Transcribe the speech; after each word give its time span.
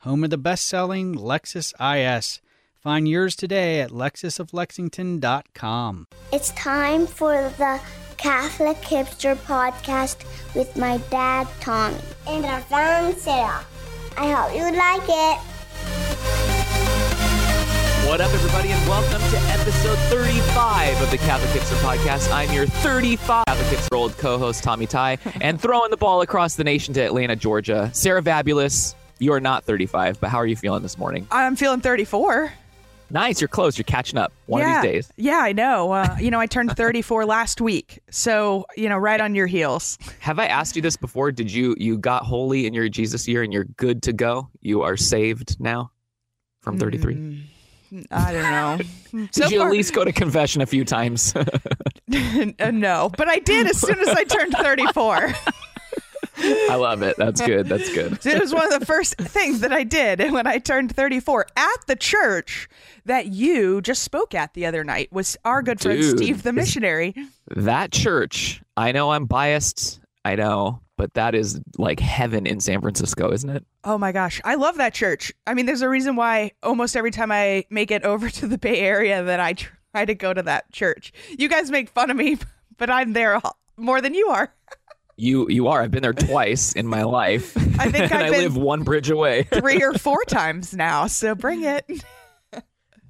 home 0.00 0.24
of 0.24 0.30
the 0.30 0.38
best-selling 0.38 1.14
Lexus 1.14 1.72
IS. 1.80 2.40
Find 2.80 3.08
yours 3.08 3.34
today 3.34 3.80
at 3.80 3.90
lexusoflexington.com. 3.90 6.06
It's 6.32 6.50
time 6.52 7.06
for 7.06 7.52
the 7.58 7.80
Catholic 8.16 8.76
Hipster 8.78 9.34
Podcast 9.36 10.24
with 10.54 10.76
my 10.76 10.98
dad, 11.10 11.48
Tommy. 11.60 11.96
And 12.28 12.44
our 12.44 12.60
friend, 12.62 13.16
Sarah. 13.16 13.64
I 14.16 14.30
hope 14.30 14.54
you 14.54 14.70
like 14.76 15.02
it. 15.08 15.38
What 18.08 18.20
up, 18.20 18.32
everybody, 18.32 18.70
and 18.70 18.88
welcome 18.88 19.20
to 19.30 19.36
episode 19.52 19.98
35 20.08 21.02
of 21.02 21.10
the 21.10 21.18
Catholic 21.18 21.50
Hipster 21.50 21.76
Podcast. 21.82 22.32
I'm 22.32 22.50
your 22.52 22.66
35 22.66 23.44
Catholic 23.46 23.78
Hipster 23.78 23.96
old 23.96 24.16
co-host 24.16 24.62
Tommy 24.64 24.86
Tighe, 24.86 25.18
and 25.40 25.60
throwing 25.60 25.90
the 25.90 25.96
ball 25.98 26.22
across 26.22 26.54
the 26.54 26.64
nation 26.64 26.94
to 26.94 27.02
Atlanta, 27.02 27.36
Georgia. 27.36 27.90
Sarah 27.92 28.22
Vabulous, 28.22 28.94
you 29.18 29.32
are 29.32 29.40
not 29.40 29.64
35, 29.64 30.20
but 30.20 30.30
how 30.30 30.38
are 30.38 30.46
you 30.46 30.56
feeling 30.56 30.82
this 30.82 30.98
morning? 30.98 31.26
I'm 31.30 31.56
feeling 31.56 31.80
34. 31.80 32.52
Nice, 33.10 33.40
you're 33.40 33.48
close. 33.48 33.78
You're 33.78 33.84
catching 33.86 34.18
up 34.18 34.32
one 34.46 34.60
yeah. 34.60 34.76
of 34.76 34.82
these 34.82 34.92
days. 34.92 35.12
Yeah, 35.16 35.38
I 35.38 35.52
know. 35.52 35.92
Uh, 35.92 36.14
you 36.20 36.30
know, 36.30 36.38
I 36.40 36.46
turned 36.46 36.76
34 36.76 37.24
last 37.26 37.60
week, 37.60 38.00
so 38.10 38.66
you 38.76 38.88
know, 38.88 38.98
right 38.98 39.20
on 39.20 39.34
your 39.34 39.46
heels. 39.46 39.96
Have 40.20 40.38
I 40.38 40.46
asked 40.46 40.76
you 40.76 40.82
this 40.82 40.96
before? 40.96 41.32
Did 41.32 41.50
you 41.50 41.74
you 41.78 41.96
got 41.96 42.24
holy 42.24 42.66
in 42.66 42.74
your 42.74 42.88
Jesus 42.90 43.26
year 43.26 43.42
and 43.42 43.50
you're 43.52 43.64
good 43.64 44.02
to 44.02 44.12
go? 44.12 44.50
You 44.60 44.82
are 44.82 44.96
saved 44.98 45.58
now 45.58 45.90
from 46.60 46.78
33. 46.78 47.14
Mm, 47.14 48.06
I 48.10 48.32
don't 48.34 48.42
know. 48.42 48.78
Did 49.32 49.34
So 49.34 49.48
you 49.48 49.58
far- 49.60 49.68
at 49.68 49.72
least 49.72 49.94
go 49.94 50.04
to 50.04 50.12
confession 50.12 50.60
a 50.60 50.66
few 50.66 50.84
times? 50.84 51.32
Uh, 52.10 52.70
no, 52.70 53.10
but 53.18 53.28
I 53.28 53.38
did 53.38 53.66
as 53.66 53.78
soon 53.78 53.98
as 53.98 54.08
I 54.08 54.24
turned 54.24 54.54
34. 54.54 55.34
I 56.40 56.74
love 56.76 57.02
it. 57.02 57.16
That's 57.16 57.40
good. 57.40 57.66
That's 57.66 57.92
good. 57.92 58.18
it 58.26 58.40
was 58.40 58.54
one 58.54 58.72
of 58.72 58.78
the 58.80 58.86
first 58.86 59.16
things 59.16 59.60
that 59.60 59.72
I 59.72 59.84
did 59.84 60.20
when 60.32 60.46
I 60.46 60.58
turned 60.58 60.94
34 60.94 61.46
at 61.56 61.86
the 61.86 61.96
church 61.96 62.68
that 63.04 63.26
you 63.26 63.80
just 63.80 64.02
spoke 64.02 64.34
at 64.34 64.54
the 64.54 64.66
other 64.66 64.84
night 64.84 65.12
was 65.12 65.36
our 65.44 65.62
good 65.62 65.80
friend 65.80 66.00
Dude, 66.00 66.18
Steve 66.18 66.42
the 66.42 66.52
missionary. 66.52 67.14
That 67.54 67.92
church, 67.92 68.62
I 68.76 68.92
know 68.92 69.10
I'm 69.12 69.26
biased. 69.26 70.00
I 70.24 70.34
know, 70.34 70.80
but 70.96 71.14
that 71.14 71.34
is 71.34 71.60
like 71.78 72.00
heaven 72.00 72.46
in 72.46 72.60
San 72.60 72.80
Francisco, 72.82 73.32
isn't 73.32 73.48
it? 73.48 73.64
Oh 73.84 73.96
my 73.96 74.12
gosh, 74.12 74.40
I 74.44 74.56
love 74.56 74.76
that 74.76 74.92
church. 74.92 75.32
I 75.46 75.54
mean, 75.54 75.64
there's 75.66 75.80
a 75.82 75.88
reason 75.88 76.16
why 76.16 76.52
almost 76.62 76.96
every 76.96 77.10
time 77.10 77.32
I 77.32 77.64
make 77.70 77.90
it 77.90 78.02
over 78.04 78.28
to 78.28 78.46
the 78.46 78.58
Bay 78.58 78.80
Area 78.80 79.22
that 79.22 79.40
I 79.40 79.54
try 79.54 80.04
to 80.04 80.14
go 80.14 80.34
to 80.34 80.42
that 80.42 80.70
church. 80.72 81.12
You 81.38 81.48
guys 81.48 81.70
make 81.70 81.88
fun 81.88 82.10
of 82.10 82.16
me, 82.16 82.36
but 82.76 82.90
I'm 82.90 83.12
there 83.14 83.36
all- 83.36 83.58
more 83.76 84.00
than 84.00 84.12
you 84.12 84.28
are. 84.28 84.52
You 85.20 85.48
you 85.50 85.66
are. 85.66 85.82
I've 85.82 85.90
been 85.90 86.02
there 86.02 86.12
twice 86.12 86.72
in 86.74 86.86
my 86.86 87.02
life. 87.20 87.56
I 87.78 87.90
think 87.90 88.12
I 88.12 88.30
been- 88.30 88.40
live 88.40 88.56
one 88.56 88.84
bridge 88.84 89.10
away. 89.10 89.42
Three 89.52 89.82
or 89.82 89.92
four 89.94 90.24
times 90.24 90.72
now, 90.74 91.08
so 91.08 91.34
bring 91.34 91.64
it. 91.64 91.84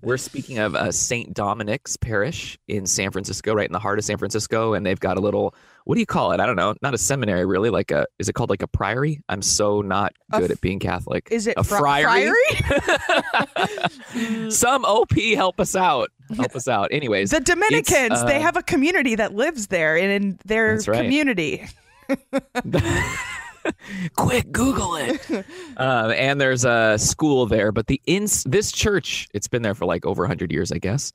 We're 0.01 0.17
speaking 0.17 0.59
of 0.59 0.77
uh, 0.77 0.93
St. 0.93 1.35
Dominic's 1.35 1.97
Parish 1.97 2.57
in 2.69 2.87
San 2.87 3.11
Francisco, 3.11 3.53
right 3.53 3.67
in 3.67 3.73
the 3.73 3.81
heart 3.81 3.99
of 3.99 4.05
San 4.05 4.17
Francisco, 4.17 4.73
and 4.75 4.87
they've 4.87 4.99
got 5.01 5.17
a 5.17 5.21
little 5.21 5.55
what 5.85 5.95
do 5.97 6.01
you 6.01 6.07
call 6.07 6.31
it? 6.33 6.39
I 6.41 6.47
don't 6.47 6.55
know, 6.57 6.75
not 6.83 6.95
a 6.95 6.99
seminary 6.99 7.45
really, 7.45 7.69
like 7.69 7.91
a 7.91 8.07
is 8.19 8.29
it 8.29 8.33
called 8.35 8.49
like 8.49 8.63
a 8.63 8.69
priory? 8.69 9.21
I'm 9.29 9.43
so 9.43 9.83
not 9.83 10.13
good 10.33 10.45
f- 10.45 10.51
at 10.53 10.61
being 10.61 10.79
Catholic. 10.79 11.29
Is 11.31 11.47
it 11.49 11.55
a 11.59 11.65
fri- 11.65 11.79
friary? 11.79 12.37
friary? 12.55 14.51
Some 14.51 14.85
OP 14.85 15.13
help 15.35 15.61
us 15.61 15.75
out. 15.75 16.11
Help 16.37 16.55
us 16.55 16.69
out. 16.69 16.89
Anyways, 16.93 17.31
The 17.31 17.41
Dominicans, 17.41 18.21
uh, 18.23 18.25
they 18.25 18.41
have 18.41 18.57
a 18.57 18.63
community 18.63 19.15
that 19.17 19.35
lives 19.35 19.67
there 19.67 19.97
and 19.99 20.11
in 20.13 20.39
their 20.45 20.77
right. 20.87 21.03
community. 21.03 21.67
quick 24.17 24.51
google 24.53 24.97
it. 24.97 25.21
Um, 25.77 26.11
and 26.11 26.41
there's 26.41 26.65
a 26.65 26.99
school 26.99 27.47
there 27.47 27.71
but 27.71 27.87
the 27.87 28.01
ins 28.07 28.43
this 28.45 28.73
church 28.73 29.29
it's 29.33 29.47
been 29.47 29.63
there 29.63 29.77
for 29.77 29.87
like 29.87 30.05
over 30.05 30.25
100 30.25 30.51
years 30.51 30.73
i 30.73 30.79
guess. 30.79 31.13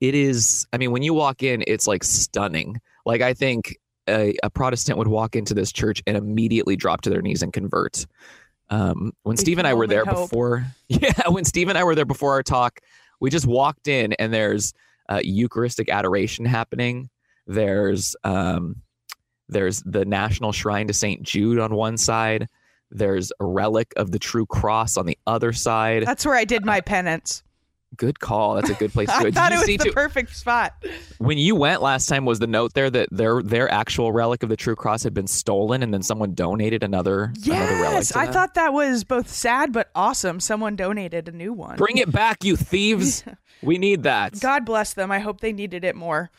It 0.00 0.14
is 0.14 0.66
i 0.72 0.78
mean 0.78 0.92
when 0.92 1.02
you 1.02 1.14
walk 1.14 1.42
in 1.42 1.64
it's 1.66 1.86
like 1.86 2.04
stunning. 2.04 2.80
Like 3.04 3.22
i 3.22 3.34
think 3.34 3.76
a, 4.08 4.36
a 4.42 4.50
protestant 4.50 4.98
would 4.98 5.08
walk 5.08 5.34
into 5.34 5.54
this 5.54 5.72
church 5.72 6.02
and 6.06 6.16
immediately 6.16 6.76
drop 6.76 7.00
to 7.02 7.10
their 7.10 7.22
knees 7.22 7.42
and 7.42 7.52
convert. 7.52 8.06
Um, 8.70 9.12
when 9.24 9.36
steve 9.36 9.58
and 9.58 9.66
i 9.66 9.74
were 9.74 9.86
there 9.86 10.04
hope. 10.04 10.30
before 10.30 10.64
yeah 10.88 11.28
when 11.28 11.44
steve 11.44 11.68
and 11.68 11.76
i 11.76 11.84
were 11.84 11.94
there 11.94 12.06
before 12.06 12.32
our 12.32 12.42
talk 12.42 12.80
we 13.20 13.30
just 13.30 13.46
walked 13.46 13.88
in 13.88 14.12
and 14.14 14.32
there's 14.32 14.72
uh, 15.08 15.20
eucharistic 15.22 15.88
adoration 15.88 16.44
happening. 16.44 17.08
There's 17.46 18.16
um, 18.24 18.76
there's 19.48 19.82
the 19.82 20.04
National 20.04 20.52
Shrine 20.52 20.86
to 20.88 20.92
St. 20.94 21.22
Jude 21.22 21.58
on 21.58 21.74
one 21.74 21.96
side. 21.98 22.48
There's 22.90 23.32
a 23.40 23.44
relic 23.46 23.92
of 23.96 24.10
the 24.10 24.18
True 24.18 24.46
Cross 24.46 24.96
on 24.96 25.06
the 25.06 25.18
other 25.26 25.52
side. 25.52 26.04
That's 26.06 26.24
where 26.24 26.36
I 26.36 26.44
did 26.44 26.62
uh, 26.62 26.66
my 26.66 26.80
penance. 26.80 27.42
Good 27.96 28.18
call. 28.18 28.54
That's 28.56 28.70
a 28.70 28.74
good 28.74 28.92
place 28.92 29.08
to 29.12 29.12
go. 29.14 29.18
I 29.20 29.22
Did 29.24 29.34
thought 29.34 29.52
it 29.52 29.56
was 29.58 29.66
the 29.66 29.78
too- 29.78 29.92
perfect 29.92 30.34
spot. 30.34 30.72
when 31.18 31.38
you 31.38 31.54
went 31.54 31.80
last 31.80 32.08
time, 32.08 32.24
was 32.24 32.40
the 32.40 32.46
note 32.48 32.74
there 32.74 32.90
that 32.90 33.08
their 33.12 33.40
their 33.42 33.70
actual 33.70 34.12
relic 34.12 34.42
of 34.42 34.48
the 34.48 34.56
True 34.56 34.74
Cross 34.74 35.04
had 35.04 35.14
been 35.14 35.28
stolen, 35.28 35.80
and 35.82 35.94
then 35.94 36.02
someone 36.02 36.34
donated 36.34 36.82
another 36.82 37.32
another 37.46 37.72
relic? 37.82 37.94
Yes, 37.94 38.16
I 38.16 38.26
thought 38.26 38.54
that 38.54 38.72
was 38.72 39.04
both 39.04 39.28
sad 39.30 39.72
but 39.72 39.90
awesome. 39.94 40.40
Someone 40.40 40.74
donated 40.74 41.28
a 41.28 41.32
new 41.32 41.52
one. 41.52 41.76
Bring 41.76 41.98
it 41.98 42.10
back, 42.10 42.44
you 42.44 42.56
thieves! 42.56 43.22
We 43.62 43.78
need 43.78 44.02
that. 44.02 44.38
God 44.40 44.66
bless 44.66 44.92
them. 44.92 45.10
I 45.10 45.20
hope 45.20 45.40
they 45.40 45.52
needed 45.52 45.84
it 45.84 45.96
more. 45.96 46.30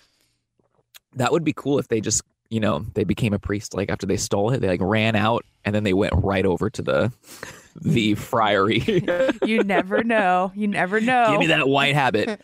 That 1.15 1.31
would 1.31 1.43
be 1.43 1.53
cool 1.53 1.79
if 1.79 1.87
they 1.87 1.99
just 1.99 2.21
you 2.49 2.59
know 2.59 2.85
they 2.93 3.03
became 3.03 3.33
a 3.33 3.39
priest 3.39 3.73
like 3.73 3.89
after 3.89 4.05
they 4.05 4.17
stole 4.17 4.51
it. 4.51 4.59
They 4.59 4.67
like 4.67 4.81
ran 4.81 5.15
out 5.15 5.45
and 5.63 5.73
then 5.73 5.83
they 5.83 5.93
went 5.93 6.13
right 6.15 6.45
over 6.45 6.69
to 6.69 6.81
the 6.81 7.13
the 7.81 8.15
friary. 8.15 9.03
You 9.45 9.63
never 9.63 10.03
know. 10.03 10.51
You 10.55 10.67
never 10.67 10.99
know. 10.99 11.27
Give 11.31 11.39
me 11.39 11.47
that 11.47 11.67
white 11.67 11.93
habit. 12.03 12.41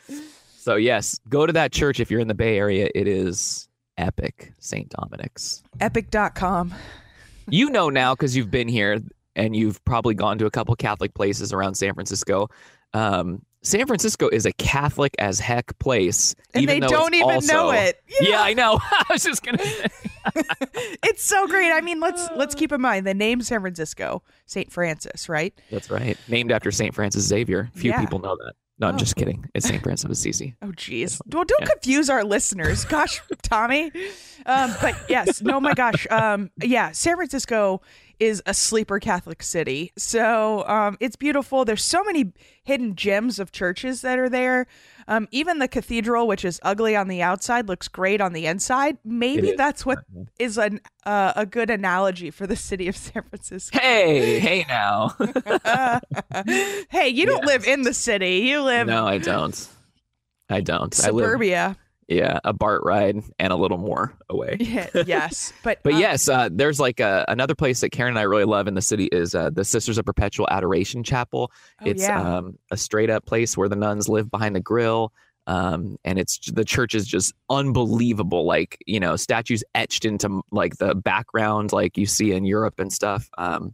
So 0.58 0.76
yes, 0.76 1.20
go 1.30 1.46
to 1.46 1.54
that 1.54 1.72
church 1.72 2.00
if 2.00 2.12
you're 2.12 2.20
in 2.20 2.28
the 2.28 2.36
Bay 2.36 2.58
Area. 2.58 2.90
It 2.94 3.08
is 3.08 3.68
epic, 3.98 4.54
St. 4.60 4.90
Dominic's. 4.90 5.64
Epic.com. 5.80 6.74
You 7.50 7.70
know 7.70 7.90
now 7.90 8.14
because 8.14 8.36
you've 8.36 8.52
been 8.52 8.68
here 8.68 9.02
and 9.36 9.56
you've 9.56 9.84
probably 9.86 10.14
gone 10.14 10.38
to 10.38 10.46
a 10.46 10.52
couple 10.52 10.76
Catholic 10.76 11.14
places 11.14 11.54
around 11.54 11.76
San 11.76 11.94
Francisco. 11.94 12.50
Um, 12.94 13.44
San 13.64 13.86
Francisco 13.86 14.28
is 14.30 14.46
a 14.46 14.52
Catholic 14.54 15.14
as 15.20 15.40
heck 15.40 15.78
place, 15.80 16.34
And 16.54 16.64
even 16.64 16.80
they 16.80 16.88
don't 16.88 17.14
even 17.14 17.30
also- 17.30 17.54
know 17.54 17.72
it. 17.72 18.02
Yeah. 18.20 18.42
I 18.42 18.54
know. 18.54 18.80
I 18.92 19.04
was 19.10 19.24
just 19.24 19.44
gonna. 19.44 19.60
It's 21.04 21.24
so 21.24 21.48
great. 21.48 21.72
I 21.72 21.82
mean, 21.82 22.00
let's 22.00 22.28
let's 22.36 22.54
keep 22.56 22.72
in 22.72 22.80
mind 22.82 23.06
the 23.08 23.14
name 23.14 23.42
San 23.42 23.62
Francisco, 23.62 24.22
St. 24.46 24.72
Francis, 24.72 25.28
right? 25.28 25.54
That's 25.72 25.90
right. 25.90 26.18
Named 26.28 26.52
after 26.52 26.72
Saint 26.72 26.94
Francis 26.94 27.26
Xavier. 27.26 27.70
Few 27.74 27.90
Yeah. 27.92 28.00
people 28.02 28.20
know 28.20 28.36
that. 28.38 28.54
No, 28.80 28.88
I'm 28.88 28.96
Oh. 28.96 28.98
just 28.98 29.16
kidding. 29.16 29.46
It's 29.56 29.68
Saint 29.68 29.82
Francis 29.84 30.06
of 30.06 30.12
Assisi. 30.12 30.56
Oh, 30.62 30.72
geez. 30.76 31.22
Well, 31.28 31.44
don't 31.44 31.62
Yeah. 31.62 31.68
confuse 31.68 32.10
our 32.10 32.24
listeners. 32.24 32.86
Gosh, 32.86 33.22
Tommy. 33.44 33.92
Um, 34.46 34.74
but 34.82 34.96
yes, 35.10 35.42
no, 35.42 35.60
my 35.60 35.74
gosh. 35.74 36.06
Um, 36.10 36.50
yeah, 36.62 36.92
San 36.92 37.16
Francisco 37.16 37.82
is 38.22 38.42
a 38.46 38.54
sleeper 38.54 39.00
Catholic 39.00 39.42
city. 39.42 39.92
So 39.98 40.64
um, 40.68 40.96
it's 41.00 41.16
beautiful. 41.16 41.66
There's 41.66 41.84
so 41.84 42.04
many 42.04 42.32
hidden 42.64 42.96
gems 42.96 43.40
of 43.40 43.52
churches 43.52 44.02
that 44.02 44.20
are 44.20 44.29
there. 44.29 44.68
Um, 45.08 45.28
even 45.32 45.58
the 45.58 45.68
cathedral, 45.68 46.28
which 46.28 46.46
is 46.46 46.59
ugly 46.62 46.96
on 46.96 47.08
the 47.08 47.23
outside, 47.23 47.68
looks 47.68 47.88
great 47.88 48.22
on 48.22 48.34
the 48.34 48.46
inside. 48.46 49.00
Maybe 49.03 49.53
that's 49.53 49.88
what 49.88 50.00
is 50.38 50.59
an, 50.59 50.82
uh, 51.03 51.34
a 51.35 51.47
good 51.47 51.72
analogy 51.72 52.29
for 52.29 52.46
the 52.46 52.56
city 52.70 52.88
of 52.88 52.96
San 52.96 53.23
Francisco. 53.23 53.79
Hey, 53.79 54.40
hey 54.40 54.66
now. 54.68 55.16
hey, 56.90 57.09
you 57.09 57.26
don't 57.26 57.46
live 57.46 57.66
in 57.66 57.82
the 57.82 57.94
city. 57.94 58.41
You 58.41 58.62
live 58.62 58.85
no, 58.85 59.08
I 59.08 59.18
don't. 59.18 59.68
I 60.47 60.62
don't. 60.62 60.97
I 61.03 61.09
live 61.09 61.26
suburbia. 61.26 61.76
Yeah, 62.11 62.40
a 62.43 62.52
BART 62.52 62.84
ride 62.84 63.23
and 63.40 63.53
a 63.53 63.55
little 63.55 63.78
more 63.78 64.13
away. 64.29 64.58
Yeah, 64.59 64.87
yes, 65.05 65.53
but 65.63 65.79
But 65.81 65.93
uh, 65.93 65.97
yes, 65.97 66.28
uh, 66.28 66.49
there's 66.52 66.79
like 66.79 66.99
a, 66.99 67.23
another 67.29 67.55
place 67.55 67.79
that 67.81 67.91
Karen 67.91 68.11
and 68.11 68.19
I 68.19 68.23
really 68.23 68.43
love 68.43 68.67
in 68.67 68.73
the 68.73 68.81
city 68.81 69.05
is 69.05 69.34
uh, 69.34 69.49
the 69.49 69.63
Sisters 69.63 69.97
of 69.97 70.05
Perpetual 70.05 70.47
Adoration 70.52 71.03
Chapel. 71.03 71.52
Oh, 71.81 71.85
it's 71.85 72.03
yeah. 72.03 72.37
um, 72.37 72.58
a 72.69 72.78
straight 72.78 73.09
up 73.09 73.25
place 73.25 73.55
where 73.55 73.69
the 73.69 73.78
nuns 73.78 74.09
live 74.09 74.29
behind 74.29 74.55
the 74.55 74.59
grill. 74.59 75.13
Um, 75.47 75.97
and 76.03 76.19
it's 76.19 76.37
the 76.52 76.66
church 76.66 76.93
is 76.93 77.08
just 77.08 77.34
unbelievable. 77.49 78.46
Like, 78.46 78.78
you 78.85 78.99
know, 78.99 79.16
statues 79.16 79.63
etched 79.73 80.05
into 80.05 80.41
like 80.52 80.78
the 80.78 80.93
background, 80.93 81.72
like 81.72 81.97
you 81.97 82.05
see 82.05 82.34
in 82.34 82.43
Europe 82.43 82.79
and 82.79 82.91
stuff. 82.91 83.29
Um, 83.37 83.73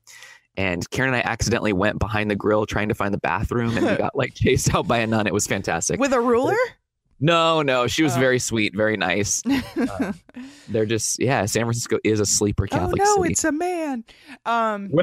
and 0.55 0.87
Karen 0.91 1.13
and 1.13 1.23
I 1.23 1.29
accidentally 1.29 1.73
went 1.73 1.99
behind 1.99 2.31
the 2.31 2.35
grill 2.35 2.65
trying 2.65 2.89
to 2.89 2.95
find 2.95 3.13
the 3.13 3.19
bathroom, 3.19 3.77
and 3.77 3.85
we 3.85 3.95
got 3.97 4.15
like 4.15 4.33
chased 4.33 4.73
out 4.73 4.87
by 4.87 4.99
a 4.99 5.07
nun. 5.07 5.27
It 5.27 5.33
was 5.33 5.45
fantastic. 5.45 5.99
With 5.99 6.13
a 6.13 6.21
ruler? 6.21 6.55
No, 7.19 7.61
no, 7.63 7.87
she 7.87 8.03
was 8.03 8.15
Oh. 8.15 8.19
very 8.19 8.37
sweet, 8.39 8.75
very 8.75 8.95
nice. 8.97 9.41
Uh, 9.77 10.13
they're 10.69 10.85
just 10.85 11.19
yeah. 11.19 11.45
San 11.45 11.63
Francisco 11.63 11.97
is 12.03 12.19
a 12.19 12.25
sleeper 12.25 12.67
Catholic. 12.67 13.01
oh 13.01 13.05
no, 13.15 13.21
city. 13.23 13.31
it's 13.33 13.43
a 13.43 13.51
man. 13.51 14.03
Um, 14.45 14.89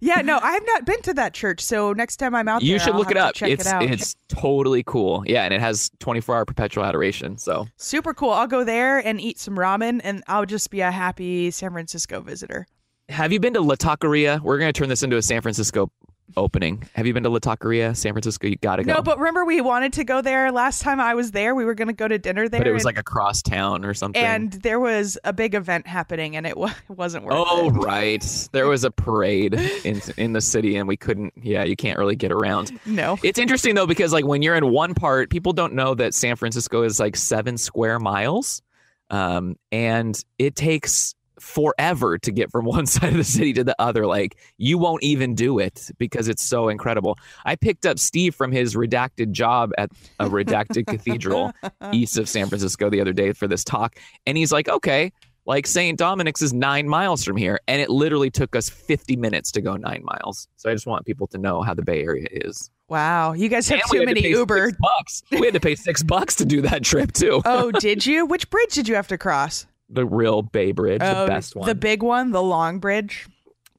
yeah, 0.00 0.20
no, 0.22 0.38
I've 0.42 0.62
not 0.66 0.84
been 0.86 1.00
to 1.02 1.14
that 1.14 1.34
church. 1.34 1.60
So 1.60 1.92
next 1.92 2.16
time 2.18 2.34
I'm 2.34 2.46
out 2.48 2.60
there, 2.60 2.68
you 2.70 2.78
should 2.78 2.90
I'll 2.92 2.98
look 2.98 3.10
it 3.10 3.16
up. 3.16 3.34
Check 3.34 3.50
It's 3.50 3.66
it 3.66 3.72
out. 3.72 3.82
it's 3.82 4.16
totally 4.28 4.82
cool. 4.82 5.24
Yeah, 5.26 5.44
and 5.44 5.52
it 5.54 5.60
has 5.60 5.90
24 6.00 6.36
hour 6.36 6.44
perpetual 6.44 6.84
adoration. 6.84 7.38
So 7.38 7.66
super 7.76 8.14
cool. 8.14 8.30
I'll 8.30 8.46
go 8.46 8.64
there 8.64 8.98
and 8.98 9.20
eat 9.20 9.38
some 9.38 9.56
ramen, 9.56 10.00
and 10.04 10.22
I'll 10.28 10.46
just 10.46 10.70
be 10.70 10.80
a 10.80 10.90
happy 10.90 11.50
San 11.50 11.72
Francisco 11.72 12.20
visitor. 12.20 12.66
have 13.08 13.32
you 13.32 13.40
been 13.40 13.54
to 13.54 13.60
La 13.60 13.74
Taqueria? 13.76 14.40
We're 14.40 14.58
gonna 14.58 14.72
turn 14.72 14.88
this 14.88 15.02
into 15.02 15.16
a 15.16 15.22
San 15.22 15.40
Francisco 15.42 15.90
opening. 16.36 16.82
Have 16.94 17.06
you 17.06 17.14
been 17.14 17.22
to 17.22 17.28
La 17.28 17.38
Taqueria, 17.38 17.96
San 17.96 18.12
Francisco? 18.12 18.46
You 18.46 18.56
gotta 18.56 18.84
go. 18.84 18.94
No, 18.94 19.02
but 19.02 19.18
remember 19.18 19.44
we 19.44 19.60
wanted 19.60 19.92
to 19.94 20.04
go 20.04 20.20
there 20.22 20.50
last 20.52 20.82
time 20.82 21.00
I 21.00 21.14
was 21.14 21.30
there. 21.32 21.54
We 21.54 21.64
were 21.64 21.74
going 21.74 21.88
to 21.88 21.94
go 21.94 22.08
to 22.08 22.18
dinner 22.18 22.48
there. 22.48 22.60
But 22.60 22.66
it 22.66 22.72
was 22.72 22.82
and, 22.82 22.86
like 22.86 22.98
across 22.98 23.42
town 23.42 23.84
or 23.84 23.94
something. 23.94 24.22
and 24.22 24.52
there 24.52 24.80
was 24.80 25.18
a 25.24 25.32
big 25.32 25.54
event 25.54 25.86
happening, 25.86 26.36
and 26.36 26.46
it, 26.46 26.54
it 26.56 26.72
wasn't 26.88 27.24
worth 27.24 27.34
Oh 27.36 27.68
it. 27.68 27.72
right, 27.72 28.48
there 28.52 28.66
was 28.66 28.84
a 28.84 28.90
parade 28.90 29.54
in 29.84 30.00
in 30.16 30.32
the 30.32 30.40
city, 30.40 30.76
and 30.76 30.88
we 30.88 30.96
couldn't. 30.96 31.32
Yeah, 31.42 31.64
you 31.64 31.76
can't 31.76 31.98
really 31.98 32.16
get 32.16 32.32
around. 32.32 32.78
No. 32.86 33.18
It's 33.22 33.38
interesting 33.38 33.74
though 33.74 33.86
because 33.86 34.12
like 34.12 34.24
when 34.24 34.42
you're 34.42 34.56
in 34.56 34.70
one 34.70 34.94
part, 34.94 35.30
people 35.30 35.52
don't 35.52 35.74
know 35.74 35.94
that 35.94 36.14
San 36.14 36.36
Francisco 36.36 36.82
is 36.82 36.98
like 37.00 37.16
seven 37.16 37.56
square 37.58 37.98
miles, 37.98 38.62
um, 39.10 39.56
and 39.70 40.22
it 40.38 40.56
takes 40.56 41.14
forever 41.38 42.18
to 42.18 42.32
get 42.32 42.50
from 42.50 42.64
one 42.76 42.86
side 42.86 43.10
of 43.10 43.16
the 43.16 43.24
city 43.24 43.52
to 43.54 43.64
the 43.64 43.76
other. 43.78 44.06
Like 44.06 44.36
you 44.58 44.78
won't 44.78 45.02
even 45.02 45.34
do 45.34 45.58
it 45.58 45.90
because 45.98 46.28
it's 46.28 46.42
so 46.42 46.68
incredible. 46.68 47.18
I 47.44 47.56
picked 47.56 47.86
up 47.86 47.98
Steve 47.98 48.34
from 48.34 48.52
his 48.52 48.74
redacted 48.74 49.32
job 49.32 49.70
at 49.78 49.90
a 50.20 50.28
redacted 50.28 50.86
cathedral 50.88 51.52
east 51.92 52.18
of 52.18 52.28
San 52.28 52.48
Francisco 52.48 52.90
the 52.90 53.00
other 53.00 53.12
day 53.12 53.32
for 53.32 53.46
this 53.46 53.64
talk, 53.64 53.96
and 54.26 54.36
he's 54.36 54.52
like, 54.52 54.68
okay. 54.68 55.12
Like 55.48 55.68
St. 55.68 55.96
Dominic's 55.96 56.42
is 56.42 56.52
nine 56.52 56.88
miles 56.88 57.22
from 57.22 57.36
here, 57.36 57.60
and 57.68 57.80
it 57.80 57.88
literally 57.88 58.30
took 58.30 58.56
us 58.56 58.68
50 58.68 59.14
minutes 59.14 59.52
to 59.52 59.60
go 59.60 59.76
nine 59.76 60.02
miles. 60.02 60.48
So 60.56 60.68
I 60.68 60.72
just 60.72 60.88
want 60.88 61.06
people 61.06 61.28
to 61.28 61.38
know 61.38 61.62
how 61.62 61.72
the 61.72 61.82
Bay 61.82 62.02
Area 62.02 62.26
is. 62.32 62.68
Wow. 62.88 63.32
You 63.32 63.48
guys 63.48 63.68
have 63.68 63.78
And 63.78 63.88
too 63.88 63.98
had 63.98 64.08
to 64.08 64.14
many 64.14 64.28
Uber. 64.28 64.72
Bucks. 64.80 65.22
We 65.30 65.42
had 65.44 65.54
to 65.54 65.60
pay 65.60 65.76
six 65.76 66.02
bucks 66.02 66.34
to 66.36 66.44
do 66.44 66.62
that 66.62 66.82
trip 66.82 67.12
too. 67.12 67.42
oh, 67.44 67.70
did 67.70 68.04
you? 68.04 68.26
Which 68.26 68.50
bridge 68.50 68.74
did 68.74 68.88
you 68.88 68.96
have 68.96 69.06
to 69.06 69.18
cross? 69.18 69.66
The 69.88 70.04
real 70.04 70.42
Bay 70.42 70.72
Bridge, 70.72 71.00
the 71.00 71.20
oh, 71.22 71.26
best 71.26 71.54
one. 71.54 71.66
The 71.66 71.74
big 71.74 72.02
one, 72.02 72.32
the 72.32 72.42
long 72.42 72.78
bridge. 72.80 73.26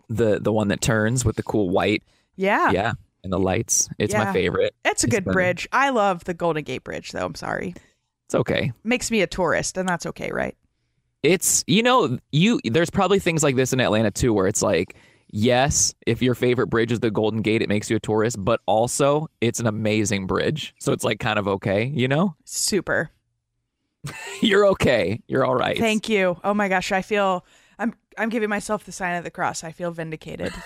the 0.10 0.40
the 0.40 0.54
one 0.54 0.70
that 0.70 0.82
turns 0.82 1.26
with 1.26 1.36
the 1.36 1.44
cool 1.44 1.70
white, 1.70 2.04
Yeah. 2.38 2.72
yeah, 2.72 2.94
and 3.24 3.34
the 3.34 3.40
lights. 3.40 3.90
It's 4.00 4.14
my 4.14 4.32
favorite. 4.32 4.74
It's 4.86 5.04
a 5.04 5.08
good 5.08 5.26
bridge. 5.26 5.68
I 5.72 5.90
love 5.90 6.24
the 6.24 6.34
Golden 6.34 6.64
Gate 6.64 6.84
Bridge, 6.84 7.12
though. 7.12 7.26
I'm 7.26 7.36
sorry. 7.36 7.76
It's 8.28 8.36
okay. 8.36 8.72
Makes 8.84 9.12
me 9.12 9.22
a 9.22 9.28
tourist, 9.28 9.78
and 9.78 9.88
that's 9.88 10.06
okay, 10.06 10.32
right? 10.32 10.56
It's 11.24 11.64
you 11.68 11.84
know 11.84 12.18
you. 12.32 12.62
There's 12.64 12.90
probably 12.90 13.20
things 13.20 13.44
like 13.44 13.56
this 13.56 13.74
in 13.74 13.80
Atlanta 13.82 14.12
too, 14.12 14.34
where 14.34 14.48
it's 14.48 14.62
like. 14.62 14.96
Yes, 15.30 15.94
if 16.06 16.22
your 16.22 16.36
favorite 16.36 16.68
bridge 16.68 16.90
is 16.90 17.02
the 17.02 17.12
Golden 17.12 17.42
Gate, 17.42 17.62
it 17.62 17.68
makes 17.68 17.90
you 17.90 17.98
a 17.98 18.00
tourist, 18.00 18.38
but 18.40 18.62
also 18.66 19.28
it's 19.42 19.60
an 19.60 19.68
amazing 19.68 20.26
bridge. 20.26 20.74
So 20.80 20.94
it's 20.94 21.04
like 21.04 21.20
kind 21.20 21.38
of 21.38 21.50
okay, 21.50 21.84
you 21.84 22.08
know? 22.08 22.34
Super. 22.46 23.12
You're 24.42 24.66
okay. 24.68 25.22
You're 25.28 25.46
all 25.46 25.56
right. 25.56 25.78
Thank 25.78 26.10
you. 26.10 26.40
Oh 26.44 26.54
my 26.54 26.68
gosh, 26.70 26.92
I 26.92 27.02
feel 27.02 27.46
I'm 27.80 27.94
I'm 28.18 28.30
giving 28.30 28.50
myself 28.50 28.84
the 28.84 28.92
sign 28.92 29.16
of 29.18 29.24
the 29.24 29.32
cross. 29.32 29.64
I 29.64 29.72
feel 29.72 29.92
vindicated. 29.92 30.54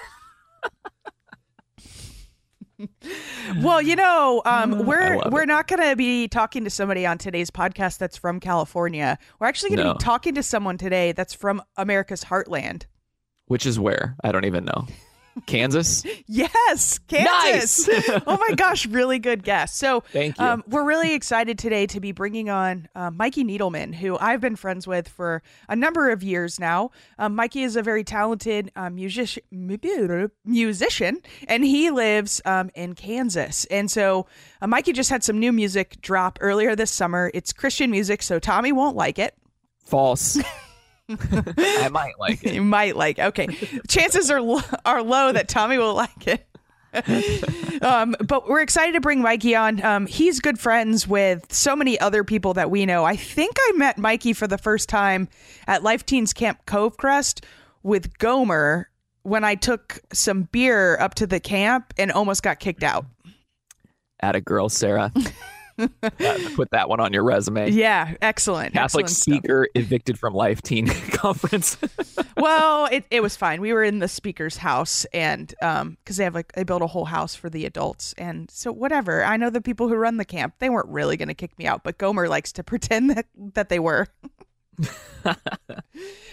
well, 3.62 3.82
you 3.82 3.96
know, 3.96 4.42
um, 4.46 4.86
we're 4.86 5.20
we're 5.30 5.44
it. 5.44 5.48
not 5.48 5.68
going 5.68 5.88
to 5.88 5.96
be 5.96 6.28
talking 6.28 6.64
to 6.64 6.70
somebody 6.70 7.06
on 7.06 7.18
today's 7.18 7.52
podcast 7.52 7.98
that's 8.00 8.18
from 8.18 8.40
California. 8.40 9.18
We're 9.40 9.48
actually 9.48 9.70
going 9.70 9.80
to 9.80 9.84
No. 9.86 9.94
be 9.94 10.00
talking 10.04 10.36
to 10.36 10.44
someone 10.44 10.78
today 10.78 11.12
that's 11.12 11.34
from 11.34 11.62
America's 11.78 12.24
heartland. 12.26 12.86
Which 13.46 13.66
is 13.66 13.80
where? 13.80 14.16
I 14.24 14.32
don't 14.32 14.46
even 14.46 14.66
know. 14.66 14.88
Kansas? 15.45 16.04
Yes, 16.28 16.98
Kansas. 17.00 17.88
Nice. 17.88 18.22
oh 18.28 18.38
my 18.38 18.56
gosh, 18.56 18.86
really 18.86 19.19
good 19.19 19.44
guess. 19.44 19.75
So, 19.75 20.01
Thank 20.12 20.39
you. 20.39 20.45
Um, 20.45 20.63
we're 20.68 20.86
really 20.86 21.13
excited 21.13 21.60
today 21.60 21.86
to 21.88 22.00
be 22.00 22.13
bringing 22.13 22.50
on 22.50 22.88
uh, 22.95 23.12
Mikey 23.12 23.44
Needleman, 23.44 23.94
who 23.94 24.18
I've 24.18 24.39
been 24.39 24.56
friends 24.56 24.88
with 24.88 25.10
for 25.10 25.44
a 25.68 25.75
number 25.75 26.10
of 26.10 26.24
years 26.24 26.57
now. 26.57 26.92
Um, 27.19 27.36
Mikey 27.36 27.63
is 27.63 27.75
a 27.75 27.81
very 27.81 28.04
talented 28.06 28.72
uh, 28.78 28.89
music- 28.89 29.44
musician, 29.51 31.22
and 31.48 31.66
he 31.66 31.92
lives 31.92 32.42
um, 32.45 32.69
in 32.75 32.95
Kansas. 32.95 33.66
And 33.66 33.92
so, 33.92 34.27
uh, 34.62 34.68
Mikey 34.68 34.94
just 34.94 35.10
had 35.10 35.24
some 35.24 35.38
new 35.38 35.51
music 35.51 36.00
drop 36.01 36.38
earlier 36.42 36.75
this 36.75 36.92
summer. 36.92 37.30
It's 37.34 37.51
Christian 37.51 37.92
music, 37.92 38.24
so 38.24 38.39
Tommy 38.39 38.72
won't 38.72 38.95
like 38.95 39.19
it. 39.19 39.36
False. 39.86 40.39
I 41.09 41.89
might 41.92 42.19
like 42.19 42.44
it. 42.44 42.53
You 42.53 42.62
might 42.62 42.95
like. 42.95 43.19
Okay, 43.19 43.48
chances 43.88 44.30
are 44.31 44.42
lo- 44.42 44.62
are 44.86 45.01
low 45.01 45.31
that 45.31 45.48
Tommy 45.48 45.77
will 45.77 45.95
like 45.95 46.27
it. 46.27 46.48
um, 47.81 48.15
but 48.25 48.50
we're 48.50 48.62
excited 48.62 48.94
to 48.94 49.01
bring 49.01 49.21
Mikey 49.21 49.56
on. 49.56 49.83
Um, 49.83 50.06
he's 50.07 50.39
good 50.42 50.59
friends 50.59 51.07
with 51.07 51.51
so 51.53 51.75
many 51.75 52.00
other 52.00 52.24
people 52.24 52.53
that 52.56 52.69
we 52.69 52.86
know. 52.86 53.06
I 53.06 53.15
think 53.15 53.56
I 53.57 53.71
met 53.77 53.98
Mikey 53.98 54.33
for 54.33 54.48
the 54.48 54.57
first 54.57 54.89
time 54.89 55.30
at 55.68 55.83
Life 55.83 56.06
Teen's 56.06 56.33
Camp 56.33 56.65
Covecrest 56.65 57.44
with 57.81 58.18
Gomer 58.18 58.89
when 59.24 59.44
I 59.44 59.56
took 59.56 60.00
some 60.12 60.44
beer 60.44 60.98
up 61.00 61.15
to 61.15 61.27
the 61.27 61.39
camp 61.39 61.94
and 61.98 62.12
almost 62.12 62.44
got 62.44 62.59
kicked 62.59 62.83
out. 62.83 63.06
At 64.19 64.36
a 64.36 64.42
girl, 64.42 64.68
Sarah. 64.69 65.13
Put 65.78 66.72
that 66.72 66.90
one 66.90 67.00
on 67.00 67.14
your 67.14 67.24
resume. 67.24 67.70
Yeah, 67.72 68.16
excellent. 68.22 68.74
Catholic 68.74 69.06
excellent 69.06 69.10
stuff. 69.10 69.22
speaker 69.22 69.68
evicted 69.76 70.20
from 70.20 70.34
Life 70.34 70.62
Teen 70.62 70.88
Conference. 71.12 71.78
well, 72.38 72.88
it, 72.92 73.06
it 73.10 73.22
was 73.22 73.36
fine. 73.36 73.62
We 73.62 73.74
were 73.74 73.84
in 73.84 74.00
the 74.00 74.08
speaker's 74.08 74.58
house, 74.58 75.06
and 75.14 75.54
um, 75.62 75.98
because 76.04 76.18
they 76.18 76.24
have 76.24 76.36
like 76.36 76.52
they 76.54 76.64
built 76.64 76.82
a 76.82 76.88
whole 76.88 77.06
house 77.06 77.36
for 77.36 77.50
the 77.50 77.66
adults, 77.66 78.14
and 78.18 78.50
so 78.52 78.72
whatever. 78.72 79.24
I 79.24 79.38
know 79.38 79.50
the 79.50 79.62
people 79.62 79.88
who 79.88 79.96
run 79.96 80.18
the 80.18 80.26
camp; 80.26 80.56
they 80.60 80.70
weren't 80.70 80.90
really 80.90 81.18
going 81.18 81.30
to 81.30 81.34
kick 81.34 81.58
me 81.58 81.66
out, 81.68 81.84
but 81.84 81.98
Gomer 81.98 82.28
likes 82.28 82.52
to 82.54 82.64
pretend 82.72 83.12
that 83.12 83.28
that 83.54 83.70
they 83.70 83.80
were. 83.80 84.08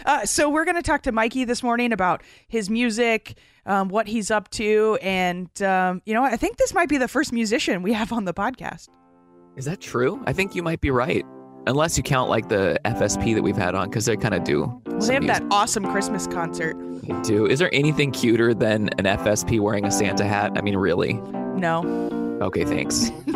uh, 0.07 0.25
so 0.25 0.49
we're 0.49 0.65
going 0.65 0.77
to 0.77 0.83
talk 0.83 1.03
to 1.03 1.13
Mikey 1.13 1.45
this 1.45 1.63
morning 1.63 1.93
about 1.93 2.23
his 2.47 2.71
music, 2.71 3.37
um, 3.67 3.89
what 3.89 4.07
he's 4.07 4.31
up 4.31 4.49
to, 4.51 4.99
and 5.03 5.51
um, 5.63 6.01
you 6.07 6.15
know, 6.15 6.25
I 6.25 6.37
think 6.37 6.57
this 6.57 6.73
might 6.73 6.89
be 6.89 6.99
the 6.99 7.09
first 7.09 7.33
musician 7.33 7.83
we 7.83 7.93
have 7.93 8.13
on 8.13 8.25
the 8.25 8.35
podcast. 8.35 8.89
Is 9.59 9.65
that 9.65 9.81
true? 9.81 10.23
I 10.27 10.33
think 10.33 10.55
you 10.55 10.63
might 10.63 10.81
be 10.81 10.91
right. 10.91 11.25
Unless 11.67 11.97
you 11.99 12.03
count 12.05 12.31
like 12.31 12.49
the 12.49 12.81
FSP 12.85 13.35
that 13.35 13.43
we've 13.43 13.57
had 13.57 13.75
on, 13.75 13.91
because 13.91 14.07
they 14.07 14.17
kind 14.17 14.33
of 14.35 14.45
do. 14.45 14.81
Well, 14.87 15.01
they 15.01 15.15
have 15.15 15.27
that 15.27 15.43
awesome 15.51 15.85
Christmas 15.91 16.27
concert. 16.29 16.77
They 17.03 17.21
do. 17.23 17.45
Is 17.45 17.59
there 17.59 17.69
anything 17.75 18.13
cuter 18.13 18.55
than 18.55 18.89
an 18.99 19.05
FSP 19.05 19.61
wearing 19.61 19.85
a 19.85 19.91
Santa 19.91 20.25
hat? 20.25 20.53
I 20.57 20.63
mean, 20.63 20.77
really? 20.77 21.15
No, 21.15 21.83
Okay, 22.41 22.65
thanks. 22.65 23.11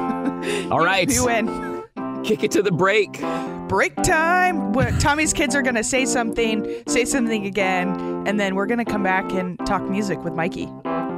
All 0.70 0.78
right, 0.82 1.12
you 1.12 1.24
win. 1.26 1.82
kick 2.22 2.44
it 2.44 2.52
to 2.52 2.62
the 2.62 2.70
break. 2.70 3.20
break 3.68 3.96
time. 4.04 4.72
Where 4.72 4.92
Tommy's 5.00 5.32
kids 5.32 5.56
are 5.56 5.62
going 5.62 5.74
to 5.74 5.82
say 5.84 6.04
something, 6.06 6.84
say 6.86 7.04
something 7.04 7.44
again, 7.46 7.88
and 8.28 8.38
then 8.38 8.54
we're 8.54 8.66
going 8.66 8.78
to 8.78 8.84
come 8.90 9.02
back 9.02 9.32
and 9.32 9.58
talk 9.66 9.82
music 9.82 10.22
with 10.22 10.34
Mikey. 10.34 10.68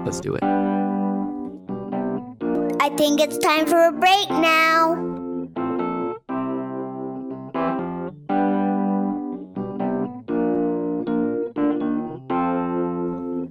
Let's 0.07 0.19
do 0.21 0.35
it. 0.35 0.43
I 2.85 2.91
think 2.91 3.19
it's 3.19 3.39
time 3.39 3.67
for 3.67 3.83
a 3.87 3.93
break 3.93 4.29
now. 4.29 4.95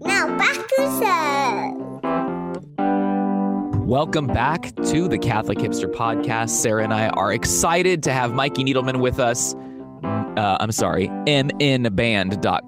Now 0.01 0.37
back 0.37 0.67
to 0.67 0.87
Seth. 0.99 1.73
Welcome 3.87 4.27
back 4.27 4.75
to 4.75 5.07
the 5.07 5.17
Catholic 5.17 5.57
Hipster 5.57 5.91
Podcast. 5.91 6.49
Sarah 6.51 6.83
and 6.83 6.93
I 6.93 7.07
are 7.07 7.33
excited 7.33 8.03
to 8.03 8.13
have 8.13 8.33
Mikey 8.33 8.63
Needleman 8.63 8.99
with 8.99 9.19
us. 9.19 9.55
Uh, 10.03 10.57
I'm 10.59 10.71
sorry, 10.71 11.07
mnband.com. 11.07 12.61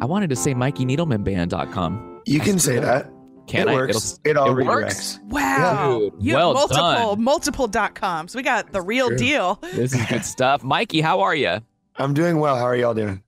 I 0.00 0.04
wanted 0.04 0.30
to 0.30 0.36
say 0.36 0.54
MikeyNeedlemanBand.com. 0.54 2.22
You 2.26 2.38
can 2.38 2.60
say 2.60 2.78
that. 2.78 3.10
Can 3.50 3.68
it 3.68 3.72
I? 3.72 3.74
works. 3.74 4.20
It'll- 4.24 4.30
it 4.30 4.36
all 4.36 4.58
it 4.58 4.64
works? 4.66 5.18
redirects. 5.18 5.22
Wow. 5.24 5.98
Dude, 5.98 6.14
you 6.20 6.34
well 6.34 6.48
have 6.48 6.54
multiple, 6.70 7.14
done. 7.16 7.22
multiple 7.24 7.66
dot 7.68 7.94
coms. 7.94 8.34
We 8.34 8.42
got 8.42 8.72
the 8.72 8.80
real 8.82 9.08
True. 9.08 9.16
deal. 9.18 9.58
This 9.74 9.94
is 9.94 10.06
good 10.06 10.24
stuff. 10.24 10.62
Mikey, 10.62 11.00
how 11.00 11.20
are 11.20 11.34
you? 11.34 11.58
I'm 11.96 12.14
doing 12.14 12.38
well. 12.38 12.56
How 12.56 12.64
are 12.64 12.76
y'all 12.76 12.94
doing? 12.94 13.22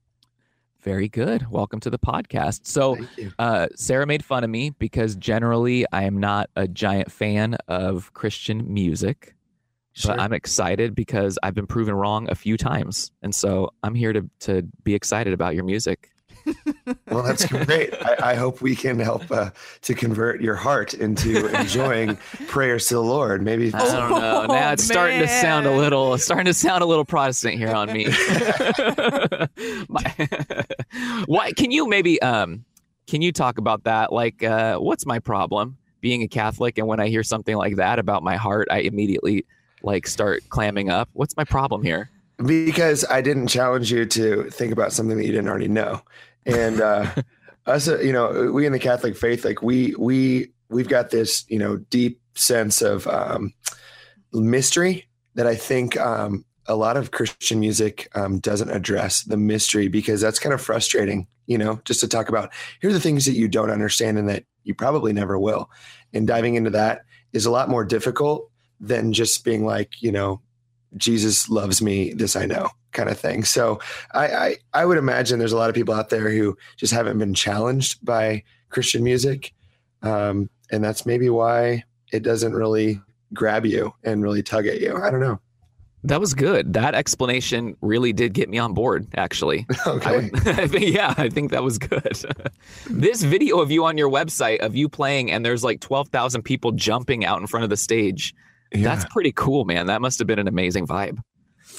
Very 0.81 1.07
good. 1.07 1.49
Welcome 1.49 1.79
to 1.81 1.89
the 1.89 1.99
podcast. 1.99 2.61
So, 2.67 2.97
uh, 3.39 3.67
Sarah 3.75 4.05
made 4.05 4.23
fun 4.25 4.43
of 4.43 4.49
me 4.49 4.71
because 4.71 5.15
generally 5.15 5.85
I 5.93 6.03
am 6.03 6.17
not 6.17 6.49
a 6.57 6.67
giant 6.67 7.11
fan 7.11 7.55
of 7.67 8.13
Christian 8.13 8.73
music. 8.73 9.35
Sure. 9.95 10.15
but 10.15 10.19
I'm 10.21 10.33
excited 10.33 10.95
because 10.95 11.37
I've 11.43 11.53
been 11.53 11.67
proven 11.67 11.93
wrong 11.93 12.27
a 12.27 12.33
few 12.33 12.57
times, 12.57 13.11
and 13.21 13.33
so 13.35 13.69
I'm 13.83 13.93
here 13.93 14.11
to 14.11 14.27
to 14.39 14.63
be 14.83 14.95
excited 14.95 15.33
about 15.33 15.53
your 15.53 15.63
music. 15.65 16.09
Well, 17.07 17.23
that's 17.23 17.45
great. 17.45 17.93
I, 18.03 18.31
I 18.31 18.35
hope 18.35 18.61
we 18.61 18.75
can 18.75 18.99
help 18.99 19.29
uh, 19.31 19.51
to 19.81 19.93
convert 19.93 20.41
your 20.41 20.55
heart 20.55 20.93
into 20.93 21.47
enjoying 21.59 22.17
prayers 22.47 22.87
to 22.87 22.95
the 22.95 23.03
Lord. 23.03 23.41
Maybe 23.41 23.73
I 23.73 23.79
don't 23.79 24.09
know. 24.11 24.45
Now 24.45 24.71
it's 24.71 24.83
starting 24.83 25.19
to 25.19 25.27
sound 25.27 25.65
a 25.65 25.71
little 25.71 26.17
starting 26.17 26.45
to 26.45 26.53
sound 26.53 26.83
a 26.83 26.85
little 26.85 27.05
Protestant 27.05 27.57
here 27.57 27.73
on 27.73 27.91
me. 27.93 28.05
My- 29.89 30.27
Why 31.25 31.51
can 31.53 31.71
you 31.71 31.87
maybe 31.87 32.21
um 32.21 32.65
can 33.07 33.21
you 33.21 33.31
talk 33.31 33.57
about 33.57 33.83
that? 33.83 34.11
Like 34.11 34.43
uh 34.43 34.77
what's 34.77 35.05
my 35.05 35.19
problem 35.19 35.77
being 36.01 36.23
a 36.23 36.27
Catholic 36.27 36.77
and 36.77 36.87
when 36.87 36.99
I 36.99 37.07
hear 37.07 37.23
something 37.23 37.55
like 37.55 37.77
that 37.77 37.99
about 37.99 38.23
my 38.23 38.35
heart, 38.35 38.67
I 38.71 38.79
immediately 38.79 39.45
like 39.83 40.07
start 40.07 40.43
clamming 40.49 40.89
up. 40.89 41.09
What's 41.13 41.37
my 41.37 41.43
problem 41.43 41.83
here? 41.83 42.09
because 42.43 43.05
I 43.09 43.21
didn't 43.21 43.47
challenge 43.47 43.91
you 43.91 44.05
to 44.05 44.49
think 44.49 44.73
about 44.73 44.91
something 44.91 45.17
that 45.17 45.25
you 45.25 45.31
didn't 45.31 45.47
already 45.47 45.67
know. 45.67 46.01
And 46.45 46.81
uh, 46.81 47.09
us, 47.65 47.87
uh, 47.87 47.99
you 47.99 48.13
know, 48.13 48.51
we 48.51 48.65
in 48.65 48.71
the 48.71 48.79
Catholic 48.79 49.15
faith, 49.15 49.45
like 49.45 49.61
we 49.61 49.95
we 49.97 50.51
we've 50.69 50.89
got 50.89 51.11
this, 51.11 51.45
you 51.47 51.59
know, 51.59 51.77
deep 51.77 52.19
sense 52.35 52.81
of 52.81 53.07
um, 53.07 53.53
mystery 54.33 55.07
that 55.35 55.47
I 55.47 55.55
think 55.55 55.97
um, 55.99 56.45
a 56.67 56.75
lot 56.75 56.97
of 56.97 57.11
Christian 57.11 57.59
music 57.59 58.09
um, 58.15 58.39
doesn't 58.39 58.69
address 58.69 59.23
the 59.23 59.37
mystery 59.37 59.87
because 59.87 60.21
that's 60.21 60.39
kind 60.39 60.53
of 60.53 60.61
frustrating, 60.61 61.27
you 61.45 61.57
know, 61.57 61.81
just 61.85 61.99
to 62.01 62.07
talk 62.07 62.29
about 62.29 62.51
here 62.81 62.89
are 62.89 62.93
the 62.93 62.99
things 62.99 63.25
that 63.25 63.33
you 63.33 63.47
don't 63.47 63.71
understand 63.71 64.17
and 64.17 64.29
that 64.29 64.45
you 64.63 64.73
probably 64.73 65.13
never 65.13 65.37
will. 65.37 65.69
And 66.13 66.27
diving 66.27 66.55
into 66.55 66.69
that 66.71 67.01
is 67.33 67.45
a 67.45 67.51
lot 67.51 67.69
more 67.69 67.83
difficult 67.83 68.49
than 68.79 69.13
just 69.13 69.43
being 69.43 69.65
like, 69.65 70.01
you 70.01 70.11
know, 70.11 70.41
Jesus 70.95 71.49
loves 71.49 71.81
me, 71.81 72.13
this 72.13 72.35
I 72.35 72.45
know, 72.45 72.69
kind 72.93 73.09
of 73.09 73.19
thing. 73.19 73.43
So 73.43 73.79
I, 74.13 74.27
I 74.27 74.55
I 74.73 74.85
would 74.85 74.97
imagine 74.97 75.39
there's 75.39 75.51
a 75.53 75.57
lot 75.57 75.69
of 75.69 75.75
people 75.75 75.93
out 75.93 76.09
there 76.09 76.29
who 76.29 76.57
just 76.77 76.93
haven't 76.93 77.17
been 77.17 77.33
challenged 77.33 78.03
by 78.05 78.43
Christian 78.69 79.03
music, 79.03 79.53
um, 80.01 80.49
and 80.71 80.83
that's 80.83 81.05
maybe 81.05 81.29
why 81.29 81.83
it 82.11 82.23
doesn't 82.23 82.53
really 82.53 83.01
grab 83.33 83.65
you 83.65 83.93
and 84.03 84.21
really 84.23 84.43
tug 84.43 84.67
at 84.67 84.79
you. 84.79 84.95
I 84.95 85.09
don't 85.09 85.19
know. 85.19 85.39
That 86.05 86.19
was 86.19 86.33
good. 86.33 86.73
That 86.73 86.95
explanation 86.95 87.77
really 87.79 88.11
did 88.11 88.33
get 88.33 88.49
me 88.49 88.57
on 88.57 88.73
board, 88.73 89.07
actually. 89.15 89.65
I, 89.85 89.89
Okay. 89.89 90.29
would, 90.29 90.47
I 90.59 90.67
think, 90.67 90.93
yeah, 90.93 91.13
I 91.17 91.29
think 91.29 91.51
that 91.51 91.63
was 91.63 91.77
good. 91.77 92.17
this 92.89 93.23
video 93.23 93.61
of 93.61 93.71
you 93.71 93.85
on 93.85 93.97
your 93.97 94.09
website 94.09 94.57
of 94.59 94.75
you 94.75 94.89
playing, 94.89 95.31
and 95.31 95.45
there's 95.45 95.63
like 95.63 95.79
12,000 95.79 96.41
people 96.43 96.73
jumping 96.73 97.23
out 97.23 97.39
in 97.39 97.47
front 97.47 97.63
of 97.63 97.69
the 97.69 97.77
stage. 97.77 98.35
Yeah. 98.73 98.83
That's 98.83 99.05
pretty 99.13 99.31
cool, 99.31 99.63
man. 99.63 99.85
That 99.87 100.01
must 100.01 100.19
have 100.19 100.27
been 100.27 100.39
an 100.39 100.47
amazing 100.49 100.87
vibe. 100.87 101.19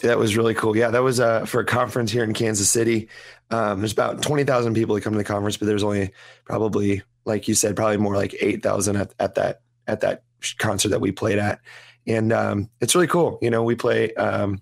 That 0.05 0.19
was 0.19 0.37
really 0.37 0.55
cool. 0.55 0.77
Yeah, 0.77 0.91
that 0.91 1.03
was 1.03 1.21
uh, 1.21 1.45
for 1.47 1.61
a 1.61 1.65
conference 1.65 2.13
here 2.13 2.25
in 2.25 2.35
Kansas 2.35 2.71
City. 2.71 3.09
Um, 3.51 3.81
there's 3.81 3.93
about 3.93 4.23
20,000 4.23 4.75
people 4.75 4.95
that 4.95 5.03
come 5.03 5.13
to 5.13 5.19
the 5.19 5.25
conference, 5.25 5.57
but 5.57 5.67
there's 5.67 5.83
only 5.83 6.13
probably, 6.45 7.03
like 7.25 7.49
you 7.49 7.55
said, 7.55 7.77
probably 7.77 7.97
more 7.97 8.17
like 8.17 8.35
8,000 8.41 8.97
at, 8.97 9.15
at 9.19 9.35
that 9.35 9.61
at 9.87 10.01
that 10.01 10.23
concert 10.59 10.91
that 10.91 11.01
we 11.01 11.13
played 11.13 11.39
at. 11.39 11.61
And 12.07 12.33
um, 12.33 12.71
it's 12.81 12.95
really 12.95 13.07
cool. 13.07 13.39
You 13.43 13.51
know, 13.51 13.63
we 13.63 13.75
play 13.75 14.15
um, 14.15 14.61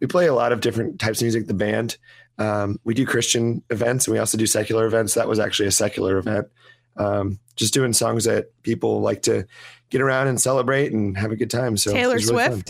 we 0.00 0.06
play 0.06 0.26
a 0.26 0.34
lot 0.34 0.52
of 0.52 0.60
different 0.60 0.98
types 0.98 1.20
of 1.20 1.24
music. 1.24 1.46
The 1.46 1.54
band 1.54 1.96
um, 2.40 2.80
we 2.84 2.94
do 2.94 3.06
Christian 3.06 3.62
events 3.68 4.06
and 4.06 4.14
we 4.14 4.18
also 4.18 4.38
do 4.38 4.46
secular 4.46 4.86
events. 4.86 5.14
That 5.14 5.28
was 5.28 5.38
actually 5.38 5.68
a 5.68 5.72
secular 5.72 6.16
event. 6.16 6.48
Um, 6.96 7.38
just 7.54 7.74
doing 7.74 7.92
songs 7.92 8.24
that 8.24 8.50
people 8.62 9.00
like 9.02 9.22
to 9.22 9.46
get 9.90 10.00
around 10.00 10.28
and 10.28 10.40
celebrate 10.40 10.92
and 10.92 11.16
have 11.18 11.32
a 11.32 11.36
good 11.36 11.50
time. 11.50 11.76
So 11.76 11.92
Taylor 11.92 12.14
really 12.14 12.48
fun. 12.48 12.64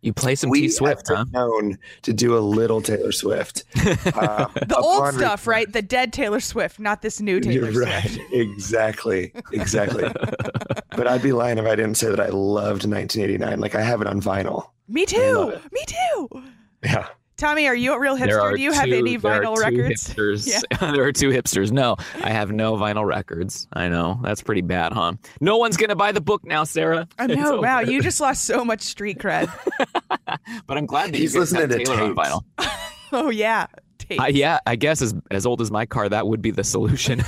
Swift. 0.00 0.04
You 0.06 0.12
play 0.12 0.34
some 0.34 0.50
we 0.50 0.62
T 0.62 0.68
Swift, 0.70 1.08
have 1.08 1.18
huh? 1.18 1.24
known 1.32 1.78
to 2.02 2.12
do 2.12 2.36
a 2.36 2.40
little 2.40 2.80
Taylor 2.80 3.12
Swift. 3.12 3.64
Uh, 4.14 4.46
The 4.66 4.76
old 4.76 4.98
upon 5.00 5.14
stuff, 5.14 5.46
right? 5.46 5.70
The 5.72 5.82
dead 5.82 6.12
Taylor 6.12 6.40
Swift, 6.40 6.78
not 6.80 7.02
this 7.02 7.20
new 7.20 7.40
Taylor 7.40 7.70
You're 7.70 7.82
right. 7.84 8.18
Exactly. 8.32 9.32
Exactly. 9.52 10.04
but 10.96 11.06
I'd 11.06 11.22
be 11.22 11.32
lying 11.32 11.58
if 11.58 11.66
I 11.66 11.74
didn't 11.76 11.96
say 11.96 12.08
that 12.10 12.20
I 12.20 12.28
loved 12.28 12.84
1989. 12.86 13.60
Like 13.60 13.74
I 13.74 13.82
have 13.82 14.00
it 14.00 14.06
on 14.06 14.20
vinyl. 14.20 14.70
Me 14.88 15.06
too. 15.06 15.52
Me 15.72 15.80
too. 15.86 16.42
Yeah. 16.82 17.06
Tommy, 17.40 17.66
are 17.66 17.74
you 17.74 17.94
a 17.94 17.98
real 17.98 18.18
hipster? 18.18 18.54
Do 18.54 18.60
you 18.60 18.70
have 18.70 18.84
two- 18.84 18.94
any 18.94 19.16
there 19.16 19.32
are 19.32 19.40
vinyl 19.40 19.54
two 19.56 19.62
records? 19.62 20.08
Hipsters. 20.14 20.62
there 20.94 21.04
are 21.04 21.12
two 21.12 21.30
hipsters. 21.30 21.72
No, 21.72 21.96
I 22.22 22.30
have 22.30 22.52
no 22.52 22.74
vinyl 22.76 23.06
records. 23.06 23.66
I 23.72 23.88
know 23.88 24.20
that's 24.22 24.42
pretty 24.42 24.60
bad, 24.60 24.92
huh? 24.92 25.14
No 25.40 25.56
one's 25.56 25.78
gonna 25.78 25.96
buy 25.96 26.12
the 26.12 26.20
book 26.20 26.44
now, 26.44 26.64
Sarah. 26.64 27.08
I 27.18 27.28
know. 27.28 27.62
Wow, 27.62 27.80
you 27.80 28.02
just 28.02 28.20
lost 28.20 28.44
so 28.44 28.62
much 28.62 28.82
street 28.82 29.18
cred. 29.18 29.50
But 30.66 30.76
I'm 30.76 30.86
glad 30.86 31.12
that 31.12 31.16
He's 31.18 31.34
you 31.34 31.40
guys 31.40 31.50
have 31.50 31.70
listening 31.70 31.84
to 31.86 31.92
Taylor 31.92 32.02
on 32.04 32.14
vinyl. 32.14 32.42
oh 33.12 33.30
yeah. 33.30 33.66
Tape. 33.98 34.20
I, 34.20 34.28
yeah, 34.28 34.60
I 34.66 34.76
guess 34.76 35.02
as 35.02 35.14
as 35.30 35.44
old 35.44 35.60
as 35.60 35.70
my 35.72 35.86
car, 35.86 36.08
that 36.08 36.26
would 36.28 36.40
be 36.40 36.50
the 36.52 36.62
solution. 36.62 37.22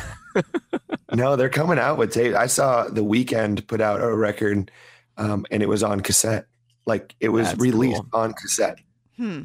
No, 1.12 1.37
they're 1.37 1.49
coming 1.49 1.78
out 1.78 1.99
with 1.99 2.12
tape. 2.12 2.35
I 2.35 2.47
saw 2.47 2.85
the 2.88 3.02
Weeknd 3.02 3.66
put 3.66 3.81
out 3.81 4.00
a 4.00 4.14
record 4.14 4.71
um, 5.16 5.45
and 5.50 5.62
it 5.62 5.69
was 5.69 5.83
on 5.83 6.00
cassette. 6.00 6.47
Like 6.87 7.14
it 7.21 7.28
was 7.31 7.49
That's 7.49 7.61
released 7.61 8.02
cool. 8.11 8.21
on 8.21 8.35
cassette. 8.35 8.78
Hmm. 9.16 9.42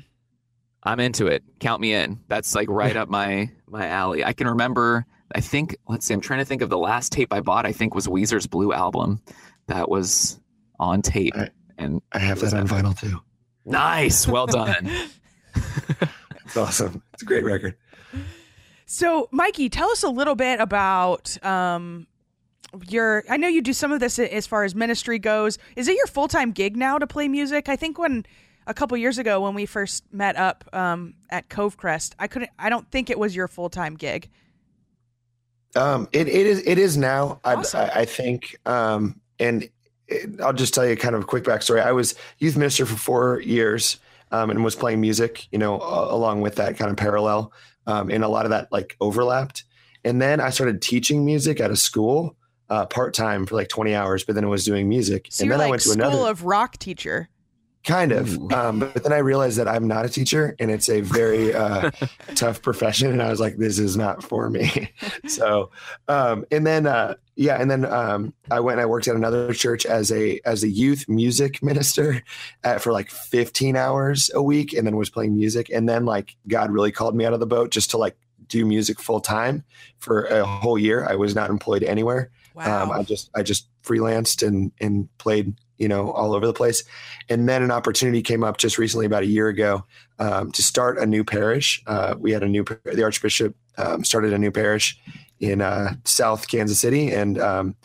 I'm 0.87 0.99
into 0.99 1.27
it. 1.27 1.43
Count 1.59 1.81
me 1.81 1.93
in. 1.93 2.19
That's 2.27 2.55
like 2.55 2.69
right 2.69 2.95
up 2.95 3.09
my 3.09 3.51
my 3.67 3.87
alley. 3.87 4.23
I 4.23 4.33
can 4.33 4.47
remember. 4.47 5.05
I 5.33 5.41
think. 5.41 5.75
Let's 5.87 6.05
see. 6.05 6.13
I'm 6.13 6.21
trying 6.21 6.39
to 6.39 6.45
think 6.45 6.61
of 6.61 6.69
the 6.69 6.77
last 6.77 7.11
tape 7.11 7.33
I 7.33 7.41
bought. 7.41 7.65
I 7.65 7.73
think 7.73 7.93
was 7.93 8.07
Weezer's 8.07 8.47
Blue 8.47 8.71
album. 8.73 9.21
That 9.67 9.89
was 9.89 10.39
on 10.79 11.01
tape. 11.01 11.35
Right. 11.35 11.51
And 11.77 12.01
I 12.13 12.19
have 12.19 12.39
that 12.39 12.53
on 12.53 12.67
vinyl 12.67 12.97
too. 12.99 13.19
nice. 13.65 14.27
Well 14.27 14.47
done. 14.47 14.89
It's 16.47 16.55
awesome. 16.55 17.03
It's 17.13 17.23
a 17.23 17.25
great 17.25 17.43
record. 17.43 17.75
So, 18.85 19.27
Mikey, 19.33 19.67
tell 19.67 19.89
us 19.91 20.01
a 20.03 20.09
little 20.09 20.35
bit 20.35 20.61
about 20.61 21.43
um, 21.45 22.07
your. 22.87 23.25
I 23.29 23.35
know 23.35 23.49
you 23.49 23.61
do 23.61 23.73
some 23.73 23.91
of 23.91 23.99
this 23.99 24.17
as 24.17 24.47
far 24.47 24.63
as 24.63 24.73
ministry 24.73 25.19
goes. 25.19 25.57
Is 25.75 25.89
it 25.89 25.97
your 25.97 26.07
full 26.07 26.29
time 26.29 26.53
gig 26.53 26.77
now 26.77 26.97
to 26.97 27.05
play 27.05 27.27
music? 27.27 27.67
I 27.67 27.75
think 27.75 27.99
when 27.99 28.25
a 28.67 28.73
couple 28.73 28.95
years 28.97 29.17
ago 29.17 29.41
when 29.41 29.55
we 29.55 29.65
first 29.65 30.03
met 30.11 30.35
up 30.35 30.63
um, 30.73 31.15
at 31.29 31.49
Covecrest, 31.49 32.13
I 32.19 32.27
couldn't. 32.27 32.51
I 32.59 32.69
don't 32.69 32.89
think 32.91 33.09
it 33.09 33.17
was 33.17 33.35
your 33.35 33.47
full 33.47 33.69
time 33.69 33.95
gig. 33.95 34.29
Um, 35.75 36.07
it, 36.11 36.27
it 36.27 36.47
is 36.47 36.63
it 36.65 36.77
is 36.77 36.97
now. 36.97 37.39
I, 37.43 37.55
Awesome. 37.55 37.81
I, 37.81 38.01
I 38.01 38.05
think, 38.05 38.57
um, 38.65 39.19
and 39.39 39.69
it, 40.07 40.41
I'll 40.41 40.53
just 40.53 40.73
tell 40.73 40.87
you 40.87 40.95
kind 40.95 41.15
of 41.15 41.21
a 41.21 41.25
quick 41.25 41.43
backstory. 41.43 41.81
I 41.81 41.91
was 41.91 42.15
youth 42.39 42.57
minister 42.57 42.85
for 42.85 42.95
four 42.95 43.41
years 43.41 43.99
um, 44.31 44.49
and 44.49 44.63
was 44.63 44.75
playing 44.75 45.01
music, 45.01 45.47
you 45.51 45.57
know, 45.57 45.79
a- 45.79 46.13
along 46.13 46.41
with 46.41 46.55
that 46.55 46.77
kind 46.77 46.91
of 46.91 46.97
parallel, 46.97 47.53
um, 47.85 48.09
and 48.09 48.23
a 48.23 48.27
lot 48.27 48.45
of 48.45 48.51
that 48.51 48.71
like 48.71 48.95
overlapped. 49.01 49.63
And 50.03 50.21
then 50.21 50.39
I 50.39 50.51
started 50.51 50.81
teaching 50.81 51.25
music 51.25 51.59
at 51.59 51.71
a 51.71 51.75
school 51.75 52.35
uh, 52.69 52.85
part 52.85 53.13
time 53.13 53.45
for 53.45 53.55
like 53.55 53.69
twenty 53.69 53.93
hours, 53.95 54.23
but 54.23 54.35
then 54.35 54.43
I 54.43 54.47
was 54.47 54.65
doing 54.65 54.89
music, 54.89 55.27
So 55.29 55.43
and 55.43 55.51
then 55.51 55.59
like 55.59 55.67
I 55.67 55.69
went 55.69 55.81
to 55.83 55.89
school 55.89 56.01
another 56.01 56.15
school 56.15 56.27
of 56.27 56.43
rock 56.43 56.77
teacher. 56.77 57.29
Kind 57.87 58.11
of. 58.11 58.37
Um, 58.53 58.79
but 58.79 59.03
then 59.03 59.13
i 59.13 59.17
realized 59.17 59.57
that 59.57 59.67
i'm 59.67 59.87
not 59.87 60.05
a 60.05 60.09
teacher 60.09 60.55
and 60.59 60.69
it's 60.69 60.89
a 60.89 61.01
very 61.01 61.53
uh, 61.63 61.89
tough 62.35 62.61
profession 62.61 63.11
and 63.11 63.21
i 63.21 63.29
was 63.29 63.39
like 63.39 63.57
this 63.57 63.79
is 63.79 63.97
not 63.97 64.23
for 64.23 64.49
me. 64.49 64.91
So 65.27 65.71
um, 66.07 66.45
and 66.51 66.65
then 66.65 66.85
uh, 66.85 67.15
yeah 67.35 67.59
and 67.59 67.69
then 67.69 67.85
um, 67.85 68.33
i 68.51 68.59
went 68.59 68.75
and 68.75 68.81
i 68.81 68.85
worked 68.85 69.07
at 69.07 69.15
another 69.15 69.53
church 69.53 69.85
as 69.85 70.11
a 70.11 70.39
as 70.45 70.63
a 70.63 70.69
youth 70.69 71.07
music 71.07 71.63
minister 71.63 72.23
at, 72.63 72.81
for 72.81 72.91
like 72.91 73.09
15 73.09 73.75
hours 73.75 74.29
a 74.33 74.41
week 74.41 74.73
and 74.73 74.85
then 74.85 74.95
was 74.97 75.09
playing 75.09 75.35
music 75.35 75.69
and 75.69 75.87
then 75.87 76.05
like 76.05 76.35
god 76.47 76.71
really 76.71 76.91
called 76.91 77.15
me 77.15 77.25
out 77.25 77.33
of 77.33 77.39
the 77.39 77.47
boat 77.47 77.71
just 77.71 77.91
to 77.91 77.97
like 77.97 78.17
do 78.47 78.65
music 78.65 78.99
full 78.99 79.19
time 79.19 79.63
for 79.99 80.25
a 80.25 80.45
whole 80.45 80.77
year. 80.77 81.05
I 81.07 81.15
was 81.15 81.35
not 81.35 81.49
employed 81.49 81.83
anywhere. 81.83 82.31
Wow. 82.55 82.83
um, 82.83 82.91
I 82.91 83.03
just 83.03 83.29
I 83.35 83.43
just 83.43 83.67
freelanced 83.83 84.45
and 84.45 84.71
and 84.79 85.09
played 85.17 85.53
you 85.77 85.87
know 85.87 86.11
all 86.11 86.33
over 86.33 86.45
the 86.45 86.53
place, 86.53 86.83
and 87.29 87.47
then 87.47 87.63
an 87.63 87.71
opportunity 87.71 88.21
came 88.21 88.43
up 88.43 88.57
just 88.57 88.77
recently 88.77 89.05
about 89.05 89.23
a 89.23 89.27
year 89.27 89.47
ago 89.47 89.85
um, 90.19 90.51
to 90.51 90.63
start 90.63 90.97
a 90.97 91.05
new 91.05 91.23
parish. 91.23 91.81
Uh, 91.87 92.15
we 92.17 92.31
had 92.31 92.43
a 92.43 92.47
new 92.47 92.65
the 92.83 93.03
Archbishop 93.03 93.55
um, 93.77 94.03
started 94.03 94.33
a 94.33 94.37
new 94.37 94.51
parish 94.51 94.99
in 95.39 95.61
uh, 95.61 95.93
South 96.03 96.47
Kansas 96.47 96.79
City, 96.79 97.11
and 97.11 97.39
um, 97.39 97.75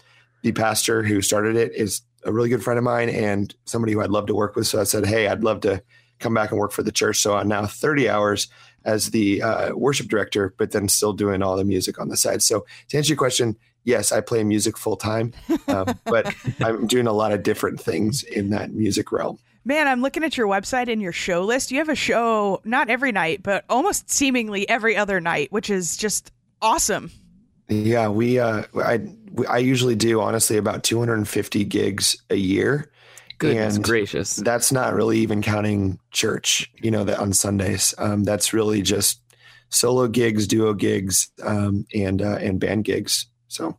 the 0.42 0.52
pastor 0.52 1.02
who 1.02 1.20
started 1.20 1.56
it 1.56 1.72
is 1.74 2.02
a 2.24 2.32
really 2.32 2.48
good 2.48 2.62
friend 2.62 2.78
of 2.78 2.84
mine 2.84 3.08
and 3.08 3.54
somebody 3.64 3.92
who 3.92 4.00
I'd 4.00 4.10
love 4.10 4.26
to 4.26 4.34
work 4.34 4.54
with. 4.56 4.66
So 4.66 4.80
I 4.80 4.84
said, 4.84 5.06
hey, 5.06 5.26
I'd 5.26 5.42
love 5.42 5.60
to 5.62 5.82
come 6.20 6.34
back 6.34 6.50
and 6.50 6.58
work 6.58 6.72
for 6.72 6.82
the 6.82 6.92
church. 6.92 7.20
So 7.20 7.36
I'm 7.36 7.48
now 7.48 7.66
30 7.66 8.08
hours 8.08 8.48
as 8.84 9.10
the 9.10 9.42
uh, 9.42 9.74
worship 9.74 10.08
director, 10.08 10.54
but 10.56 10.70
then 10.70 10.88
still 10.88 11.12
doing 11.12 11.42
all 11.42 11.56
the 11.56 11.64
music 11.64 12.00
on 12.00 12.08
the 12.08 12.16
side. 12.16 12.42
So 12.42 12.64
to 12.88 12.96
answer 12.96 13.10
your 13.10 13.18
question, 13.18 13.56
yes, 13.84 14.12
I 14.12 14.20
play 14.20 14.44
music 14.44 14.76
full 14.78 14.96
time, 14.96 15.32
um, 15.68 15.98
but 16.04 16.34
I'm 16.60 16.86
doing 16.86 17.06
a 17.06 17.12
lot 17.12 17.32
of 17.32 17.42
different 17.42 17.80
things 17.80 18.22
in 18.22 18.50
that 18.50 18.72
music 18.72 19.12
realm. 19.12 19.38
Man, 19.64 19.86
I'm 19.86 20.02
looking 20.02 20.24
at 20.24 20.36
your 20.36 20.48
website 20.48 20.90
and 20.90 21.00
your 21.00 21.12
show 21.12 21.44
list. 21.44 21.70
You 21.70 21.78
have 21.78 21.88
a 21.88 21.94
show 21.94 22.60
not 22.64 22.90
every 22.90 23.12
night, 23.12 23.42
but 23.42 23.64
almost 23.68 24.10
seemingly 24.10 24.68
every 24.68 24.96
other 24.96 25.20
night, 25.20 25.52
which 25.52 25.70
is 25.70 25.96
just 25.96 26.32
awesome. 26.60 27.12
Yeah, 27.68 28.08
we 28.08 28.38
uh, 28.40 28.64
I 28.74 29.00
we- 29.32 29.46
I 29.46 29.58
usually 29.58 29.94
do 29.94 30.20
honestly 30.20 30.56
about 30.56 30.82
250 30.82 31.64
gigs 31.64 32.16
a 32.28 32.34
year. 32.34 32.90
Goodness 33.38 33.76
And 33.76 33.84
gracious. 33.84 34.36
That's 34.36 34.70
not 34.72 34.94
really 34.94 35.18
even 35.18 35.42
counting 35.42 35.98
church, 36.10 36.70
you 36.80 36.90
know, 36.90 37.02
that 37.04 37.18
on 37.18 37.32
Sundays. 37.32 37.94
Um, 37.98 38.24
that's 38.24 38.52
really 38.52 38.82
just 38.82 39.20
solo 39.68 40.06
gigs, 40.06 40.46
duo 40.46 40.74
gigs, 40.74 41.30
um, 41.42 41.86
and 41.94 42.20
uh, 42.20 42.36
and 42.40 42.60
band 42.60 42.84
gigs. 42.84 43.26
So 43.52 43.76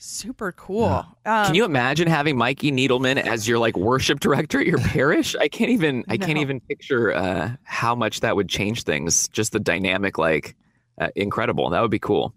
Super 0.00 0.52
cool. 0.52 1.04
Yeah. 1.26 1.40
Um, 1.40 1.46
Can 1.46 1.54
you 1.56 1.64
imagine 1.64 2.06
having 2.06 2.36
Mikey 2.36 2.70
Needleman 2.70 3.16
as 3.16 3.48
your 3.48 3.58
like 3.58 3.76
worship 3.76 4.20
director 4.20 4.60
at 4.60 4.66
your 4.66 4.78
parish? 4.94 5.34
I 5.34 5.48
can't 5.48 5.70
even 5.70 6.04
I 6.08 6.16
can't 6.16 6.38
even 6.38 6.60
picture 6.60 7.12
uh, 7.12 7.56
how 7.64 7.96
much 7.96 8.20
that 8.20 8.36
would 8.36 8.48
change 8.48 8.84
things. 8.84 9.26
Just 9.28 9.52
the 9.52 9.58
dynamic, 9.58 10.16
like 10.16 10.54
uh, 11.00 11.08
incredible. 11.16 11.70
That 11.70 11.82
would 11.82 11.90
be 11.90 11.98
cool. 11.98 12.32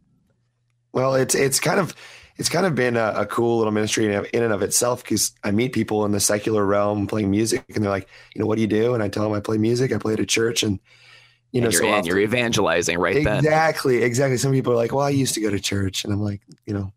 Well, 0.92 1.14
it's 1.14 1.36
it's 1.36 1.60
kind 1.60 1.80
of 1.80 1.96
it's 2.38 2.50
kind 2.50 2.66
of 2.66 2.74
been 2.74 2.98
a, 2.98 3.14
a 3.16 3.26
cool 3.28 3.60
little 3.60 3.74
ministry 3.74 4.12
in, 4.12 4.26
in 4.34 4.42
and 4.42 4.54
of 4.54 4.64
itself 4.64 5.04
because 5.04 5.32
I 5.44 5.52
meet 5.52 5.72
people 5.72 6.04
in 6.06 6.12
the 6.12 6.20
secular 6.20 6.66
realm 6.66 7.06
playing 7.06 7.30
music, 7.30 7.64
and 7.76 7.84
they're 7.84 7.92
like, 7.92 8.08
you 8.34 8.40
know, 8.40 8.48
what 8.48 8.56
do 8.56 8.62
you 8.62 8.68
do? 8.68 8.96
And 8.96 9.04
I 9.04 9.08
tell 9.08 9.24
them 9.24 9.34
I 9.34 9.40
play 9.40 9.60
music. 9.60 9.94
I 9.94 10.00
play 10.00 10.14
at 10.14 10.20
a 10.20 10.26
church, 10.26 10.64
and 10.64 10.80
you 11.52 11.62
know, 11.62 11.66
and 11.68 11.74
you're, 11.74 11.82
so 11.82 11.90
often- 11.90 12.06
you're 12.06 12.20
evangelizing 12.20 12.98
right 12.98 13.24
then. 13.24 13.38
exactly, 13.40 14.04
exactly. 14.04 14.38
Some 14.38 14.52
people 14.52 14.74
are 14.74 14.78
like, 14.78 14.94
well, 14.94 15.06
I 15.06 15.10
used 15.10 15.34
to 15.36 15.42
go 15.42 15.50
to 15.50 15.60
church, 15.60 16.04
and 16.06 16.14
I'm 16.14 16.22
like, 16.22 16.42
you 16.66 16.74
know, 16.74 16.92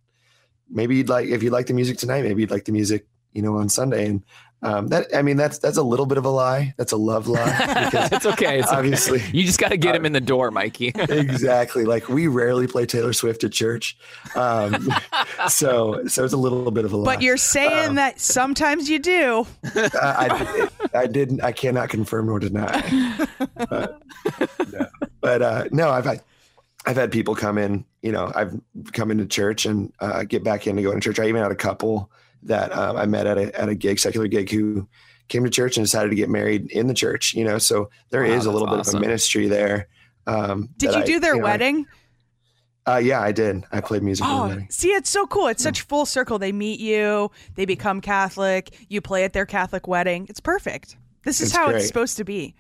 maybe 0.70 0.96
you'd 0.96 1.08
like 1.08 1.28
if 1.28 1.42
you 1.42 1.50
like 1.50 1.66
the 1.66 1.74
music 1.74 1.98
tonight, 1.98 2.22
maybe 2.22 2.40
you'd 2.42 2.50
like 2.50 2.64
the 2.64 2.72
music, 2.72 3.06
you 3.32 3.42
know, 3.42 3.56
on 3.56 3.68
Sunday, 3.68 4.06
and 4.06 4.24
um, 4.64 4.88
that 4.88 5.06
I 5.14 5.22
mean, 5.22 5.36
that's 5.36 5.58
that's 5.58 5.76
a 5.76 5.82
little 5.82 6.06
bit 6.06 6.18
of 6.18 6.24
a 6.24 6.28
lie. 6.30 6.74
That's 6.76 6.92
a 6.92 6.96
love 6.96 7.28
lie 7.28 7.42
it's 8.12 8.26
okay. 8.26 8.58
It's 8.58 8.68
okay. 8.68 8.76
obviously. 8.76 9.22
You 9.32 9.44
just 9.44 9.60
got 9.60 9.68
to 9.68 9.76
get 9.76 9.94
him 9.94 10.04
in 10.06 10.12
the 10.12 10.20
door, 10.20 10.50
Mikey. 10.50 10.88
exactly. 10.96 11.84
Like 11.84 12.08
we 12.08 12.26
rarely 12.26 12.66
play 12.66 12.86
Taylor 12.86 13.12
Swift 13.12 13.44
at 13.44 13.52
church, 13.52 13.96
um, 14.34 14.88
so 15.48 16.06
so 16.06 16.24
it's 16.24 16.32
a 16.32 16.36
little 16.38 16.70
bit 16.70 16.84
of 16.84 16.92
a 16.92 16.96
lie. 16.96 17.14
but 17.14 17.22
you're 17.22 17.36
saying 17.36 17.90
Um, 17.90 17.94
that 17.96 18.18
sometimes 18.20 18.88
you 18.88 18.98
do. 18.98 19.46
Uh, 19.76 19.88
I, 20.02 20.68
I 20.94 21.06
didn't. 21.06 21.42
I 21.42 21.52
cannot 21.52 21.88
confirm 21.90 22.26
nor 22.26 22.40
deny. 22.40 23.26
But, 23.68 24.02
no. 24.72 24.86
But 25.20 25.42
uh, 25.42 25.64
no, 25.70 25.90
I've 25.90 26.04
had 26.04 26.22
I've 26.86 26.96
had 26.96 27.12
people 27.12 27.34
come 27.34 27.58
in. 27.58 27.84
You 28.02 28.12
know, 28.12 28.32
I've 28.34 28.58
come 28.92 29.10
into 29.10 29.26
church 29.26 29.66
and 29.66 29.92
uh, 30.00 30.24
get 30.24 30.44
back 30.44 30.66
into 30.66 30.82
going 30.82 31.00
to 31.00 31.00
church. 31.00 31.18
I 31.18 31.26
even 31.28 31.42
had 31.42 31.52
a 31.52 31.56
couple 31.56 32.10
that 32.44 32.76
um, 32.76 32.96
I 32.96 33.06
met 33.06 33.26
at 33.26 33.38
a 33.38 33.60
at 33.60 33.68
a 33.68 33.74
gig, 33.74 33.98
secular 33.98 34.26
gig, 34.28 34.50
who 34.50 34.88
came 35.28 35.44
to 35.44 35.50
church 35.50 35.76
and 35.76 35.84
decided 35.84 36.10
to 36.10 36.16
get 36.16 36.28
married 36.28 36.70
in 36.70 36.86
the 36.86 36.94
church. 36.94 37.34
You 37.34 37.44
know, 37.44 37.58
so 37.58 37.90
there 38.10 38.22
Wow, 38.22 38.28
is 38.28 38.32
a 38.32 38.34
that's 38.36 38.46
little 38.52 38.68
bit 38.68 38.86
of 38.86 38.94
a 38.94 39.00
ministry 39.00 39.48
there. 39.48 39.88
Um, 40.26 40.68
Did 40.76 40.90
that 40.90 40.96
you 40.96 41.02
I- 41.02 41.06
do 41.06 41.20
their 41.20 41.36
know, 41.36 41.42
wedding? 41.44 41.86
uh, 42.86 42.96
yeah, 43.02 43.20
I 43.20 43.32
did. 43.32 43.64
I 43.72 43.80
played 43.80 44.02
music 44.02 44.26
Oh, 44.28 44.56
see, 44.70 44.88
it's 44.88 45.08
so 45.10 45.26
cool. 45.26 45.46
It's 45.46 45.62
such 45.62 45.80
full 45.82 46.04
circle. 46.06 46.38
They 46.38 46.52
meet 46.52 46.80
you, 46.80 47.30
they 47.54 47.64
become 47.64 48.00
Catholic, 48.02 48.74
you 48.90 49.00
play 49.00 49.24
at 49.24 49.32
their 49.32 49.46
Catholic 49.46 49.88
wedding. 49.88 50.26
It's 50.28 50.40
perfect. 50.40 50.96
This 51.24 51.40
is 51.40 51.48
It's 51.48 51.56
how 51.56 51.66
great. 51.68 51.76
it's 51.78 51.86
supposed 51.86 52.18
to 52.18 52.24
be. 52.24 52.54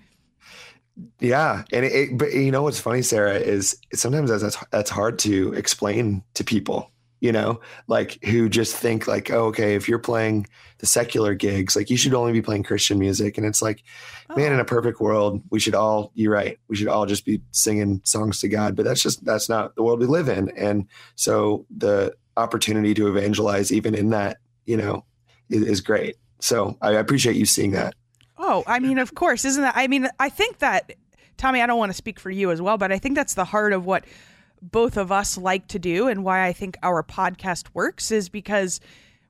Yeah, 1.20 1.64
and 1.72 1.84
it, 1.84 1.92
it, 1.92 2.18
but 2.18 2.32
you 2.32 2.50
know 2.52 2.62
what's 2.62 2.78
funny, 2.78 3.02
Sarah, 3.02 3.34
is 3.34 3.76
sometimes 3.94 4.30
that's 4.30 4.42
that's- 4.42 4.64
that's 4.70 4.90
hard 4.90 5.18
to 5.20 5.52
explain 5.54 6.22
to 6.34 6.44
people. 6.44 6.90
You 7.24 7.32
know, 7.32 7.60
like 7.86 8.22
who 8.22 8.50
just 8.50 8.76
think 8.76 9.06
like, 9.06 9.30
oh, 9.30 9.46
okay, 9.46 9.76
if 9.76 9.88
you're 9.88 9.98
playing 9.98 10.46
the 10.76 10.84
secular 10.84 11.34
gigs, 11.34 11.74
like 11.74 11.88
you 11.88 11.96
should 11.96 12.12
only 12.12 12.34
be 12.34 12.42
playing 12.42 12.64
Christian 12.64 12.98
music, 12.98 13.38
and 13.38 13.46
it's 13.46 13.62
like, 13.62 13.82
man, 14.36 14.52
in 14.52 14.58
a 14.58 14.62
oh. 14.62 14.66
perfect 14.66 15.00
world, 15.00 15.42
we 15.48 15.58
should 15.58 15.74
all. 15.74 16.10
You're 16.12 16.34
right, 16.34 16.58
we 16.68 16.76
should 16.76 16.88
all 16.88 17.06
just 17.06 17.24
be 17.24 17.40
singing 17.50 18.02
songs 18.04 18.40
to 18.40 18.48
God, 18.48 18.76
but 18.76 18.84
that's 18.84 19.02
just 19.02 19.24
that's 19.24 19.48
not 19.48 19.74
the 19.74 19.82
world 19.82 20.00
we 20.00 20.06
live 20.06 20.28
in, 20.28 20.50
and 20.50 20.86
so 21.16 21.64
the 21.74 22.14
opportunity 22.36 22.92
to 22.92 23.08
evangelize, 23.08 23.72
even 23.72 23.94
in 23.94 24.10
that, 24.10 24.36
you 24.66 24.76
know, 24.76 25.02
is, 25.48 25.62
is 25.62 25.80
great. 25.80 26.16
So 26.40 26.76
I 26.82 26.90
appreciate 26.90 27.36
you 27.36 27.46
seeing 27.46 27.70
that. 27.70 27.94
Oh, 28.36 28.64
I 28.66 28.80
mean, 28.80 28.98
of 28.98 29.14
course, 29.14 29.46
isn't 29.46 29.62
that? 29.62 29.72
I 29.76 29.86
mean, 29.86 30.08
I 30.20 30.28
think 30.28 30.58
that, 30.58 30.92
Tommy, 31.38 31.62
I 31.62 31.66
don't 31.66 31.78
want 31.78 31.88
to 31.88 31.96
speak 31.96 32.20
for 32.20 32.30
you 32.30 32.50
as 32.50 32.60
well, 32.60 32.76
but 32.76 32.92
I 32.92 32.98
think 32.98 33.14
that's 33.14 33.32
the 33.32 33.46
heart 33.46 33.72
of 33.72 33.86
what 33.86 34.04
both 34.70 34.96
of 34.96 35.12
us 35.12 35.36
like 35.38 35.68
to 35.68 35.78
do 35.78 36.08
and 36.08 36.24
why 36.24 36.46
I 36.46 36.52
think 36.52 36.76
our 36.82 37.02
podcast 37.02 37.66
works 37.74 38.10
is 38.10 38.28
because 38.28 38.80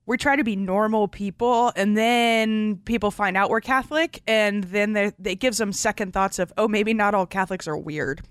we 0.07 0.17
try 0.17 0.37
to 0.37 0.45
be 0.45 0.55
normal 0.55 1.09
people 1.09 1.73
and 1.77 1.97
then 1.97 2.77
people 2.85 3.11
find 3.11 3.37
out 3.37 3.51
we're 3.51 3.61
Catholic 3.61 4.23
and 4.27 4.63
then 4.65 4.93
they- 4.93 5.13
it 5.25 5.37
gives 5.41 5.59
them 5.59 5.73
second 5.73 6.13
thoughts 6.13 6.39
of, 6.39 6.53
oh, 6.59 6.69
maybe 6.69 6.93
not 6.95 7.15
all 7.15 7.27
Catholics 7.27 7.67
are 7.67 7.77
weird. 7.77 8.23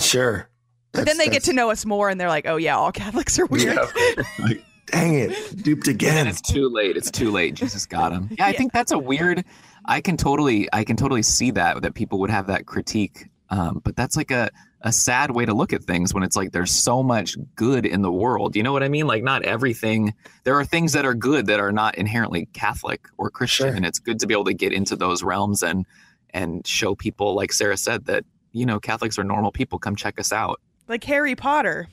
Sure. 0.00 0.48
But 0.92 1.06
then 1.06 1.18
they 1.18 1.28
get 1.28 1.42
to 1.44 1.52
know 1.52 1.70
us 1.70 1.84
more 1.84 2.08
and 2.08 2.20
they're 2.20 2.28
like, 2.28 2.46
oh, 2.46 2.56
yeah, 2.56 2.76
all 2.76 2.92
Catholics 2.92 3.38
are 3.38 3.46
weird. 3.46 3.76
Yeah. 3.96 4.22
Like, 4.38 4.62
dang 4.86 5.14
it, 5.14 5.62
duped 5.62 5.88
again. 5.88 6.26
It's 6.26 6.40
too 6.42 6.68
late. 6.68 6.96
It's 6.96 7.10
too 7.10 7.30
late. 7.30 7.54
Jesus 7.54 7.86
got 7.86 8.12
him. 8.12 8.28
Yeah, 8.38 8.46
I 8.46 8.52
think 8.52 8.72
that's 8.72 8.92
a 8.92 8.98
weird. 8.98 9.44
I 9.86 10.00
can 10.02 10.16
totally, 10.16 10.68
I 10.72 10.84
can 10.84 10.96
totally 10.96 11.22
see 11.22 11.50
that 11.52 11.82
that 11.82 11.94
people 11.94 12.20
would 12.20 12.30
have 12.30 12.46
that 12.48 12.66
critique. 12.66 13.26
Um, 13.50 13.80
but 13.84 13.94
that's 13.96 14.16
like 14.16 14.30
a 14.30 14.50
a 14.80 14.92
sad 14.92 15.30
way 15.30 15.46
to 15.46 15.54
look 15.54 15.72
at 15.72 15.82
things 15.84 16.12
when 16.12 16.22
it's 16.22 16.36
like 16.36 16.52
there's 16.52 16.70
so 16.70 17.02
much 17.02 17.36
good 17.56 17.86
in 17.86 18.02
the 18.02 18.12
world. 18.12 18.54
You 18.56 18.62
know 18.62 18.72
what 18.72 18.82
I 18.82 18.88
mean? 18.88 19.06
Like 19.06 19.22
not 19.22 19.42
everything. 19.42 20.12
There 20.44 20.58
are 20.58 20.64
things 20.64 20.92
that 20.92 21.04
are 21.06 21.14
good 21.14 21.46
that 21.46 21.58
are 21.60 21.72
not 21.72 21.94
inherently 21.96 22.46
Catholic 22.52 23.06
or 23.16 23.30
Christian, 23.30 23.68
Sure. 23.68 23.74
and 23.76 23.86
it's 23.86 23.98
good 23.98 24.18
to 24.20 24.26
be 24.26 24.34
able 24.34 24.44
to 24.44 24.54
get 24.54 24.72
into 24.72 24.96
those 24.96 25.22
realms 25.22 25.62
and 25.62 25.86
and 26.30 26.66
show 26.66 26.94
people, 26.94 27.34
like 27.34 27.52
Sarah 27.52 27.76
said, 27.76 28.06
that 28.06 28.24
you 28.52 28.66
know 28.66 28.78
Catholics 28.80 29.18
are 29.18 29.24
normal 29.24 29.52
people. 29.52 29.78
Come 29.78 29.96
check 29.96 30.18
us 30.18 30.32
out. 30.32 30.60
Like 30.88 31.04
Harry 31.04 31.34
Potter. 31.34 31.88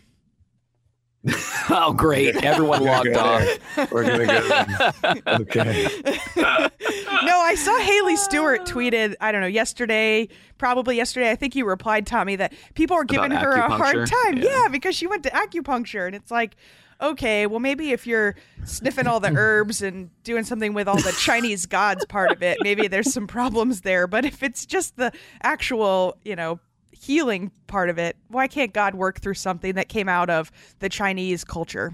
Oh, 1.74 1.94
great! 1.94 2.36
Everyone 2.44 2.84
logged 2.84 3.16
off. 3.16 3.48
We're 3.92 4.04
gonna 4.04 4.26
go. 4.26 5.36
Okay. 5.42 5.88
no, 6.36 7.40
I 7.40 7.56
saw 7.56 7.78
Haley 7.80 8.18
Stewart 8.18 8.66
tweeted, 8.66 9.16
I 9.22 9.32
don't 9.32 9.40
know, 9.42 9.48
yesterday, 9.48 10.28
probably 10.58 10.98
yesterday. 10.98 11.32
I 11.32 11.36
think 11.36 11.56
you 11.56 11.66
replied, 11.66 12.06
Tommy, 12.08 12.36
that 12.38 12.54
people 12.74 12.98
are 12.98 13.06
giving 13.06 13.32
About 13.32 13.44
her 13.44 13.52
a 13.54 13.70
hard 13.70 14.08
time. 14.08 14.38
Yeah. 14.38 14.64
Yeah. 14.64 14.68
because 14.70 14.96
she 14.96 15.08
went 15.08 15.24
to 15.24 15.30
acupuncture. 15.30 16.06
And 16.08 16.16
it's 16.16 16.32
like, 16.32 16.56
okay, 17.00 17.48
well, 17.48 17.60
maybe 17.60 17.92
if 17.92 18.06
you're 18.06 18.36
sniffing 18.66 19.08
all 19.08 19.20
the 19.20 19.32
herbs 19.36 19.82
and 19.82 20.10
doing 20.24 20.44
something 20.44 20.74
with 20.74 20.88
all 20.90 20.98
the 20.98 21.16
Chinese 21.20 21.66
gods 21.68 22.06
part 22.06 22.32
of 22.32 22.44
it, 22.44 22.58
maybe 22.62 22.88
there's 22.88 23.14
some 23.14 23.28
problems 23.28 23.82
there. 23.82 24.08
But 24.08 24.26
if 24.26 24.44
it's 24.44 24.66
just 24.66 24.98
the 24.98 25.12
actual, 25.44 26.18
you 26.26 26.36
know, 26.36 26.60
healing 27.02 27.52
part 27.68 27.90
of 27.90 27.98
it, 27.98 28.16
why 28.28 28.48
can't 28.48 28.74
God 28.74 28.94
work 28.94 29.20
through 29.20 29.34
something 29.34 29.76
that 29.76 29.90
came 29.90 30.08
out 30.08 30.30
of 30.30 30.52
the 30.80 30.90
Chinese 30.90 31.44
culture? 31.44 31.94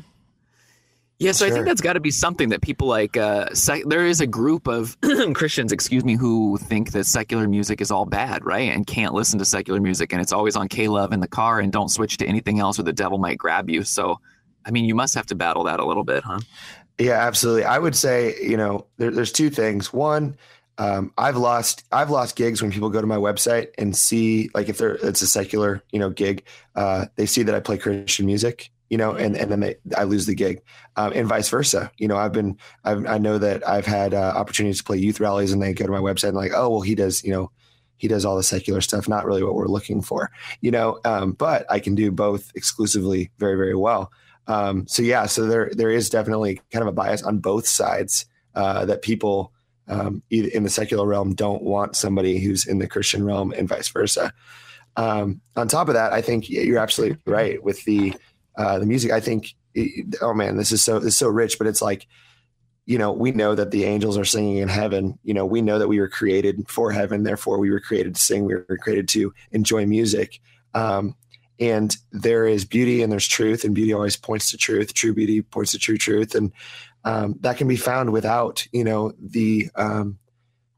Yeah, 1.20 1.32
so 1.32 1.48
I 1.48 1.50
think 1.50 1.65
that's 1.65 1.82
got 1.82 1.93
to 1.93 2.00
be 2.00 2.12
something 2.12 2.50
that 2.50 2.62
people 2.62 2.88
like. 2.88 3.17
Uh, 3.17 3.52
sec- 3.52 3.86
there 3.88 4.06
is 4.06 4.22
a 4.22 4.28
group 4.28 4.67
of 4.67 4.96
Christians, 5.34 5.72
excuse 5.72 6.06
me, 6.06 6.15
who 6.15 6.58
think 6.58 6.91
that 6.91 7.06
secular 7.06 7.48
music 7.48 7.82
is 7.82 7.89
all 7.89 8.06
bad, 8.06 8.46
right? 8.46 8.72
And 8.72 8.86
can't 8.86 9.15
listen 9.15 9.39
to 9.39 9.46
secular 9.46 9.80
music, 9.80 10.13
and 10.13 10.22
it's 10.22 10.32
always 10.32 10.56
on 10.56 10.67
K 10.67 10.88
Love 10.88 11.13
in 11.13 11.20
the 11.20 11.28
car, 11.28 11.60
and 11.60 11.72
don't 11.72 11.89
switch 11.89 12.17
to 12.17 12.28
anything 12.28 12.60
else, 12.60 12.78
or 12.78 12.84
the 12.84 12.93
devil 12.93 13.17
might 13.17 13.39
grab 13.39 13.67
you. 13.67 13.82
So, 13.82 14.20
I 14.63 14.70
mean, 14.70 14.86
you 14.86 14.93
must 14.93 15.15
have 15.15 15.26
to 15.28 15.36
battle 15.36 15.63
that 15.63 15.80
a 15.80 15.86
little 15.86 16.04
bit, 16.04 16.24
huh? 16.24 16.39
Yeah, 17.00 17.13
absolutely. 17.13 17.63
I 17.63 17.80
would 17.80 17.96
say, 17.96 18.36
you 18.39 18.58
know, 18.58 18.86
there, 18.98 19.10
there's 19.10 19.32
two 19.32 19.50
things. 19.50 19.91
One, 19.91 20.38
um, 20.78 21.12
I've 21.18 21.38
lost 21.38 21.84
I've 21.92 22.10
lost 22.10 22.36
gigs 22.36 22.62
when 22.62 22.72
people 22.72 22.90
go 22.90 23.02
to 23.02 23.08
my 23.08 23.18
website 23.18 23.70
and 23.78 23.96
see 23.96 24.50
like 24.54 24.70
if 24.70 24.78
they're 24.78 24.96
it's 24.96 25.22
a 25.22 25.28
secular 25.28 25.84
you 25.92 26.00
know 26.00 26.10
gig, 26.10 26.44
uh, 26.76 27.06
they 27.16 27.26
see 27.26 27.44
that 27.44 27.56
I 27.56 27.60
play 27.60 27.78
Christian 27.78 28.26
music, 28.26 28.70
you 28.90 28.98
know, 28.98 29.13
and 29.13 29.36
and 29.36 29.52
then 29.52 29.60
they 29.62 29.76
I 29.98 30.04
lose 30.04 30.28
the 30.28 30.36
gig, 30.36 30.62
um, 30.96 31.13
and 31.16 31.28
vice 31.28 31.50
versa. 31.50 31.92
You 31.98 32.08
know, 32.08 32.18
I've 32.18 32.34
been 32.34 32.58
I've, 32.84 33.06
I 33.08 33.18
know 33.18 33.38
that 33.40 33.68
I've 33.68 33.86
had 33.86 34.13
uh, 34.13 34.34
opportunities 34.36 34.78
to 34.80 34.84
play 34.84 34.98
youth 34.98 35.20
rallies, 35.20 35.52
and 35.52 35.62
they 35.62 35.74
go 35.74 35.86
to 35.86 35.92
my 35.92 36.00
website 36.00 36.30
and 36.30 36.38
like, 36.38 36.52
oh 36.54 36.70
well, 36.70 36.82
he 36.82 36.96
does 36.96 37.24
you 37.24 37.32
know 37.32 37.52
he 37.98 38.08
does 38.08 38.26
all 38.26 38.38
the 38.38 38.44
secular 38.44 38.82
stuff, 38.82 39.08
not 39.08 39.26
really 39.26 39.44
what 39.44 39.56
we're 39.56 39.68
looking 39.68 40.04
for, 40.04 40.30
you 40.62 40.70
know. 40.70 41.00
Um, 41.04 41.32
but 41.32 41.66
I 41.72 41.80
can 41.80 41.96
do 41.96 42.12
both 42.12 42.52
exclusively 42.56 43.32
very 43.40 43.56
very 43.56 43.76
well. 43.76 44.12
Um, 44.46 44.88
so 44.88 45.02
yeah, 45.02 45.26
so 45.26 45.48
there 45.48 45.72
there 45.74 45.90
is 45.90 46.10
definitely 46.10 46.62
kind 46.72 46.84
of 46.84 46.88
a 46.88 46.94
bias 46.94 47.24
on 47.24 47.40
both 47.40 47.68
sides 47.68 48.28
uh, 48.54 48.86
that 48.86 49.02
people 49.02 49.52
um, 49.88 50.21
in 50.30 50.63
the 50.63 50.69
secular 50.69 51.06
realm 51.06 51.34
don't 51.34 51.63
want 51.63 51.95
somebody 51.95 52.39
who's 52.39 52.67
in 52.67 52.80
the 52.80 52.88
Christian 52.88 53.23
realm 53.23 53.54
and 53.54 53.67
vice 53.67 53.88
versa. 53.89 54.34
Um, 54.95 55.41
on 55.56 55.67
top 55.67 55.88
of 55.88 55.93
that, 55.93 56.12
I 56.12 56.21
think 56.21 56.50
you're 56.50 56.80
absolutely 56.80 57.19
right 57.26 57.63
with 57.63 57.84
the 57.86 58.13
uh, 58.58 58.80
the 58.80 58.86
music. 58.86 59.12
I 59.12 59.19
think 59.19 59.54
oh 60.21 60.34
man, 60.34 60.58
this 60.58 60.71
is 60.71 60.84
so 60.84 61.00
this 61.00 61.13
is 61.13 61.17
so 61.17 61.30
rich, 61.30 61.58
but 61.58 61.67
it's 61.67 61.82
like 61.82 62.08
you 62.86 62.97
know 62.97 63.12
we 63.12 63.32
know 63.32 63.54
that 63.56 63.71
the 63.71 63.86
angels 63.86 64.17
are 64.17 64.26
singing 64.26 64.58
in 64.58 64.67
heaven. 64.67 65.19
You 65.23 65.34
know 65.34 65.45
we 65.45 65.62
know 65.62 65.80
that 65.80 65.88
we 65.88 66.00
were 66.00 66.10
created 66.10 66.67
for 66.67 66.91
heaven, 66.91 67.23
therefore 67.23 67.60
we 67.60 67.69
were 67.69 67.80
created 67.80 68.15
to 68.15 68.21
sing. 68.21 68.45
We 68.45 68.56
were 68.56 68.78
created 68.82 69.08
to 69.10 69.34
enjoy 69.52 69.86
music. 69.86 70.39
Um, 70.73 71.15
and 71.60 71.95
there 72.12 72.45
is 72.45 72.65
beauty 72.65 73.02
and 73.02 73.12
there's 73.12 73.28
truth 73.28 73.63
and 73.63 73.73
beauty 73.73 73.91
always 73.91 74.15
points 74.15 74.52
to 74.52 74.58
truth 74.58 74.93
true 74.93 75.13
beauty 75.13 75.41
points 75.41 75.71
to 75.71 75.80
true 75.80 75.97
truth 75.97 76.36
and 76.36 76.52
um, 77.08 77.36
that 77.41 77.58
can 77.58 77.67
be 77.67 77.76
found 77.76 78.12
without 78.12 78.67
you 78.72 78.84
know 78.84 79.13
the 79.20 79.70
um, 79.76 80.20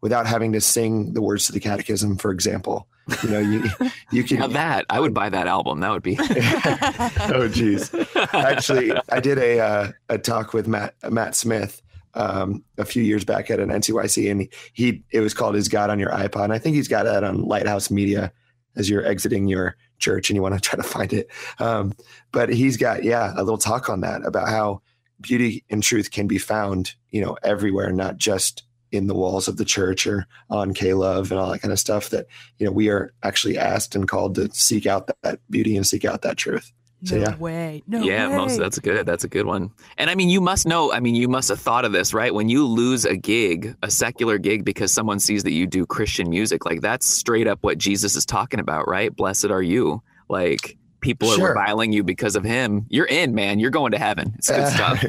without 0.01 0.27
having 0.27 0.53
to 0.53 0.61
sing 0.61 1.13
the 1.13 1.21
words 1.21 1.47
to 1.47 1.51
the 1.51 1.59
catechism 1.59 2.17
for 2.17 2.31
example 2.31 2.87
you 3.23 3.29
know 3.29 3.39
you 3.39 3.63
you 4.11 4.37
Now 4.37 4.45
can 4.45 4.53
that 4.53 4.85
I 4.89 4.99
would 4.99 5.13
buy 5.13 5.29
that 5.29 5.47
album. 5.47 5.79
That 5.79 5.91
would 5.91 6.03
be. 6.03 6.17
oh 7.33 7.47
geez 7.47 7.93
actually 8.33 8.91
i 9.09 9.19
did 9.19 9.37
a 9.37 9.59
uh, 9.59 9.91
a 10.09 10.17
talk 10.17 10.53
with 10.53 10.67
matt 10.67 10.95
matt 11.11 11.35
smith 11.35 11.81
um, 12.15 12.63
a 12.77 12.85
few 12.85 13.03
years 13.03 13.23
back 13.23 13.51
at 13.51 13.59
an 13.59 13.69
NCYC, 13.69 14.31
and 14.31 14.41
he, 14.41 14.49
he 14.73 15.03
it 15.11 15.19
was 15.19 15.35
called 15.35 15.55
"Is 15.55 15.69
God 15.69 15.91
on 15.91 15.99
Your 15.99 16.09
iPod?" 16.09 16.45
And 16.45 16.53
I 16.53 16.57
think 16.57 16.75
he's 16.75 16.87
got 16.87 17.03
that 17.03 17.23
on 17.23 17.43
Lighthouse 17.43 17.91
Media 17.91 18.33
as 18.75 18.89
you're 18.89 19.05
exiting 19.05 19.47
your 19.47 19.75
church 19.99 20.29
and 20.29 20.35
you 20.35 20.41
want 20.41 20.55
to 20.55 20.61
try 20.61 20.75
to 20.75 20.83
find 20.83 21.13
it. 21.13 21.29
Um, 21.59 21.93
but 22.31 22.49
he's 22.49 22.77
got, 22.77 23.03
yeah, 23.03 23.33
a 23.35 23.43
little 23.43 23.57
talk 23.57 23.89
on 23.89 24.01
that 24.01 24.25
about 24.25 24.49
how 24.49 24.81
beauty 25.21 25.63
and 25.69 25.83
truth 25.83 26.11
can 26.11 26.27
be 26.27 26.37
found, 26.37 26.95
you 27.09 27.21
know, 27.21 27.37
everywhere, 27.43 27.91
not 27.91 28.17
just 28.17 28.63
in 28.91 29.07
the 29.07 29.13
walls 29.13 29.47
of 29.47 29.57
the 29.57 29.65
church 29.65 30.07
or 30.07 30.25
on 30.49 30.73
K 30.73 30.93
Love 30.93 31.31
and 31.31 31.39
all 31.39 31.51
that 31.51 31.61
kind 31.61 31.71
of 31.71 31.79
stuff. 31.79 32.09
That, 32.09 32.27
you 32.57 32.65
know, 32.65 32.71
we 32.71 32.89
are 32.89 33.13
actually 33.23 33.57
asked 33.57 33.95
and 33.95 34.07
called 34.07 34.35
to 34.35 34.49
seek 34.51 34.85
out 34.85 35.07
that, 35.07 35.17
that 35.21 35.39
beauty 35.49 35.75
and 35.75 35.85
seek 35.85 36.05
out 36.05 36.23
that 36.23 36.37
truth. 36.37 36.71
So, 37.05 37.15
no 37.15 37.21
yeah. 37.21 37.35
way. 37.37 37.83
No 37.87 38.01
yeah, 38.01 38.27
way. 38.27 38.35
most 38.35 38.57
that's 38.57 38.77
good. 38.79 39.05
That's 39.05 39.23
a 39.23 39.29
good 39.29 39.45
one. 39.45 39.71
And 39.97 40.09
I 40.09 40.15
mean, 40.15 40.29
you 40.29 40.41
must 40.41 40.67
know. 40.67 40.91
I 40.91 40.99
mean, 40.99 41.15
you 41.15 41.29
must 41.29 41.47
have 41.47 41.59
thought 41.59 41.85
of 41.85 41.93
this, 41.93 42.13
right? 42.13 42.33
When 42.33 42.49
you 42.49 42.65
lose 42.65 43.05
a 43.05 43.15
gig, 43.15 43.75
a 43.81 43.89
secular 43.89 44.37
gig, 44.37 44.65
because 44.65 44.91
someone 44.91 45.19
sees 45.19 45.43
that 45.43 45.53
you 45.53 45.65
do 45.65 45.85
Christian 45.85 46.29
music, 46.29 46.65
like 46.65 46.81
that's 46.81 47.07
straight 47.07 47.47
up 47.47 47.59
what 47.61 47.77
Jesus 47.77 48.17
is 48.17 48.25
talking 48.25 48.59
about, 48.59 48.87
right? 48.87 49.15
Blessed 49.15 49.45
are 49.45 49.61
you. 49.61 50.03
Like 50.27 50.77
people 51.01 51.29
are 51.29 51.49
reviling 51.49 51.91
you 51.93 52.03
because 52.03 52.35
of 52.35 52.43
him. 52.43 52.85
You're 52.89 53.05
in, 53.05 53.35
man. 53.35 53.59
You're 53.59 53.69
going 53.71 53.91
to 53.91 53.97
heaven. 53.97 54.33
It's 54.37 54.49
good 54.49 54.67
stuff. 54.67 55.03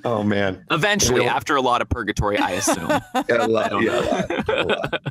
oh 0.04 0.22
man. 0.22 0.64
Eventually, 0.70 1.20
You 1.22 1.26
know- 1.26 1.32
after 1.32 1.56
a 1.56 1.60
lot 1.60 1.82
of 1.82 1.88
purgatory, 1.88 2.38
I 2.38 2.52
assume. 2.52 2.88
Yeah, 3.28 3.46
a 3.46 3.48
lot, 3.48 3.70
don't 3.70 3.82
yeah, 3.82 3.98
a 3.98 4.02
lot, 4.02 4.48
a 4.48 4.64
lot. 4.64 5.02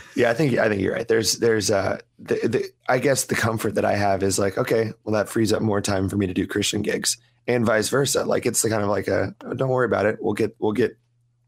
yeah, 0.14 0.30
I 0.30 0.34
think 0.34 0.58
I 0.58 0.68
think 0.68 0.82
you're 0.82 0.92
right. 0.94 1.08
There's 1.08 1.38
there's 1.38 1.70
uh 1.70 1.98
the, 2.18 2.34
the 2.34 2.70
I 2.88 2.98
guess 2.98 3.24
the 3.24 3.34
comfort 3.34 3.74
that 3.76 3.84
I 3.84 3.94
have 3.96 4.22
is 4.22 4.38
like 4.38 4.58
okay, 4.58 4.92
well 5.04 5.14
that 5.14 5.28
frees 5.28 5.52
up 5.52 5.62
more 5.62 5.80
time 5.80 6.08
for 6.08 6.16
me 6.16 6.26
to 6.26 6.34
do 6.34 6.46
Christian 6.46 6.82
gigs 6.82 7.16
and 7.46 7.64
vice 7.64 7.88
versa. 7.88 8.24
Like 8.24 8.46
it's 8.46 8.62
the 8.62 8.68
kind 8.68 8.82
of 8.82 8.88
like 8.88 9.08
a 9.08 9.34
oh, 9.44 9.54
don't 9.54 9.70
worry 9.70 9.86
about 9.86 10.06
it. 10.06 10.18
We'll 10.20 10.34
get 10.34 10.54
we'll 10.58 10.72
get 10.72 10.96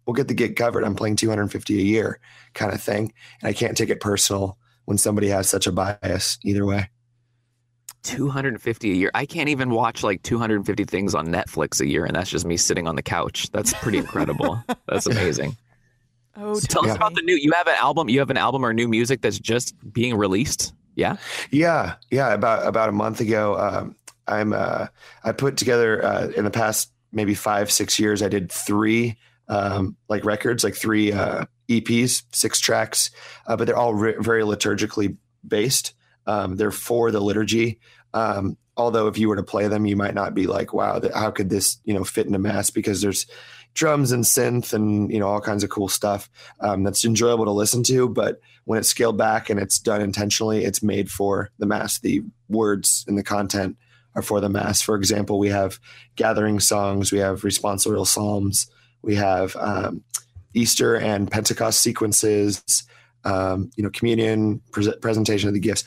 we'll 0.07 0.15
get 0.15 0.29
the 0.29 0.35
gig 0.35 0.57
covered. 0.57 0.85
I'm 0.85 0.95
playing 0.95 1.17
250 1.17 1.79
a 1.79 1.83
year 1.83 2.21
kind 2.55 2.73
of 2.73 2.83
thing, 2.83 3.13
and 3.43 3.49
I 3.49 3.53
can't 3.53 3.77
take 3.77 3.91
it 3.91 4.01
personal 4.01 4.57
when 4.87 4.99
somebody 4.99 5.29
has 5.29 5.49
such 5.49 5.67
a 5.67 5.73
bias 5.73 6.39
either 6.43 6.65
way. 6.65 6.89
250 8.03 8.91
a 8.91 8.95
year. 8.95 9.11
I 9.15 9.27
can't 9.27 9.49
even 9.49 9.71
watch 9.71 10.03
like 10.03 10.23
250 10.23 10.85
things 10.85 11.15
on 11.15 11.29
Netflix 11.29 11.81
a 11.81 11.87
year, 11.87 12.05
and 12.05 12.17
that's 12.17 12.31
just 12.31 12.47
me 12.47 12.57
sitting 12.57 12.87
on 12.87 12.97
the 12.97 13.03
couch. 13.03 13.51
That's 13.53 13.73
pretty 13.75 13.99
incredible. 13.99 14.63
that's 14.89 15.07
amazing. 15.07 15.57
Oh, 16.37 16.55
So 16.55 16.67
tell 16.67 16.89
us 16.89 16.97
about 16.97 17.15
the 17.15 17.23
new. 17.23 17.37
You 17.37 17.53
have 17.53 17.67
an 17.67 17.77
album. 17.79 18.09
You 18.09 18.21
have 18.21 18.31
an 18.31 18.37
album 18.37 18.65
or 18.65 18.73
new 18.73 18.89
music 18.89 19.21
that's 19.21 19.39
just 19.39 19.75
being 19.93 20.17
released. 20.17 20.73
Yeah. 20.95 21.17
Yeah, 21.51 21.95
yeah. 22.11 22.33
About 22.33 22.67
about 22.67 22.89
a 22.89 22.93
month 22.93 23.21
ago, 23.21 23.59
um, 23.59 23.97
I'm 24.27 24.53
uh, 24.53 24.87
I 25.25 25.33
put 25.33 25.57
together 25.57 26.05
uh, 26.05 26.29
in 26.37 26.45
the 26.45 26.51
past 26.51 26.93
maybe 27.13 27.35
five 27.35 27.71
six 27.71 27.99
years. 27.99 28.23
I 28.23 28.29
did 28.29 28.51
three 28.51 29.17
um, 29.49 29.97
like 30.09 30.25
records, 30.25 30.65
like 30.65 30.77
three 30.77 31.13
uh, 31.13 31.45
EPs, 31.69 32.23
six 32.33 32.61
tracks, 32.61 33.11
uh, 33.47 33.57
but 33.57 33.67
they're 33.67 33.77
all 33.77 33.95
re- 33.95 34.17
very 34.19 34.43
liturgically 34.43 35.17
based. 35.47 35.95
Um, 36.27 36.57
they're 36.57 36.71
for 36.71 37.11
the 37.11 37.21
liturgy. 37.21 37.79
Um, 38.15 38.57
although 38.77 39.07
if 39.09 39.19
you 39.19 39.29
were 39.29 39.37
to 39.37 39.43
play 39.43 39.69
them, 39.69 39.87
you 39.87 39.97
might 39.97 40.15
not 40.15 40.35
be 40.35 40.47
like, 40.47 40.73
wow, 40.73 41.01
how 41.15 41.31
could 41.31 41.51
this 41.51 41.79
you 41.85 41.95
know 41.95 42.05
fit 42.05 42.27
into 42.27 42.39
mass? 42.39 42.71
Because 42.71 43.01
there's 43.01 43.27
drums 43.75 44.11
and 44.11 44.25
synth 44.25 44.73
and 44.73 45.13
you 45.13 45.21
know 45.21 45.29
all 45.29 45.41
kinds 45.41 45.63
of 45.63 45.71
cool 45.71 45.89
stuff 45.89 46.29
um, 46.61 46.83
that's 46.83 47.05
enjoyable 47.05 47.45
to 47.45 47.51
listen 47.51 47.83
to. 47.85 48.09
But 48.09 48.41
when 48.65 48.79
it's 48.79 48.89
scaled 48.89 49.17
back 49.17 49.51
and 49.51 49.61
it's 49.61 49.79
done 49.79 50.01
intentionally, 50.01 50.65
it's 50.65 50.83
made 50.83 51.11
for 51.11 51.51
the 51.59 51.67
mass. 51.67 51.99
The 51.99 52.23
words 52.49 53.05
and 53.07 53.17
the 53.17 53.23
content 53.23 53.77
are 54.15 54.23
for 54.23 54.41
the 54.41 54.49
mass. 54.49 54.83
For 54.83 54.97
example, 54.97 55.39
we 55.39 55.49
have 55.49 55.79
gathering 56.17 56.61
songs, 56.61 57.13
we 57.13 57.19
have 57.19 57.43
responsorial 57.43 58.07
psalms, 58.07 58.69
we 59.03 59.15
have 59.15 59.57
um, 59.57 60.03
Easter 60.55 60.97
and 60.97 61.31
Pentecost 61.31 61.81
sequences, 61.81 62.85
um, 63.25 63.71
you 63.77 63.85
know, 63.85 63.91
communion, 63.91 64.61
pre- 64.73 64.97
presentation 64.97 65.49
of 65.49 65.55
the 65.55 65.61
gifts, 65.61 65.85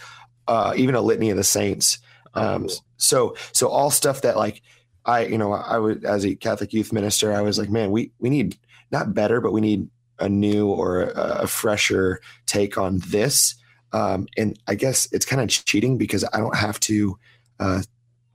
uh, 0.48 0.74
even 0.76 0.96
a 0.96 1.02
litany 1.02 1.30
of 1.30 1.38
the 1.38 1.44
saints. 1.44 2.00
Um, 2.34 2.68
so, 2.98 3.36
so 3.52 3.68
all 3.68 3.92
stuff 3.92 4.22
that 4.22 4.38
like 4.38 4.62
I, 5.06 5.26
you 5.26 5.38
know, 5.38 5.54
I 5.54 5.78
would 5.78 6.06
as 6.06 6.26
a 6.26 6.36
Catholic 6.36 6.74
youth 6.74 6.94
minister, 6.94 7.34
I 7.34 7.42
was 7.42 7.60
like, 7.60 7.70
man, 7.70 7.92
we 7.92 8.12
we 8.20 8.30
need 8.30 8.58
not 8.92 9.14
better, 9.14 9.42
but 9.42 9.54
we 9.54 9.62
need 9.62 9.90
a 10.20 10.30
new 10.30 10.70
or 10.70 11.04
a, 11.04 11.42
a 11.42 11.48
fresher 11.48 12.22
take 12.46 12.78
on 12.78 13.00
this. 13.00 13.56
Um, 13.92 14.28
and 14.38 14.58
I 14.68 14.76
guess 14.76 15.08
it's 15.12 15.26
kind 15.26 15.42
of 15.42 15.50
cheating 15.50 15.98
because 15.98 16.24
I 16.34 16.38
don't 16.38 16.56
have 16.56 16.80
to 16.82 17.18
uh, 17.60 17.82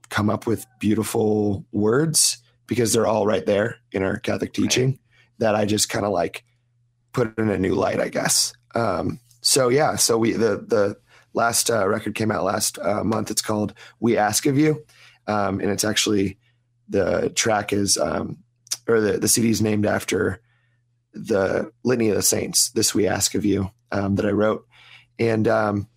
come 0.09 0.29
up 0.29 0.45
with 0.45 0.65
beautiful 0.79 1.65
words 1.71 2.37
because 2.67 2.93
they're 2.93 3.07
all 3.07 3.25
right 3.25 3.45
there 3.45 3.77
in 3.91 4.03
our 4.03 4.17
Catholic 4.17 4.53
teaching 4.53 4.99
that 5.39 5.55
I 5.55 5.65
just 5.65 5.89
kind 5.89 6.05
of 6.05 6.11
like 6.11 6.43
put 7.13 7.37
in 7.37 7.49
a 7.49 7.57
new 7.57 7.73
light, 7.73 7.99
I 7.99 8.09
guess. 8.09 8.53
Um, 8.75 9.19
so 9.41 9.69
yeah, 9.69 9.95
so 9.95 10.17
we 10.17 10.33
the 10.33 10.63
the 10.67 10.97
last 11.33 11.69
uh, 11.69 11.87
record 11.87 12.15
came 12.15 12.31
out 12.31 12.43
last 12.43 12.79
uh, 12.79 13.03
month. 13.03 13.31
It's 13.31 13.41
called 13.41 13.73
"We 13.99 14.17
Ask 14.17 14.45
of 14.45 14.57
You," 14.57 14.85
um, 15.27 15.59
and 15.59 15.69
it's 15.69 15.83
actually 15.83 16.37
the 16.87 17.31
track 17.35 17.71
is 17.73 17.97
um, 17.97 18.37
or 18.87 18.99
the 18.99 19.17
the 19.17 19.27
CD 19.27 19.49
is 19.49 19.61
named 19.61 19.85
after 19.85 20.41
the 21.13 21.71
Litany 21.83 22.09
of 22.09 22.15
the 22.15 22.21
Saints. 22.21 22.69
This 22.71 22.93
we 22.95 23.07
ask 23.07 23.35
of 23.35 23.45
you 23.45 23.71
um, 23.91 24.15
that 24.15 24.25
I 24.25 24.31
wrote, 24.31 24.65
and 25.17 25.47
um, 25.47 25.87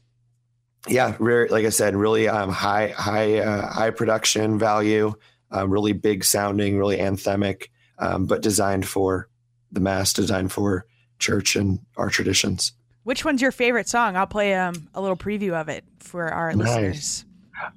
yeah, 0.88 1.16
re- 1.18 1.48
like 1.48 1.64
I 1.64 1.70
said, 1.70 1.94
really 1.94 2.28
um, 2.28 2.50
high 2.50 2.88
high 2.88 3.38
uh, 3.38 3.72
high 3.72 3.90
production 3.90 4.58
value, 4.58 5.14
um, 5.50 5.70
really 5.70 5.92
big 5.92 6.24
sounding, 6.24 6.78
really 6.78 6.98
anthemic, 6.98 7.68
but 7.98 8.42
designed 8.42 8.86
for 8.86 9.28
the 9.70 9.80
mass, 9.80 10.12
designed 10.12 10.52
for 10.52 10.86
church 11.18 11.56
and 11.56 11.78
our 11.96 12.10
traditions. 12.10 12.72
Which 13.04 13.24
one's 13.24 13.42
your 13.42 13.52
favorite 13.52 13.88
song? 13.88 14.16
I'll 14.16 14.26
play 14.26 14.54
um, 14.54 14.88
a 14.94 15.00
little 15.00 15.16
preview 15.16 15.52
of 15.60 15.68
it 15.68 15.84
for 16.00 16.28
our 16.28 16.52
Nice. 16.52 16.66
listeners. 16.68 17.24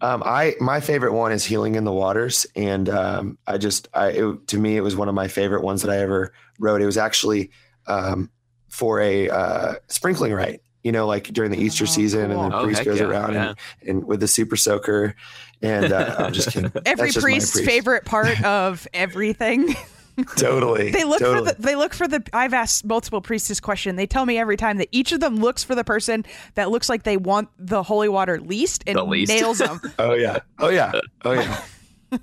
Um, 0.02 0.24
I 0.26 0.56
my 0.60 0.80
favorite 0.80 1.14
one 1.14 1.32
is 1.32 1.44
"Healing 1.46 1.76
in 1.76 1.84
the 1.84 1.92
Waters," 1.92 2.46
and 2.56 2.90
um, 2.90 3.38
I 3.46 3.58
just 3.58 3.88
I 3.94 4.08
it, 4.10 4.48
to 4.48 4.58
me 4.58 4.78
it 4.78 4.82
was 4.82 4.96
one 4.96 5.10
of 5.10 5.16
my 5.16 5.28
favorite 5.28 5.64
ones 5.64 5.82
that 5.84 5.92
I 5.92 5.98
ever 5.98 6.34
wrote. 6.60 6.82
It 6.82 6.86
was 6.86 6.98
actually 6.98 7.52
um, 7.88 8.30
for 8.70 9.00
a 9.00 9.30
uh, 9.30 9.74
sprinkling 9.88 10.34
rite, 10.34 10.62
you 10.84 10.92
know, 10.92 11.06
like 11.06 11.26
during 11.26 11.52
the 11.52 11.58
Easter 11.58 11.84
Oh, 11.84 11.88
season, 11.88 12.32
cool. 12.32 12.42
and 12.44 12.52
the 12.52 12.58
Oh, 12.58 12.64
priest 12.64 12.84
goes 12.86 13.00
yeah, 13.00 13.06
around 13.06 13.34
yeah. 13.34 13.54
and, 13.82 13.90
and 13.90 14.06
with 14.06 14.22
the 14.22 14.28
super 14.28 14.56
soaker, 14.56 15.14
and 15.62 15.92
uh, 15.92 16.16
I'm 16.20 16.34
just 16.34 16.50
kidding. 16.52 16.72
Every 16.86 17.10
just 17.12 17.24
priest's 17.24 17.52
priest. 17.52 17.70
favorite 17.70 18.06
part 18.06 18.42
of 18.46 18.88
everything. 18.94 19.76
Totally, 20.38 20.92
they 20.92 21.04
look 21.04 21.20
totally. 21.20 21.50
for 21.50 21.56
the 21.56 21.62
they 21.62 21.76
look 21.76 21.94
for 21.94 22.08
the 22.08 22.24
I've 22.32 22.54
asked 22.54 22.86
multiple 22.86 23.22
priests 23.22 23.48
this 23.50 23.60
question. 23.60 23.96
They 23.98 24.08
tell 24.08 24.26
me 24.26 24.38
every 24.38 24.56
time 24.58 24.78
that 24.78 24.88
each 24.92 25.12
of 25.12 25.20
them 25.20 25.38
looks 25.38 25.64
for 25.64 25.76
the 25.76 25.84
person 25.84 26.26
that 26.54 26.70
looks 26.72 26.88
like 26.88 27.04
they 27.04 27.18
want 27.18 27.50
the 27.60 27.84
holy 27.84 28.08
water 28.10 28.40
least 28.40 28.84
and 28.88 28.96
The 28.98 29.04
least. 29.04 29.30
nails 29.32 29.58
them. 29.58 29.82
Oh 30.00 30.14
yeah. 30.14 30.40
Oh 30.60 30.70
yeah. 30.70 30.94
Oh 31.26 31.34
yeah. 31.34 31.62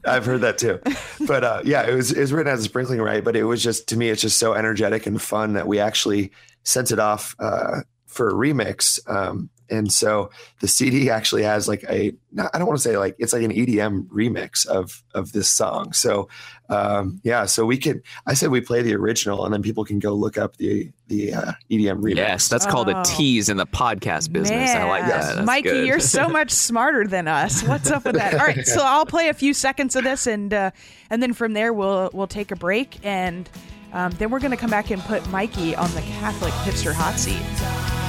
I've 0.07 0.25
heard 0.25 0.41
that 0.41 0.57
too. 0.59 0.81
But 1.27 1.45
uh, 1.45 1.61
yeah, 1.65 1.83
it 1.87 1.95
was 1.95 2.13
it 2.13 2.21
was 2.21 2.33
written 2.33 2.53
as 2.53 2.61
a 2.61 2.65
sprinkling 2.65 3.01
rite, 3.03 3.25
but 3.25 3.37
it 3.37 3.45
was 3.45 3.63
just 3.63 3.89
to 3.89 3.97
me, 3.97 4.09
it's 4.09 4.23
just 4.23 4.39
so 4.39 4.55
energetic 4.55 5.07
and 5.07 5.21
fun 5.21 5.53
that 5.55 5.67
we 5.67 5.79
actually 5.79 6.33
sent 6.65 6.93
it 6.93 6.99
off 6.99 7.37
uh, 7.39 7.81
for 8.07 8.29
a 8.29 8.33
remix. 8.33 8.99
Um, 9.11 9.51
and 9.73 9.93
so 9.93 10.31
the 10.61 10.69
CD 10.69 11.11
actually 11.11 11.43
has 11.43 11.67
like 11.67 11.83
a 11.89 12.13
not, 12.31 12.51
I 12.55 12.59
don't 12.59 12.67
want 12.69 12.79
to 12.79 12.83
say 12.89 12.97
like 12.97 13.17
it's 13.19 13.33
like 13.33 13.43
an 13.43 13.51
EDM 13.53 14.07
remix 14.09 14.67
of 14.67 15.03
of 15.15 15.33
this 15.33 15.49
song. 15.49 15.93
So 15.93 16.29
um, 16.69 17.21
yeah, 17.25 17.47
so 17.47 17.67
we 17.67 17.77
could 17.79 18.03
I 18.27 18.35
said 18.35 18.51
we 18.51 18.61
play 18.61 18.83
the 18.83 18.95
original 18.95 19.45
and 19.45 19.53
then 19.53 19.63
people 19.63 19.85
can 19.85 19.99
go 19.99 20.15
look 20.15 20.39
up 20.39 20.57
the 20.59 20.91
the 21.09 21.35
uh, 21.35 21.53
EDM 21.71 22.01
remix. 22.03 22.17
Yes, 22.17 22.49
that's 22.49 22.67
called 22.67 22.89
a 22.89 22.99
Oh. 22.99 23.03
tease 23.05 23.49
in 23.49 23.57
the 23.57 23.67
podcast 23.67 24.33
business. 24.33 24.71
I 24.71 24.85
like 24.85 25.03
Man. 25.03 25.11
that. 25.11 25.35
That's 25.37 25.47
Mikey, 25.47 25.69
good. 25.71 25.87
you're 25.87 26.01
so 26.01 26.29
much 26.29 26.51
smarter 26.51 27.07
than 27.07 27.27
us. 27.29 27.63
What's 27.63 27.91
up 27.91 28.05
with 28.05 28.15
that? 28.17 28.35
All 28.35 28.47
right, 28.47 28.67
so 28.67 28.81
I'll 28.83 29.07
play 29.07 29.29
a 29.29 29.35
few 29.35 29.53
seconds 29.55 29.97
of 29.97 30.05
this, 30.05 30.27
and 30.27 30.53
uh, 30.55 30.71
and 31.11 31.23
then 31.23 31.33
from 31.33 31.55
there 31.55 31.73
we'll 31.73 32.11
we'll 32.13 32.27
take 32.29 32.51
a 32.51 32.57
break, 32.57 32.99
and 33.03 33.49
um, 33.93 34.13
then 34.13 34.31
we're 34.31 34.41
gonna 34.41 34.57
come 34.57 34.71
back 34.71 34.91
and 34.91 35.03
put 35.03 35.27
Mikey 35.31 35.75
on 35.77 35.91
the 35.95 36.01
Catholic 36.03 36.53
hipster 36.65 36.93
hot 36.95 37.19
seat. 37.19 38.02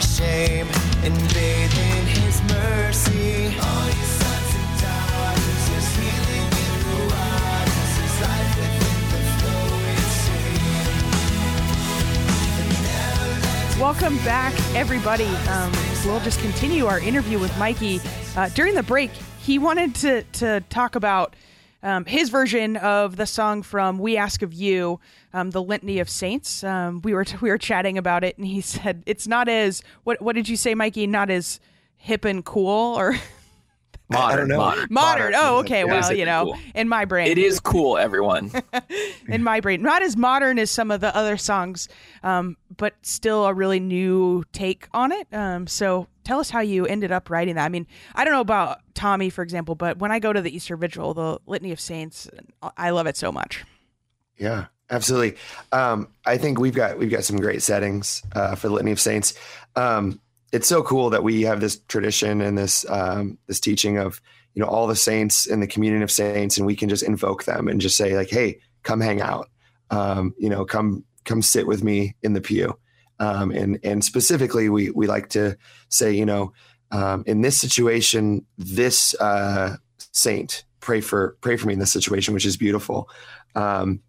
Our 0.00 0.06
shame 0.06 0.66
and 1.04 1.14
bathe 1.34 1.78
in 1.78 2.06
His 2.06 2.40
mercy. 2.42 3.46
All 3.58 3.90
sons 3.92 4.54
and 4.56 4.80
daughters, 4.80 5.68
There's 5.68 5.94
healing 5.96 6.48
in 6.48 6.74
the 6.88 6.96
waters. 7.12 7.92
There's 7.98 8.18
life 8.20 8.52
within 8.56 8.98
the 9.12 9.20
flowing 9.40 10.00
welcome 13.80 14.16
back, 14.18 14.54
everybody. 14.74 15.32
Um, 15.48 15.72
we'll 16.06 16.20
just 16.20 16.40
continue 16.40 16.86
our 16.86 17.00
interview 17.00 17.38
with 17.38 17.56
Mikey. 17.58 18.00
Uh, 18.36 18.48
during 18.50 18.74
the 18.74 18.82
break, 18.82 19.10
he 19.40 19.58
wanted 19.58 19.94
to 19.96 20.22
to 20.22 20.62
talk 20.70 20.94
about 20.96 21.34
um, 21.82 22.04
his 22.04 22.28
version 22.30 22.76
of 22.76 23.16
the 23.16 23.26
song 23.26 23.62
from 23.62 23.98
"We 23.98 24.16
Ask 24.16 24.42
of 24.42 24.52
You," 24.52 25.00
um, 25.32 25.50
the 25.50 25.62
Litany 25.62 25.98
of 25.98 26.08
Saints. 26.10 26.62
Um, 26.64 27.00
we 27.02 27.14
were 27.14 27.24
we 27.40 27.50
were 27.50 27.58
chatting 27.58 27.96
about 27.98 28.24
it, 28.24 28.36
and 28.38 28.46
he 28.46 28.60
said 28.74 29.02
it's 29.06 29.26
not 29.26 29.48
as 29.48 29.82
what 30.04 30.20
what 30.22 30.34
did 30.34 30.48
you 30.48 30.56
say, 30.56 30.74
Mikey? 30.74 31.06
Not 31.06 31.30
as 31.30 31.60
hip 31.96 32.24
and 32.24 32.44
cool 32.44 32.96
or 32.98 33.14
Modern, 34.12 34.32
I 34.32 34.36
don't 34.36 34.48
know. 34.48 34.56
modern. 34.56 34.86
modern. 34.90 35.32
Oh, 35.36 35.58
okay. 35.60 35.80
It 35.82 35.86
Well, 35.86 36.12
you 36.12 36.24
know, 36.24 36.46
cool. 36.46 36.58
in 36.74 36.88
my 36.88 37.04
brain, 37.04 37.28
It 37.28 37.38
is 37.38 37.60
cool, 37.60 37.96
everyone. 37.96 38.50
in 39.28 39.44
my 39.44 39.60
brain. 39.60 39.82
Not 39.82 40.02
as 40.02 40.16
modern 40.16 40.58
as 40.58 40.68
some 40.68 40.90
of 40.90 41.00
the 41.00 41.14
other 41.16 41.36
songs, 41.36 41.88
um, 42.24 42.56
but 42.76 42.94
still 43.02 43.46
a 43.46 43.54
really 43.54 43.78
new 43.78 44.42
take 44.52 44.88
on 44.92 45.12
it. 45.12 45.28
Um, 45.32 45.68
so 45.68 46.08
tell 46.30 46.38
us 46.38 46.48
how 46.48 46.60
you 46.60 46.86
ended 46.86 47.10
up 47.10 47.28
writing 47.28 47.56
that. 47.56 47.64
I 47.64 47.68
mean, 47.68 47.88
I 48.14 48.22
don't 48.22 48.32
know 48.32 48.40
about 48.40 48.78
Tommy, 48.94 49.30
for 49.30 49.42
example, 49.42 49.74
but 49.74 49.98
when 49.98 50.12
I 50.12 50.20
go 50.20 50.32
to 50.32 50.40
the 50.40 50.54
Easter 50.54 50.76
Vigil, 50.76 51.12
the 51.12 51.40
Litany 51.44 51.72
of 51.72 51.80
Saints, 51.80 52.30
I 52.76 52.90
love 52.90 53.08
it 53.08 53.16
so 53.16 53.32
much. 53.32 53.64
Yeah, 54.38 54.66
absolutely. 54.90 55.36
Um, 55.72 56.06
I 56.24 56.38
think 56.38 56.60
we've 56.60 56.74
got 56.74 56.98
we've 56.98 57.10
got 57.10 57.24
some 57.24 57.36
great 57.38 57.62
settings 57.62 58.22
uh, 58.32 58.54
for 58.54 58.68
the 58.68 58.74
Litany 58.74 58.92
of 58.92 59.00
Saints. 59.00 59.34
Um, 59.74 60.20
it's 60.52 60.68
so 60.68 60.84
cool 60.84 61.10
that 61.10 61.24
we 61.24 61.42
have 61.42 61.60
this 61.60 61.80
tradition 61.88 62.40
and 62.40 62.56
this 62.56 62.88
um, 62.88 63.36
this 63.48 63.58
teaching 63.58 63.98
of 63.98 64.22
you 64.54 64.62
know 64.62 64.68
all 64.68 64.86
the 64.86 64.94
saints 64.94 65.46
in 65.46 65.58
the 65.58 65.66
communion 65.66 66.04
of 66.04 66.12
saints, 66.12 66.58
and 66.58 66.64
we 66.64 66.76
can 66.76 66.88
just 66.88 67.02
invoke 67.02 67.42
them 67.42 67.66
and 67.66 67.80
just 67.80 67.96
say 67.96 68.16
like, 68.16 68.30
"Hey, 68.30 68.60
come 68.84 69.00
hang 69.00 69.20
out. 69.20 69.50
Um, 69.90 70.32
you 70.38 70.48
know, 70.48 70.64
come 70.64 71.04
come 71.24 71.42
sit 71.42 71.66
with 71.66 71.82
me 71.82 72.14
in 72.22 72.34
the 72.34 72.40
pew." 72.40 72.78
Um, 73.20 73.50
and 73.50 73.78
and 73.84 74.02
specifically, 74.02 74.68
we 74.68 74.90
we 74.90 75.06
like 75.06 75.28
to 75.30 75.56
say, 75.90 76.12
you 76.12 76.26
know, 76.26 76.52
um, 76.90 77.22
in 77.26 77.42
this 77.42 77.60
situation, 77.60 78.46
this 78.58 79.14
uh, 79.20 79.76
saint 80.12 80.64
pray 80.80 81.00
for 81.00 81.36
pray 81.42 81.56
for 81.56 81.66
me 81.66 81.74
in 81.74 81.78
this 81.78 81.92
situation, 81.92 82.34
which 82.34 82.46
is 82.46 82.56
beautiful. 82.56 83.08
Um, 83.54 84.00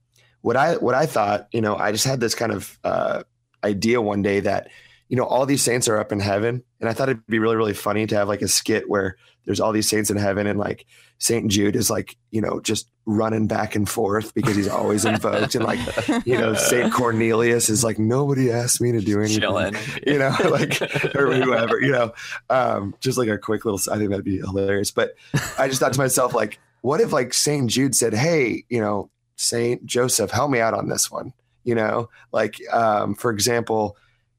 what 0.42 0.56
I 0.56 0.78
what 0.78 0.96
I 0.96 1.06
thought, 1.06 1.48
you 1.52 1.62
know, 1.62 1.76
I 1.76 1.92
just 1.92 2.06
had 2.06 2.20
this 2.20 2.34
kind 2.34 2.52
of 2.52 2.80
uh, 2.84 3.24
idea 3.64 4.02
one 4.02 4.22
day 4.22 4.40
that, 4.40 4.70
you 5.10 5.18
know, 5.18 5.26
all 5.26 5.46
these 5.46 5.62
saints 5.62 5.88
are 5.88 6.00
up 6.00 6.12
in 6.12 6.20
heaven, 6.20 6.64
and 6.80 6.90
I 6.90 6.94
thought 6.94 7.10
it'd 7.10 7.28
be 7.28 7.40
really 7.40 7.58
really 7.58 7.74
funny 7.74 8.08
to 8.08 8.16
have 8.16 8.30
like 8.30 8.42
a 8.42 8.48
skit 8.48 8.90
where 8.90 9.18
there's 9.46 9.60
all 9.60 9.74
these 9.74 9.90
saints 9.90 10.10
in 10.10 10.18
heaven, 10.18 10.48
and 10.48 10.58
like 10.58 10.86
Saint 11.22 11.52
Jude 11.52 11.76
is 11.76 11.92
like, 11.92 12.18
you 12.32 12.42
know, 12.42 12.60
just 12.62 12.90
running 13.06 13.46
back 13.46 13.76
and 13.76 13.88
forth 13.88 14.34
because 14.34 14.56
he's 14.56 14.68
always 14.68 15.06
invoked, 15.06 15.54
and 15.54 15.64
like, 15.64 15.80
you 16.26 16.36
know, 16.36 16.56
Saint 16.56 16.92
Cornelius 16.92 17.70
is 17.70 17.84
like, 17.84 18.00
nobody 18.00 18.52
asked 18.52 18.82
me 18.82 18.92
to 18.92 19.02
do 19.02 19.20
anything, 19.20 19.40
Chilling. 19.40 19.76
you 20.08 20.18
know, 20.18 20.36
like 20.50 20.82
or 21.16 21.32
whoever, 21.32 21.80
you 21.80 21.92
know, 21.92 22.12
um, 22.50 22.96
just 23.02 23.20
like 23.20 23.28
a 23.30 23.38
quick 23.38 23.66
little. 23.66 23.80
I 23.94 24.00
think 24.00 24.10
that'd 24.10 24.26
be 24.26 24.40
hilarious. 24.40 24.90
But 24.90 25.14
I 25.60 25.68
just 25.68 25.80
thought 25.80 25.94
to 25.94 26.00
myself, 26.00 26.34
like, 26.34 26.60
what 26.82 27.00
if 27.02 27.14
like 27.14 27.36
Saint 27.36 27.70
Jude 27.70 27.94
said, 27.94 28.16
"Hey, 28.16 28.66
you 28.68 28.82
know, 28.82 29.12
Saint 29.36 29.86
Joseph, 29.86 30.32
help 30.32 30.50
me 30.50 30.60
out 30.60 30.74
on 30.74 30.90
this 30.90 31.12
one." 31.12 31.34
You 31.64 31.76
know, 31.76 32.10
like 32.32 32.60
um, 32.74 33.14
for 33.14 33.30
example, 33.30 33.96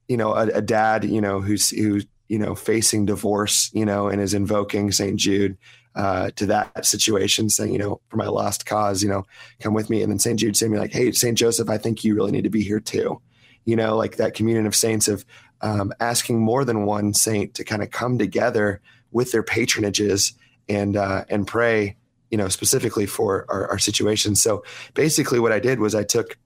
you 0.08 0.16
know, 0.16 0.34
a, 0.34 0.48
a 0.48 0.60
dad, 0.60 1.04
you 1.04 1.20
know, 1.20 1.40
who's 1.40 1.70
who's 1.70 2.06
you 2.26 2.40
know 2.40 2.56
facing 2.56 3.06
divorce, 3.06 3.70
you 3.72 3.84
know, 3.84 4.08
and 4.08 4.20
is 4.20 4.34
invoking 4.34 4.90
Saint 4.90 5.20
Jude 5.20 5.56
uh, 5.94 6.30
to 6.36 6.46
that 6.46 6.86
situation, 6.86 7.48
saying, 7.48 7.72
you 7.72 7.78
know, 7.78 8.00
for 8.08 8.16
my 8.16 8.26
lost 8.26 8.66
cause, 8.66 9.02
you 9.02 9.08
know, 9.08 9.26
come 9.60 9.74
with 9.74 9.90
me. 9.90 10.02
And 10.02 10.10
then 10.10 10.18
Saint 10.18 10.38
Jude 10.38 10.56
saying, 10.56 10.72
me 10.72 10.78
like, 10.78 10.92
"Hey, 10.92 11.12
Saint 11.12 11.36
Joseph, 11.36 11.68
I 11.68 11.78
think 11.78 12.04
you 12.04 12.14
really 12.14 12.32
need 12.32 12.44
to 12.44 12.50
be 12.50 12.62
here 12.62 12.80
too." 12.80 13.20
You 13.64 13.76
know, 13.76 13.96
like 13.96 14.16
that 14.16 14.34
communion 14.34 14.66
of 14.66 14.74
saints 14.74 15.06
of 15.06 15.24
um, 15.60 15.92
asking 16.00 16.40
more 16.40 16.64
than 16.64 16.84
one 16.84 17.14
saint 17.14 17.54
to 17.54 17.64
kind 17.64 17.82
of 17.82 17.90
come 17.90 18.18
together 18.18 18.80
with 19.12 19.32
their 19.32 19.42
patronages 19.42 20.34
and 20.68 20.96
uh, 20.96 21.24
and 21.28 21.46
pray 21.46 21.96
you 22.30 22.38
know 22.38 22.48
specifically 22.48 23.06
for 23.06 23.46
our, 23.48 23.68
our 23.68 23.78
situation 23.78 24.34
so 24.34 24.64
basically 24.94 25.38
what 25.38 25.52
i 25.52 25.58
did 25.58 25.78
was 25.78 25.94
i 25.94 26.02
took 26.02 26.36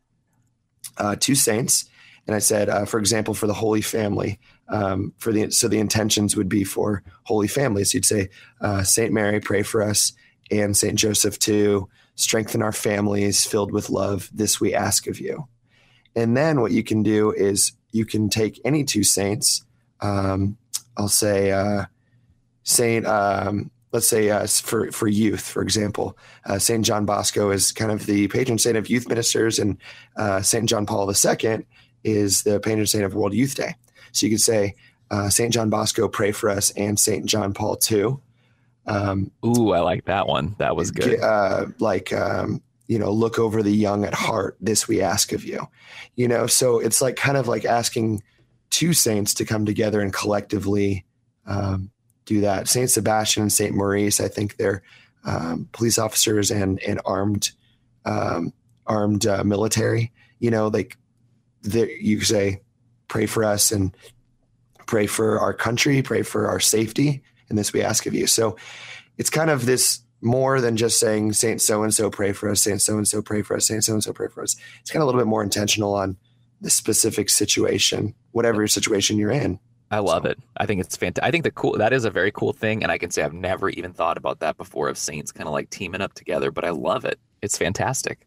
uh, 0.99 1.17
two 1.19 1.35
saints 1.35 1.89
and 2.27 2.35
i 2.35 2.39
said 2.39 2.69
uh, 2.69 2.85
for 2.85 2.99
example 2.99 3.35
for 3.35 3.47
the 3.47 3.55
holy 3.55 3.81
family 3.81 4.39
um, 4.69 5.13
for 5.19 5.33
the 5.33 5.51
so 5.51 5.69
the 5.69 5.79
intentions 5.79 6.37
would 6.37 6.49
be 6.49 6.65
for 6.65 7.03
holy 7.25 7.49
families. 7.49 7.95
You'd 7.95 8.05
say 8.05 8.29
uh, 8.61 8.83
saint 8.83 9.13
mary 9.13 9.41
pray 9.41 9.63
for 9.63 9.83
us 9.83 10.13
and 10.51 10.77
saint 10.77 10.99
joseph 10.99 11.39
too 11.39 11.89
strengthen 12.15 12.63
our 12.63 12.73
families 12.73 13.45
filled 13.45 13.73
with 13.73 13.91
love. 13.91 14.31
This 14.33 14.61
we 14.61 14.75
ask 14.75 15.07
of 15.07 15.21
you. 15.21 15.47
And 16.15 16.37
then 16.37 16.61
what 16.61 16.73
you 16.73 16.83
can 16.83 17.03
do 17.03 17.33
is 17.33 17.73
you 17.93 18.07
can 18.07 18.29
take 18.29 18.61
any 18.65 18.85
two 18.85 19.05
saints 19.05 19.65
um, 20.01 20.57
i'll 20.97 21.09
say 21.09 21.53
uh, 21.53 21.85
saint 22.63 23.07
um, 23.07 23.71
let's 23.97 24.09
say 24.09 24.29
uh, 24.29 24.47
for 24.47 24.93
for 24.93 25.09
youth, 25.09 25.41
for 25.41 25.63
example, 25.63 26.19
uh, 26.45 26.59
Saint 26.59 26.85
John 26.85 27.07
Bosco 27.07 27.51
is 27.51 27.73
kind 27.73 27.91
of 27.91 28.05
the 28.05 28.29
patron 28.29 28.59
saint 28.59 28.77
of 28.77 28.91
youth 28.91 29.09
ministers, 29.09 29.59
and 29.59 29.79
uh, 30.17 30.43
Saint 30.43 30.69
John 30.69 30.85
Paul 30.85 31.11
II 31.11 31.67
is 32.05 32.43
the 32.43 32.61
patron 32.61 32.87
saint 32.87 33.05
of 33.05 33.15
World 33.15 33.33
Youth 33.33 33.55
Day. 33.55 33.75
So 34.17 34.27
you 34.27 34.33
could 34.33 34.41
say 34.41 34.75
uh, 35.11 35.29
Saint 35.29 35.53
John 35.53 35.71
Bosco, 35.71 36.09
pray 36.09 36.33
for 36.33 36.51
us, 36.51 36.71
and 36.71 36.99
Saint 36.99 37.27
John 37.27 37.53
Paul 37.53 37.79
II. 37.91 38.17
Um, 38.87 39.31
Ooh, 39.45 39.73
I 39.73 39.81
like 39.81 40.05
that 40.07 40.27
one. 40.27 40.55
That 40.59 40.77
was 40.77 40.91
good. 40.91 41.21
uh, 41.21 41.67
like 41.79 42.13
um, 42.13 42.63
you 42.87 42.99
know, 42.99 43.13
look 43.13 43.39
over 43.39 43.63
the 43.63 43.73
young 43.73 44.05
at 44.05 44.15
heart. 44.15 44.57
This 44.61 44.87
we 44.87 45.03
ask 45.03 45.33
of 45.33 45.45
you. 45.45 45.69
You 46.15 46.29
know, 46.29 46.47
so 46.47 46.79
it's 46.79 47.03
like 47.03 47.17
kind 47.17 47.37
of 47.37 47.49
like 47.49 47.65
asking 47.65 48.23
two 48.71 48.93
saints 48.93 49.35
to 49.35 49.45
come 49.45 49.65
together 49.65 50.01
and 50.01 50.13
collectively 50.13 51.05
um, 51.47 51.91
do 52.25 52.41
that. 52.43 52.69
Saint 52.69 52.91
Sebastian 52.91 53.43
and 53.43 53.53
Saint 53.53 53.75
Maurice, 53.75 54.21
I 54.21 54.29
think 54.29 54.57
they're 54.57 54.83
um, 55.25 55.69
police 55.73 55.99
officers 55.99 56.51
and 56.51 56.81
and 56.83 57.01
armed 57.05 57.51
um, 58.05 58.53
armed 58.87 59.27
uh, 59.27 59.45
military. 59.45 60.13
You 60.39 60.51
know, 60.51 60.69
like 60.69 60.97
you 61.65 62.21
say, 62.21 62.61
pray 63.09 63.27
for 63.27 63.45
us 63.45 63.73
and 63.73 63.97
pray 64.87 65.07
for 65.07 65.39
our 65.41 65.53
country, 65.53 66.03
pray 66.03 66.23
for 66.23 66.49
our 66.49 66.61
safety, 66.61 67.23
and 67.49 67.59
this 67.59 67.73
we 67.73 67.83
ask 67.83 68.07
of 68.07 68.15
you. 68.15 68.27
So 68.27 68.57
it's 69.19 69.31
kind 69.31 69.51
of 69.51 69.67
this 69.67 70.01
more 70.21 70.61
than 70.61 70.77
just 70.77 70.99
saying 70.99 71.33
Saint 71.33 71.61
so 71.61 71.83
and 71.83 71.93
so 71.93 72.11
pray 72.11 72.33
for 72.33 72.51
us, 72.51 72.63
Saint 72.63 72.83
so 72.83 72.97
and 72.97 73.07
so 73.07 73.23
pray 73.23 73.43
for 73.43 73.57
us, 73.57 73.67
Saint 73.67 73.85
so 73.85 73.93
and 73.93 74.03
so 74.03 74.13
pray 74.13 74.29
for 74.29 74.43
us. 74.43 74.57
It's 74.81 74.91
kind 74.91 75.03
of 75.03 75.05
a 75.05 75.07
little 75.07 75.21
bit 75.21 75.29
more 75.29 75.43
intentional 75.43 75.95
on 75.95 76.17
the 76.61 76.71
specific 76.71 77.29
situation, 77.29 78.15
whatever 78.33 78.63
your 78.63 78.69
situation 78.69 79.19
you're 79.19 79.31
in. 79.31 79.59
I 79.91 80.01
love 80.01 80.25
it. 80.25 80.39
I 80.57 80.67
think 80.67 80.81
it's 80.81 80.97
fantastic. 80.97 81.29
I 81.29 81.31
think 81.31 81.45
the 81.45 81.51
cool 81.53 81.79
that 81.79 81.93
is 81.93 82.05
a 82.05 82.11
very 82.11 82.33
cool 82.33 82.53
thing, 82.53 82.83
and 82.83 82.91
I 82.91 82.99
can 82.99 83.11
say 83.11 83.23
I've 83.23 83.33
never 83.33 83.69
even 83.71 83.93
thought 83.93 84.17
about 84.17 84.41
that 84.41 84.57
before 84.57 84.89
of 84.89 84.99
saints 84.99 85.31
kind 85.31 85.47
of 85.47 85.53
like 85.53 85.71
teaming 85.71 86.01
up 86.01 86.15
together. 86.15 86.51
But 86.51 86.65
I 86.65 86.71
love 86.71 87.05
it. 87.05 87.21
It's 87.43 87.57
fantastic. 87.57 88.27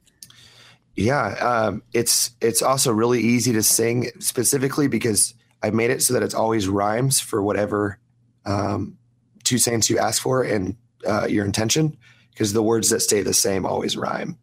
Yeah, 0.99 1.27
um, 1.35 1.81
it's 1.93 2.31
it's 2.41 2.61
also 2.61 2.91
really 2.91 3.21
easy 3.21 3.53
to 3.53 3.63
sing 3.63 4.11
specifically 4.19 4.89
because 4.89 5.33
I 5.63 5.69
made 5.69 5.91
it 5.91 6.01
so 6.03 6.13
that 6.13 6.23
it's 6.23 6.33
always 6.33 6.67
rhymes 6.67 7.21
for 7.21 7.41
whatever 7.41 7.99
um, 8.45 8.97
two 9.45 9.57
saints 9.57 9.89
you 9.89 9.97
ask 9.97 10.21
for 10.21 10.43
and 10.43 10.75
uh, 11.07 11.25
your 11.25 11.45
intention, 11.45 11.97
because 12.31 12.51
the 12.51 12.61
words 12.61 12.89
that 12.89 12.99
stay 12.99 13.21
the 13.21 13.33
same 13.33 13.65
always 13.65 13.95
rhyme. 13.95 14.37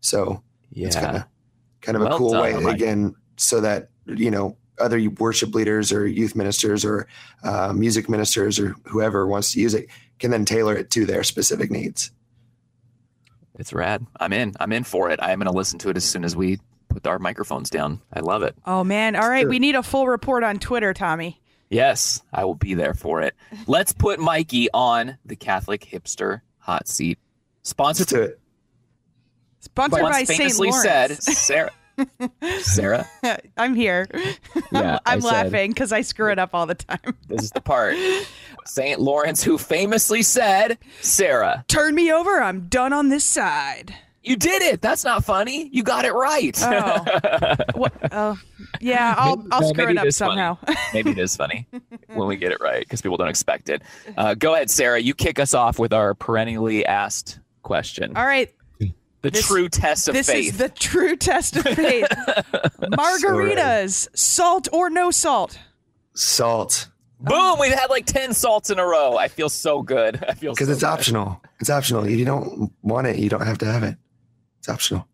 So 0.00 0.42
it's 0.72 0.96
kind 0.96 1.16
of 1.18 1.24
kind 1.80 1.96
of 1.96 2.02
a 2.02 2.16
cool 2.16 2.32
done, 2.32 2.42
way 2.42 2.52
Mike. 2.54 2.74
again, 2.74 3.14
so 3.36 3.60
that 3.60 3.90
you 4.06 4.32
know 4.32 4.56
other 4.80 5.00
worship 5.20 5.54
leaders 5.54 5.92
or 5.92 6.08
youth 6.08 6.34
ministers 6.34 6.84
or 6.84 7.06
uh, 7.44 7.72
music 7.72 8.08
ministers 8.08 8.58
or 8.58 8.74
whoever 8.86 9.28
wants 9.28 9.52
to 9.52 9.60
use 9.60 9.74
it 9.74 9.86
can 10.18 10.32
then 10.32 10.44
tailor 10.44 10.74
it 10.74 10.90
to 10.90 11.06
their 11.06 11.22
specific 11.22 11.70
needs. 11.70 12.10
It's 13.60 13.72
rad. 13.72 14.06
I'm 14.18 14.32
in. 14.32 14.54
I'm 14.58 14.72
in 14.72 14.84
for 14.84 15.10
it. 15.10 15.20
I 15.22 15.32
am 15.32 15.38
going 15.38 15.50
to 15.50 15.56
listen 15.56 15.78
to 15.80 15.90
it 15.90 15.96
as 15.96 16.04
soon 16.04 16.24
as 16.24 16.34
we 16.34 16.58
put 16.88 17.06
our 17.06 17.18
microphones 17.18 17.70
down. 17.70 18.00
I 18.12 18.20
love 18.20 18.42
it. 18.42 18.56
Oh 18.66 18.82
man! 18.82 19.14
All 19.16 19.28
right, 19.28 19.42
Sure. 19.42 19.50
we 19.50 19.58
need 19.58 19.74
a 19.76 19.82
full 19.82 20.08
report 20.08 20.42
on 20.42 20.58
Twitter, 20.58 20.92
Tommy. 20.94 21.40
Yes, 21.68 22.20
I 22.32 22.44
will 22.44 22.54
be 22.56 22.74
there 22.74 22.94
for 22.94 23.20
it. 23.22 23.34
Let's 23.66 23.92
put 23.92 24.18
Mikey 24.18 24.68
on 24.74 25.18
the 25.24 25.36
Catholic 25.36 25.82
hipster 25.82 26.40
hot 26.58 26.88
seat. 26.88 27.18
Sponsored 27.62 28.10
Let's 28.12 28.32
it. 28.32 28.40
Sponsored 29.60 30.00
by 30.02 30.24
Saint 30.24 30.38
famously 30.38 30.70
Lawrence. 30.70 30.82
said 30.84 31.22
Sarah. 31.36 31.70
Sarah, 32.60 33.06
I'm 33.56 33.74
here. 33.74 34.06
Yeah, 34.72 34.98
I'm, 35.06 35.18
I 35.18 35.20
said- 35.20 35.24
laughing 35.24 35.70
because 35.72 35.92
I 35.92 36.00
screw 36.02 36.30
it 36.32 36.38
up 36.38 36.50
all 36.54 36.66
the 36.66 36.74
time. 36.74 37.16
this 37.28 37.42
is 37.42 37.50
the 37.50 37.60
part. 37.60 37.96
Saint 38.66 39.00
Lawrence, 39.00 39.42
who 39.42 39.58
famously 39.58 40.22
said, 40.22 40.78
"Sarah, 41.00 41.64
Turn 41.68 41.94
me 41.94 42.12
over. 42.12 42.40
I'm 42.42 42.68
done 42.68 42.92
on 42.92 43.08
this 43.08 43.24
side. 43.24 43.94
you 44.22 44.36
did 44.36 44.62
it. 44.62 44.82
That's 44.82 45.02
not 45.04 45.24
funny. 45.24 45.68
You 45.72 45.82
got 45.82 46.04
it 46.04 46.12
right." 46.12 46.56
Oh. 46.62 47.04
What? 47.74 47.92
Oh, 48.12 48.38
yeah. 48.80 49.14
I'll 49.16 49.44
I'll 49.50 49.68
screw 49.68 49.86
maybe 49.86 49.98
it 49.98 50.06
up 50.06 50.12
somehow. 50.12 50.58
Maybe 50.92 51.10
it 51.12 51.18
is 51.18 51.34
funny 51.36 51.66
when 52.08 52.28
we 52.28 52.36
get 52.36 52.52
it 52.52 52.60
right 52.60 52.80
because 52.80 53.00
people 53.00 53.16
don't 53.16 53.28
expect 53.28 53.68
it. 53.70 53.82
Uh, 54.16 54.34
go 54.34 54.54
ahead, 54.54 54.70
Sarah. 54.70 55.00
You 55.00 55.14
kick 55.14 55.38
us 55.38 55.54
off 55.54 55.78
with 55.78 55.92
our 55.92 56.14
perennially 56.14 56.84
asked 56.84 57.40
question. 57.62 58.16
all 58.16 58.26
right. 58.26 58.52
The 59.22 59.30
this- 59.30 59.46
true 59.46 59.68
test 59.68 60.08
of 60.08 60.14
This 60.14 60.26
faith. 60.28 60.52
This 60.52 60.52
is 60.54 60.58
the 60.58 60.68
true 60.70 61.16
test 61.16 61.56
of 61.56 61.64
faith. 61.64 62.06
Margaritas, 62.80 64.08
salt 64.16 64.68
or 64.72 64.90
no 64.90 65.10
salt? 65.10 65.58
Salt. 66.14 66.88
Boom! 67.20 67.58
We've 67.60 67.72
had 67.72 67.90
like 67.90 68.06
ten 68.06 68.32
salts 68.32 68.70
in 68.70 68.78
a 68.78 68.84
row. 68.86 69.16
I 69.18 69.28
feel 69.28 69.50
so 69.50 69.82
good. 69.82 70.24
I 70.26 70.32
feel 70.32 70.52
Because 70.52 70.68
so 70.68 70.72
it's 70.72 70.80
good. 70.80 70.86
optional. 70.88 71.42
It's 71.60 71.68
optional. 71.68 72.04
If 72.04 72.18
you 72.18 72.24
don't 72.24 72.72
want 72.82 73.06
it, 73.06 73.16
you 73.16 73.28
don't 73.28 73.44
have 73.44 73.58
to 73.58 73.66
have 73.66 73.82
it. 73.82 73.96
It's 74.58 74.68
optional. 74.70 75.06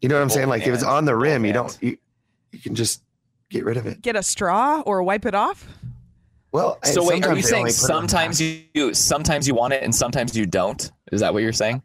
You 0.00 0.08
know 0.08 0.16
what 0.16 0.22
I'm 0.22 0.28
Both 0.28 0.34
saying? 0.34 0.48
Like 0.48 0.66
if 0.66 0.74
it's 0.74 0.82
on 0.82 1.04
the 1.04 1.14
rim, 1.14 1.42
Both 1.42 1.46
you 1.46 1.52
don't 1.52 1.78
you, 1.82 1.96
you 2.50 2.58
can 2.58 2.74
just 2.74 3.02
get 3.48 3.64
rid 3.64 3.76
of 3.76 3.86
it. 3.86 4.02
Get 4.02 4.16
a 4.16 4.24
straw 4.24 4.80
or 4.84 5.04
wipe 5.04 5.24
it 5.24 5.34
off? 5.36 5.68
Well, 6.52 6.78
So 6.82 7.06
wait, 7.06 7.24
are 7.24 7.36
you 7.36 7.42
saying 7.42 7.60
only 7.60 7.70
put 7.72 7.78
it 7.78 7.82
on 7.92 8.08
sometimes 8.08 8.40
half. 8.40 8.58
you 8.74 8.92
sometimes 8.94 9.46
you 9.46 9.54
want 9.54 9.72
it 9.72 9.84
and 9.84 9.94
sometimes 9.94 10.36
you 10.36 10.46
don't? 10.46 10.90
Is 11.12 11.20
that 11.20 11.32
what 11.32 11.44
you're 11.44 11.52
saying? 11.52 11.80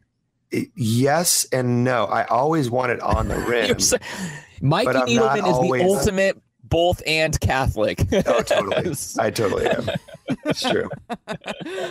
Yes 0.76 1.46
and 1.52 1.84
no. 1.84 2.06
I 2.06 2.26
always 2.26 2.70
want 2.70 2.92
it 2.92 3.00
on 3.02 3.28
the 3.28 3.38
rim. 3.50 3.68
You're 3.68 4.00
Mikey 4.62 4.92
Needleman 5.18 5.38
is 5.40 5.44
always- 5.44 5.82
the 5.82 5.88
ultimate 5.88 6.42
both 6.64 7.02
and 7.06 7.40
Catholic. 7.42 8.02
oh, 8.26 8.42
totally. 8.42 8.96
I 9.20 9.30
totally 9.30 9.68
am. 9.68 9.88
It's 10.46 10.62
true. 10.62 10.90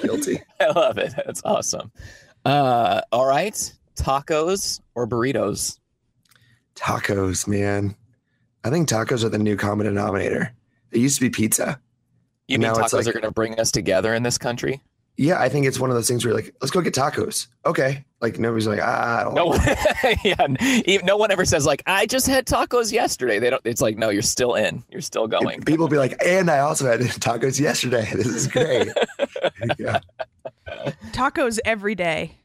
Guilty. 0.03 0.41
I 0.61 0.67
love 0.71 0.99
it. 0.99 1.15
That's 1.25 1.41
awesome. 1.45 1.93
Uh, 2.45 3.01
all 3.13 3.25
right, 3.27 3.55
tacos 3.97 4.81
or 4.97 5.07
burritos? 5.07 5.79
Tacos, 6.75 7.47
man. 7.47 7.95
I 8.65 8.71
think 8.71 8.89
tacos 8.89 9.23
are 9.25 9.29
the 9.29 9.39
new 9.39 9.57
common 9.57 9.87
denominator. 9.87 10.53
It 10.91 10.99
used 10.99 11.17
to 11.17 11.21
be 11.21 11.31
pizza. 11.31 11.81
You 12.49 12.59
mean 12.59 12.71
tacos 12.73 12.93
like- 12.95 13.07
are 13.07 13.13
going 13.13 13.23
to 13.23 13.31
bring 13.31 13.59
us 13.61 13.71
together 13.71 14.13
in 14.15 14.23
this 14.25 14.39
country? 14.39 14.83
Yeah, 15.17 15.41
I 15.41 15.49
think 15.49 15.67
it's 15.67 15.79
one 15.79 15.91
of 15.91 15.97
those 15.97 16.09
things 16.09 16.25
where 16.25 16.33
you're 16.33 16.43
like, 16.43 16.55
let's 16.61 16.73
go 16.73 16.81
get 16.81 16.93
tacos. 16.93 17.47
Okay. 17.65 18.05
Like 18.21 18.39
nobody's 18.39 18.67
like, 18.67 18.81
ah, 18.83 19.21
I 19.21 19.25
don't 19.25 19.35
No, 19.35 19.47
like 19.47 20.19
yeah, 20.87 20.99
no 21.05 21.17
one 21.17 21.31
ever 21.31 21.45
says 21.45 21.67
like 21.67 21.83
I 21.87 22.07
just 22.07 22.27
had 22.27 22.47
tacos 22.47 22.91
yesterday. 22.91 23.39
They 23.39 23.51
don't. 23.51 23.63
It's 23.65 23.81
like 23.81 23.97
no, 23.97 24.09
you're 24.09 24.23
still 24.23 24.55
in. 24.55 24.83
You're 24.91 25.03
still 25.03 25.29
going. 25.29 25.59
it. 25.59 25.67
People 25.67 25.87
be 25.87 25.99
like, 25.99 26.17
and 26.25 26.51
I 26.51 26.61
also 26.61 26.87
had 26.87 27.01
tacos 27.01 27.61
yesterday. 27.61 28.11
This 28.13 28.27
is 28.27 28.49
great. 28.49 28.89
yeah. 29.79 30.01
Tacos 31.13 31.59
every 31.65 31.95
day. 31.95 32.39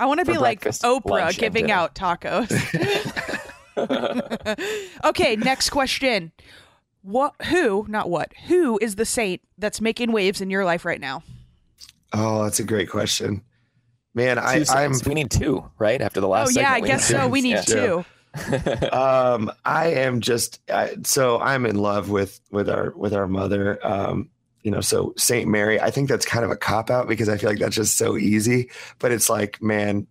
I 0.00 0.06
want 0.06 0.20
to 0.20 0.26
be 0.26 0.38
like 0.38 0.62
Oprah 0.62 1.38
giving 1.38 1.70
out 1.70 1.94
tacos. 1.94 2.50
okay, 5.04 5.36
next 5.36 5.70
question. 5.70 6.32
What 7.02 7.34
who, 7.46 7.86
not 7.88 8.10
what, 8.10 8.32
who 8.48 8.80
is 8.82 8.96
the 8.96 9.04
saint 9.04 9.40
that's 9.58 9.80
making 9.80 10.10
waves 10.10 10.40
in 10.40 10.50
your 10.50 10.64
life 10.64 10.84
right 10.84 11.00
now? 11.00 11.22
Oh, 12.18 12.44
that's 12.44 12.60
a 12.60 12.64
great 12.64 12.88
question. 12.90 13.42
Man, 14.14 14.38
I, 14.38 14.62
Two 14.62 14.72
I'm 14.72 14.92
we 15.04 15.12
need 15.14 15.30
two, 15.30 15.68
right? 15.78 16.00
After 16.00 16.20
the 16.20 16.28
last. 16.28 16.56
oh 16.56 16.60
yeah, 16.60 16.72
I 16.72 16.80
guess 16.80 17.06
so. 17.06 17.28
We 17.28 17.42
need 17.42 17.50
Yeah. 17.50 17.62
two. 17.62 18.04
um 18.92 19.50
i 19.64 19.86
am 19.94 20.20
just 20.20 20.60
I, 20.70 20.96
so 21.04 21.40
i'm 21.40 21.64
in 21.64 21.76
love 21.76 22.10
with 22.10 22.38
with 22.50 22.68
our 22.68 22.92
with 22.94 23.14
our 23.14 23.26
mother 23.26 23.78
um 23.86 24.28
you 24.62 24.70
know 24.70 24.82
so 24.82 25.14
saint 25.16 25.48
mary 25.48 25.80
i 25.80 25.90
think 25.90 26.10
that's 26.10 26.26
kind 26.26 26.44
of 26.44 26.50
a 26.50 26.56
cop 26.56 26.90
out 26.90 27.08
because 27.08 27.30
i 27.30 27.38
feel 27.38 27.48
like 27.48 27.58
that's 27.58 27.76
just 27.76 27.96
so 27.96 28.14
easy 28.18 28.70
but 28.98 29.10
it's 29.10 29.30
like 29.30 29.62
man 29.62 30.06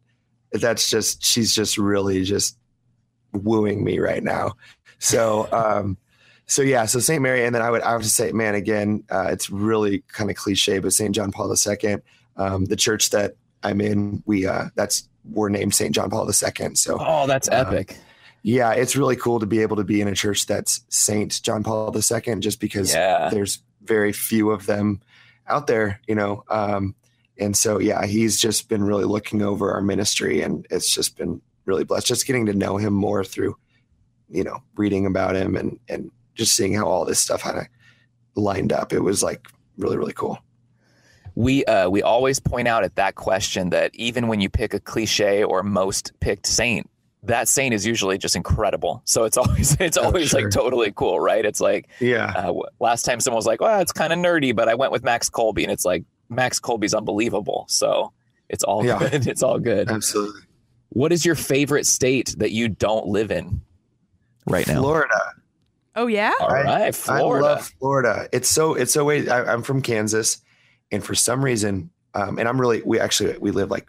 that's 0.53 0.89
just 0.89 1.23
she's 1.23 1.53
just 1.53 1.77
really 1.77 2.23
just 2.23 2.57
wooing 3.33 3.83
me 3.83 3.99
right 3.99 4.23
now 4.23 4.53
so 4.97 5.47
um 5.51 5.95
so 6.47 6.61
yeah 6.61 6.85
so 6.85 6.99
saint 6.99 7.21
mary 7.21 7.43
and 7.45 7.53
then 7.55 7.61
i 7.61 7.69
would 7.71 7.81
i 7.81 7.93
would 7.93 8.03
just 8.03 8.15
say 8.15 8.31
man 8.31 8.55
again 8.55 9.03
uh, 9.09 9.27
it's 9.31 9.49
really 9.49 10.03
kind 10.07 10.29
of 10.29 10.35
cliche 10.35 10.79
but 10.79 10.93
saint 10.93 11.15
john 11.15 11.31
paul 11.31 11.53
ii 11.83 11.95
um 12.37 12.65
the 12.65 12.75
church 12.75 13.09
that 13.09 13.35
i'm 13.63 13.81
in 13.81 14.21
we 14.25 14.45
uh 14.45 14.65
that's 14.75 15.07
we're 15.31 15.49
named 15.49 15.73
saint 15.73 15.93
john 15.95 16.09
paul 16.09 16.27
ii 16.29 16.75
so 16.75 16.97
Oh, 16.99 17.25
that's 17.27 17.47
Uh, 17.49 17.65
epic. 17.67 17.97
yeah, 18.43 18.73
it's 18.73 18.95
really 18.95 19.15
cool 19.15 19.39
to 19.39 19.47
be 19.47 19.59
able 19.63 19.75
to 19.77 19.83
be 19.83 20.01
in 20.01 20.07
a 20.07 20.13
church 20.13 20.45
that's 20.45 20.81
Saint 20.89 21.41
John 21.41 21.63
Paul 21.63 21.91
II, 21.95 22.35
just 22.41 22.59
because 22.59 22.93
Yeah. 22.93 23.29
there's 23.31 23.63
very 23.83 24.13
few 24.13 24.51
of 24.51 24.67
them 24.67 25.01
out 25.47 25.65
there, 25.65 25.99
you 26.07 26.13
know. 26.13 26.43
Um, 26.49 26.93
and 27.39 27.57
so, 27.57 27.79
yeah, 27.79 28.05
he's 28.05 28.39
just 28.39 28.69
been 28.69 28.83
really 28.83 29.05
looking 29.05 29.41
over 29.41 29.71
our 29.73 29.81
ministry, 29.81 30.43
and 30.43 30.63
it's 30.69 30.93
just 30.93 31.17
been 31.17 31.41
really 31.65 31.83
blessed. 31.85 32.05
Just 32.05 32.27
getting 32.27 32.45
to 32.45 32.53
know 32.53 32.77
him 32.77 32.93
more 32.93 33.23
through, 33.23 33.57
you 34.29 34.43
know, 34.43 34.61
reading 34.75 35.07
about 35.07 35.35
him 35.35 35.55
and 35.55 35.79
and 35.89 36.11
just 36.35 36.55
seeing 36.55 36.73
how 36.75 36.85
all 36.85 37.05
this 37.05 37.19
stuff 37.19 37.41
kind 37.41 37.57
of 37.57 37.65
lined 38.35 38.71
up. 38.71 38.93
It 38.93 38.99
was 39.01 39.23
like 39.23 39.47
really 39.77 39.97
really 39.97 40.13
cool. 40.13 40.37
we 41.35 41.65
uh, 41.65 41.89
we 41.89 42.01
always 42.01 42.39
point 42.39 42.67
out 42.67 42.83
at 42.83 42.95
that 42.95 43.15
question 43.15 43.69
that 43.71 43.91
even 43.95 44.27
when 44.27 44.39
you 44.41 44.49
pick 44.49 44.73
a 44.73 44.79
cliche 44.79 45.43
or 45.43 45.63
most 45.63 46.11
picked 46.19 46.45
saint, 46.47 46.89
that 47.23 47.47
saint 47.47 47.73
is 47.73 47.85
usually 47.85 48.17
just 48.17 48.35
incredible. 48.35 49.01
So 49.05 49.23
it's 49.25 49.37
always 49.41 49.75
it's 49.79 49.97
Oh, 49.97 50.03
always 50.05 50.29
sure. 50.29 50.41
like 50.43 50.51
totally 50.51 50.91
cool, 50.95 51.19
right? 51.19 51.43
It's 51.45 51.59
like 51.61 51.89
Yeah, 51.99 52.31
uh, 52.35 52.53
last 52.79 53.03
time 53.03 53.19
someone 53.19 53.37
was 53.37 53.45
like, 53.45 53.61
"Well, 53.61 53.81
it's 53.81 53.91
kind 53.91 54.13
of 54.13 54.19
nerdy," 54.19 54.55
but 54.55 54.69
I 54.69 54.75
went 54.75 54.91
with 54.91 55.03
Max 55.03 55.29
Kolbe, 55.29 55.63
and 55.63 55.71
it's 55.71 55.85
like 55.85 56.03
Max 56.29 56.59
Kolbe's 56.59 56.93
unbelievable. 56.93 57.65
So 57.69 58.11
it's 58.49 58.63
all 58.63 58.85
Yeah. 58.85 58.99
good. 58.99 59.27
It's 59.31 59.43
all 59.43 59.59
good. 59.59 59.89
absolutely. 59.89 60.41
What 60.89 61.11
is 61.11 61.25
your 61.25 61.35
favorite 61.35 61.85
state 61.85 62.35
that 62.37 62.51
you 62.51 62.69
don't 62.69 63.07
live 63.07 63.29
in 63.31 63.61
right 64.47 64.65
now? 64.67 64.79
Florida. 64.79 65.19
Oh 65.95 66.07
yeah? 66.07 66.33
All 66.39 66.51
I- 66.51 66.63
right, 66.63 66.95
Florida. 66.95 67.45
I 67.45 67.49
love 67.49 67.73
Florida. 67.79 68.29
It's 68.33 68.49
so 68.49 68.73
it's 68.73 68.91
so 68.93 69.05
way. 69.05 69.27
I, 69.29 69.53
I'm 69.53 69.61
from 69.63 69.81
Kansas, 69.81 70.41
and 70.91 71.03
for 71.03 71.15
some 71.15 71.43
reason, 71.43 71.89
um, 72.13 72.37
and 72.37 72.47
I'm 72.47 72.59
really 72.59 72.81
we 72.83 72.99
actually 72.99 73.37
we 73.37 73.51
live 73.51 73.71
like 73.71 73.87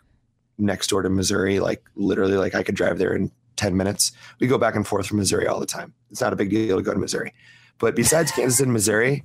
next 0.58 0.88
door 0.88 1.02
to 1.02 1.10
Missouri. 1.10 1.58
Like 1.60 1.84
literally, 1.96 2.36
like 2.36 2.54
I 2.54 2.62
could 2.62 2.74
drive 2.74 2.98
there 2.98 3.14
in 3.14 3.30
ten 3.56 3.76
minutes. 3.76 4.12
We 4.40 4.46
go 4.46 4.58
back 4.58 4.76
and 4.76 4.86
forth 4.86 5.06
from 5.06 5.18
Missouri 5.18 5.46
all 5.46 5.60
the 5.60 5.66
time. 5.66 5.92
It's 6.10 6.20
not 6.20 6.32
a 6.32 6.36
big 6.36 6.50
deal 6.50 6.76
to 6.76 6.82
go 6.82 6.92
to 6.92 6.98
Missouri, 6.98 7.32
but 7.78 7.96
besides 7.96 8.30
Kansas 8.36 8.60
and 8.60 8.72
Missouri, 8.72 9.24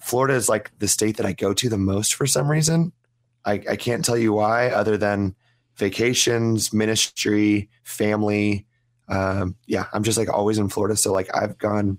Florida 0.00 0.34
is 0.34 0.48
like 0.48 0.70
the 0.80 0.88
state 0.88 1.16
that 1.16 1.26
I 1.26 1.32
go 1.32 1.54
to 1.54 1.68
the 1.68 1.78
most 1.78 2.14
for 2.14 2.26
some 2.26 2.50
reason. 2.50 2.92
I, 3.46 3.54
I 3.68 3.76
can't 3.76 4.04
tell 4.04 4.16
you 4.16 4.32
why, 4.32 4.70
other 4.70 4.96
than 4.96 5.34
vacations, 5.76 6.72
ministry, 6.72 7.68
family. 7.82 8.66
Um, 9.08 9.56
yeah, 9.66 9.86
I'm 9.92 10.02
just 10.02 10.18
like 10.18 10.32
always 10.32 10.58
in 10.58 10.68
Florida. 10.68 10.96
So 10.96 11.12
like 11.12 11.28
I've 11.34 11.58
gone 11.58 11.98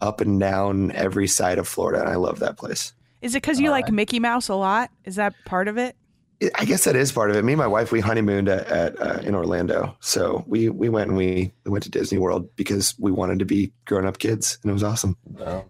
up 0.00 0.20
and 0.20 0.38
down 0.40 0.90
every 0.92 1.28
side 1.28 1.58
of 1.58 1.68
Florida, 1.68 2.00
and 2.00 2.08
I 2.10 2.16
love 2.16 2.40
that 2.40 2.56
place. 2.56 2.92
Is 3.22 3.34
it 3.34 3.42
because 3.42 3.60
you 3.60 3.66
All 3.66 3.72
like. 3.72 3.90
Mickey 3.90 4.18
Mouse 4.20 4.48
a 4.48 4.54
lot? 4.54 4.90
Is 5.04 5.16
that 5.16 5.34
part 5.44 5.68
of 5.68 5.78
it? 5.78 5.96
It- 6.40 6.52
I 6.58 6.64
guess 6.64 6.84
that 6.84 6.96
is 6.96 7.12
part 7.12 7.30
of 7.30 7.36
it. 7.36 7.44
Me 7.44 7.52
and 7.52 7.58
my 7.58 7.66
wife 7.66 7.92
we 7.92 8.00
honeymooned 8.00 8.48
at, 8.48 8.66
at 8.66 9.00
uh, 9.00 9.20
in 9.22 9.34
Orlando, 9.34 9.96
so 10.00 10.44
we 10.46 10.68
we 10.68 10.88
went 10.88 11.08
and 11.08 11.16
we 11.16 11.52
went 11.64 11.84
to 11.84 11.90
Disney 11.90 12.18
World 12.18 12.54
because 12.56 12.94
we 12.98 13.12
wanted 13.12 13.38
to 13.38 13.44
be 13.44 13.72
grown 13.86 14.04
up 14.06 14.18
kids, 14.18 14.58
and 14.62 14.70
it 14.70 14.72
was 14.74 14.82
awesome. 14.82 15.16
No. 15.30 15.64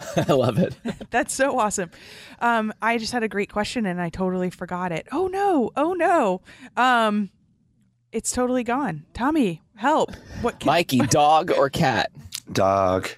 I 0.16 0.32
love 0.32 0.58
it. 0.58 0.76
That's 1.10 1.34
so 1.34 1.58
awesome. 1.58 1.90
Um, 2.40 2.72
I 2.80 2.98
just 2.98 3.12
had 3.12 3.22
a 3.24 3.28
great 3.28 3.50
question 3.52 3.84
and 3.84 4.00
I 4.00 4.10
totally 4.10 4.50
forgot 4.50 4.92
it. 4.92 5.08
Oh 5.10 5.26
no! 5.26 5.70
Oh 5.76 5.92
no! 5.94 6.42
Um, 6.76 7.30
it's 8.12 8.30
totally 8.30 8.62
gone. 8.64 9.06
Tommy, 9.12 9.60
help! 9.78 10.10
What? 10.42 10.60
Can- 10.60 10.66
Mikey, 10.66 10.98
dog 11.08 11.50
or 11.50 11.70
cat? 11.70 12.10
Dog 12.52 13.08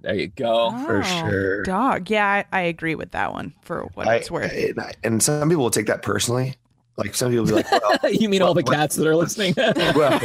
There 0.00 0.14
you 0.14 0.28
go. 0.28 0.70
for 0.86 0.98
Oh, 0.98 1.02
sure. 1.02 1.62
Dog. 1.64 2.10
Yeah, 2.10 2.26
I, 2.26 2.44
I 2.52 2.60
agree 2.62 2.94
with 2.94 3.12
that 3.12 3.32
one 3.32 3.54
for 3.62 3.82
what 3.94 4.08
I, 4.08 4.16
it's 4.16 4.30
worth. 4.30 4.52
and, 4.52 4.80
I- 4.80 4.94
and 5.04 5.22
some 5.22 5.48
people 5.48 5.62
will 5.64 5.70
take 5.70 5.86
that 5.86 6.02
personally. 6.02 6.54
Like 6.98 7.14
some 7.14 7.30
people 7.30 7.44
will 7.46 7.50
be 7.52 7.62
like, 7.62 7.70
well, 8.02 8.12
you 8.12 8.28
mean 8.28 8.42
all 8.42 8.52
the 8.54 8.62
What- 8.62 8.74
cats 8.74 8.96
that 8.96 9.06
are 9.06 9.16
listening? 9.16 9.54
well, 9.56 10.18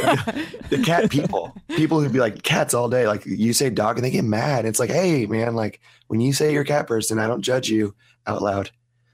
the 0.68 0.82
cat 0.84 1.10
people, 1.10 1.56
people 1.68 2.00
who 2.00 2.08
be 2.10 2.18
like 2.18 2.42
cats 2.42 2.74
all 2.74 2.88
day. 2.90 3.06
Like 3.06 3.24
you 3.24 3.52
say 3.54 3.70
dog 3.70 3.96
and 3.96 4.04
they 4.04 4.10
get 4.10 4.24
mad. 4.24 4.66
It's 4.66 4.78
like, 4.78 4.90
hey 4.90 5.24
man, 5.26 5.54
like 5.54 5.80
when 6.08 6.20
you 6.20 6.32
say 6.34 6.52
you're 6.52 6.62
a 6.62 6.66
cat 6.66 6.86
person, 6.86 7.18
I 7.18 7.26
don't 7.26 7.40
judge 7.42 7.70
you 7.70 7.94
out 8.26 8.42
loud. 8.42 8.70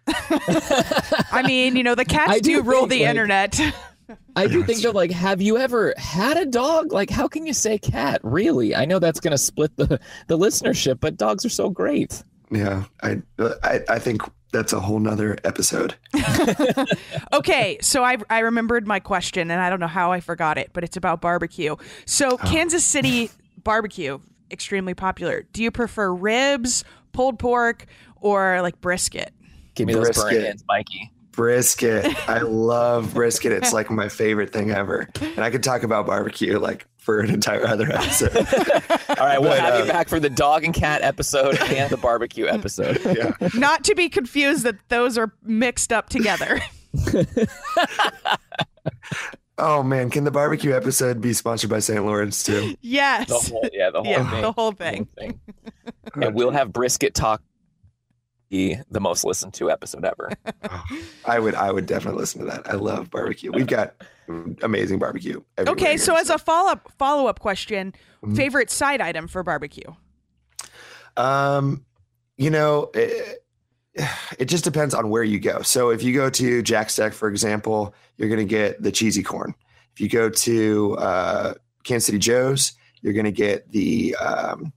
I 0.08 1.42
mean, 1.46 1.76
you 1.76 1.82
know, 1.82 1.94
the 1.94 2.02
I 2.02 2.04
cats 2.04 2.40
do 2.40 2.56
do, 2.56 2.62
rule 2.62 2.80
think, 2.80 2.90
the 2.90 3.00
like- 3.02 3.10
internet. 3.10 3.60
I 4.36 4.46
do 4.46 4.62
think 4.64 4.82
that 4.82 4.94
like, 4.94 5.10
have 5.10 5.40
you 5.40 5.56
ever 5.58 5.94
had 5.96 6.36
a 6.36 6.44
dog? 6.44 6.92
Like, 6.92 7.10
how 7.10 7.28
can 7.28 7.46
you 7.46 7.54
say 7.54 7.78
cat? 7.78 8.20
Really? 8.22 8.74
I 8.74 8.84
know 8.84 8.98
that's 8.98 9.20
gonna 9.20 9.38
split 9.38 9.76
the 9.76 10.00
the 10.26 10.38
listenership, 10.38 11.00
but 11.00 11.16
dogs 11.16 11.44
are 11.44 11.50
so 11.50 11.70
great. 11.70 12.22
Yeah, 12.50 12.84
I 13.02 13.22
I, 13.62 13.80
I 13.88 13.98
think 13.98 14.22
that's 14.52 14.72
a 14.72 14.80
whole 14.80 15.00
nother 15.00 15.38
episode. 15.44 15.94
okay, 17.32 17.78
so 17.80 18.04
I 18.04 18.18
I 18.30 18.40
remembered 18.40 18.86
my 18.86 19.00
question 19.00 19.50
and 19.50 19.60
I 19.60 19.70
don't 19.70 19.80
know 19.80 19.86
how 19.86 20.12
I 20.12 20.20
forgot 20.20 20.58
it, 20.58 20.70
but 20.72 20.84
it's 20.84 20.96
about 20.96 21.20
barbecue. 21.20 21.76
So 22.06 22.30
oh. 22.32 22.36
Kansas 22.36 22.84
City 22.84 23.30
barbecue 23.64 24.18
extremely 24.50 24.94
popular. 24.94 25.44
Do 25.52 25.62
you 25.62 25.70
prefer 25.70 26.12
ribs, 26.12 26.84
pulled 27.12 27.38
pork, 27.38 27.86
or 28.20 28.60
like 28.62 28.80
brisket? 28.80 29.32
Give 29.74 29.86
me 29.86 29.94
those 29.94 30.10
burn 30.10 30.28
Brisket. 30.28 30.46
ends, 30.46 30.64
Mikey. 30.68 31.10
Brisket. 31.34 32.28
I 32.28 32.38
love 32.42 33.14
brisket. 33.14 33.52
It's 33.52 33.72
like 33.72 33.90
my 33.90 34.08
favorite 34.08 34.52
thing 34.52 34.70
ever. 34.70 35.08
And 35.20 35.40
I 35.40 35.50
could 35.50 35.62
talk 35.62 35.82
about 35.82 36.06
barbecue 36.06 36.58
like 36.58 36.86
for 36.98 37.20
an 37.20 37.30
entire 37.30 37.66
other 37.66 37.90
episode. 37.92 38.36
All 39.08 39.16
right, 39.26 39.40
we'll 39.40 39.50
But, 39.50 39.60
have 39.60 39.74
uh, 39.74 39.84
you 39.84 39.92
back 39.92 40.08
for 40.08 40.18
the 40.20 40.30
dog 40.30 40.64
and 40.64 40.72
cat 40.72 41.02
episode 41.02 41.58
and 41.60 41.90
the 41.90 41.96
barbecue 41.96 42.46
episode. 42.46 43.00
yeah. 43.04 43.32
Not 43.54 43.84
to 43.84 43.94
be 43.94 44.08
confused 44.08 44.62
that 44.64 44.76
those 44.88 45.18
are 45.18 45.32
mixed 45.42 45.92
up 45.92 46.08
together. 46.08 46.60
Oh 49.56 49.84
man, 49.84 50.10
can 50.10 50.24
the 50.24 50.32
barbecue 50.32 50.74
episode 50.74 51.20
be 51.20 51.32
sponsored 51.32 51.70
by 51.70 51.78
St. 51.78 52.04
Lawrence 52.04 52.42
too? 52.42 52.74
yes. 52.80 53.28
The 53.28 53.34
whole, 53.38 53.68
yeah, 53.72 53.90
the 53.90 54.02
whole 54.02 54.10
yeah, 54.10 54.30
thing. 54.30 54.42
the 54.42 54.52
whole 54.52 54.72
thing. 54.72 55.08
thing. 55.16 55.40
and 56.14 56.34
we'll 56.34 56.50
have 56.50 56.72
brisket 56.72 57.14
talk 57.14 57.40
be 58.48 58.76
the 58.90 59.00
most 59.00 59.24
listened 59.24 59.54
to 59.54 59.70
episode 59.70 60.04
ever. 60.04 60.30
I 61.24 61.38
would 61.38 61.54
I 61.54 61.70
would 61.72 61.86
definitely 61.86 62.20
listen 62.20 62.40
to 62.40 62.46
that. 62.46 62.68
I 62.68 62.74
love 62.74 63.10
barbecue. 63.10 63.50
We've 63.52 63.66
got 63.66 63.94
amazing 64.62 64.98
barbecue. 64.98 65.42
Okay, 65.58 65.90
here, 65.90 65.98
so 65.98 66.16
as 66.16 66.30
a 66.30 66.38
follow 66.38 66.70
up 66.70 66.90
follow 66.98 67.26
up 67.26 67.40
question, 67.40 67.94
Mhm. 68.24 68.36
favorite 68.36 68.70
side 68.70 69.00
item 69.00 69.28
for 69.28 69.42
barbecue? 69.42 69.92
Um, 71.16 71.84
you 72.36 72.50
know, 72.50 72.90
it, 72.94 73.44
it 74.38 74.46
just 74.46 74.64
depends 74.64 74.94
on 74.94 75.08
where 75.10 75.22
you 75.22 75.38
go. 75.38 75.62
So 75.62 75.90
if 75.90 76.02
you 76.02 76.12
go 76.14 76.28
to 76.30 76.62
Jack 76.62 76.90
Stack, 76.90 77.12
for 77.12 77.28
example, 77.28 77.94
you're 78.16 78.28
going 78.28 78.40
to 78.40 78.44
get 78.44 78.82
the 78.82 78.90
cheesy 78.90 79.22
corn. 79.22 79.54
If 79.92 80.00
you 80.00 80.08
go 80.08 80.28
to 80.28 80.96
uh, 80.98 81.54
Kansas 81.84 82.06
City 82.06 82.18
Joe's, 82.18 82.72
you're 83.02 83.12
going 83.12 83.26
to 83.26 83.32
get 83.32 83.70
the 83.70 84.16
um, 84.16 84.72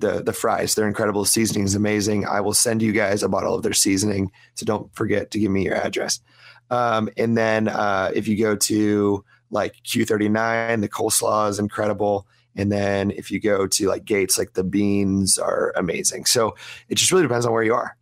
the 0.00 0.22
the 0.22 0.32
fries. 0.32 0.74
They're 0.74 0.88
incredible. 0.88 1.24
Seasoning 1.24 1.64
is 1.64 1.74
amazing. 1.74 2.26
I 2.26 2.40
will 2.40 2.54
send 2.54 2.82
you 2.82 2.92
guys 2.92 3.22
a 3.22 3.28
bottle 3.28 3.54
of 3.54 3.62
their 3.62 3.72
seasoning, 3.72 4.32
so 4.54 4.66
don't 4.66 4.94
forget 4.94 5.30
to 5.32 5.38
give 5.38 5.50
me 5.50 5.64
your 5.64 5.76
address. 5.76 6.20
Um, 6.70 7.08
and 7.16 7.36
then 7.36 7.68
uh, 7.68 8.10
if 8.14 8.28
you 8.28 8.36
go 8.36 8.56
to 8.56 9.24
like 9.50 9.74
Q39, 9.84 10.80
the 10.80 10.88
coleslaw 10.88 11.50
is 11.50 11.58
incredible. 11.58 12.26
And 12.56 12.70
then 12.70 13.10
if 13.10 13.30
you 13.30 13.40
go 13.40 13.66
to 13.66 13.88
like 13.88 14.04
Gates, 14.04 14.38
like 14.38 14.54
the 14.54 14.64
beans 14.64 15.38
are 15.38 15.72
amazing. 15.76 16.24
So 16.24 16.56
it 16.88 16.96
just 16.96 17.12
really 17.12 17.22
depends 17.22 17.46
on 17.46 17.52
where 17.52 17.62
you 17.62 17.74
are, 17.74 17.96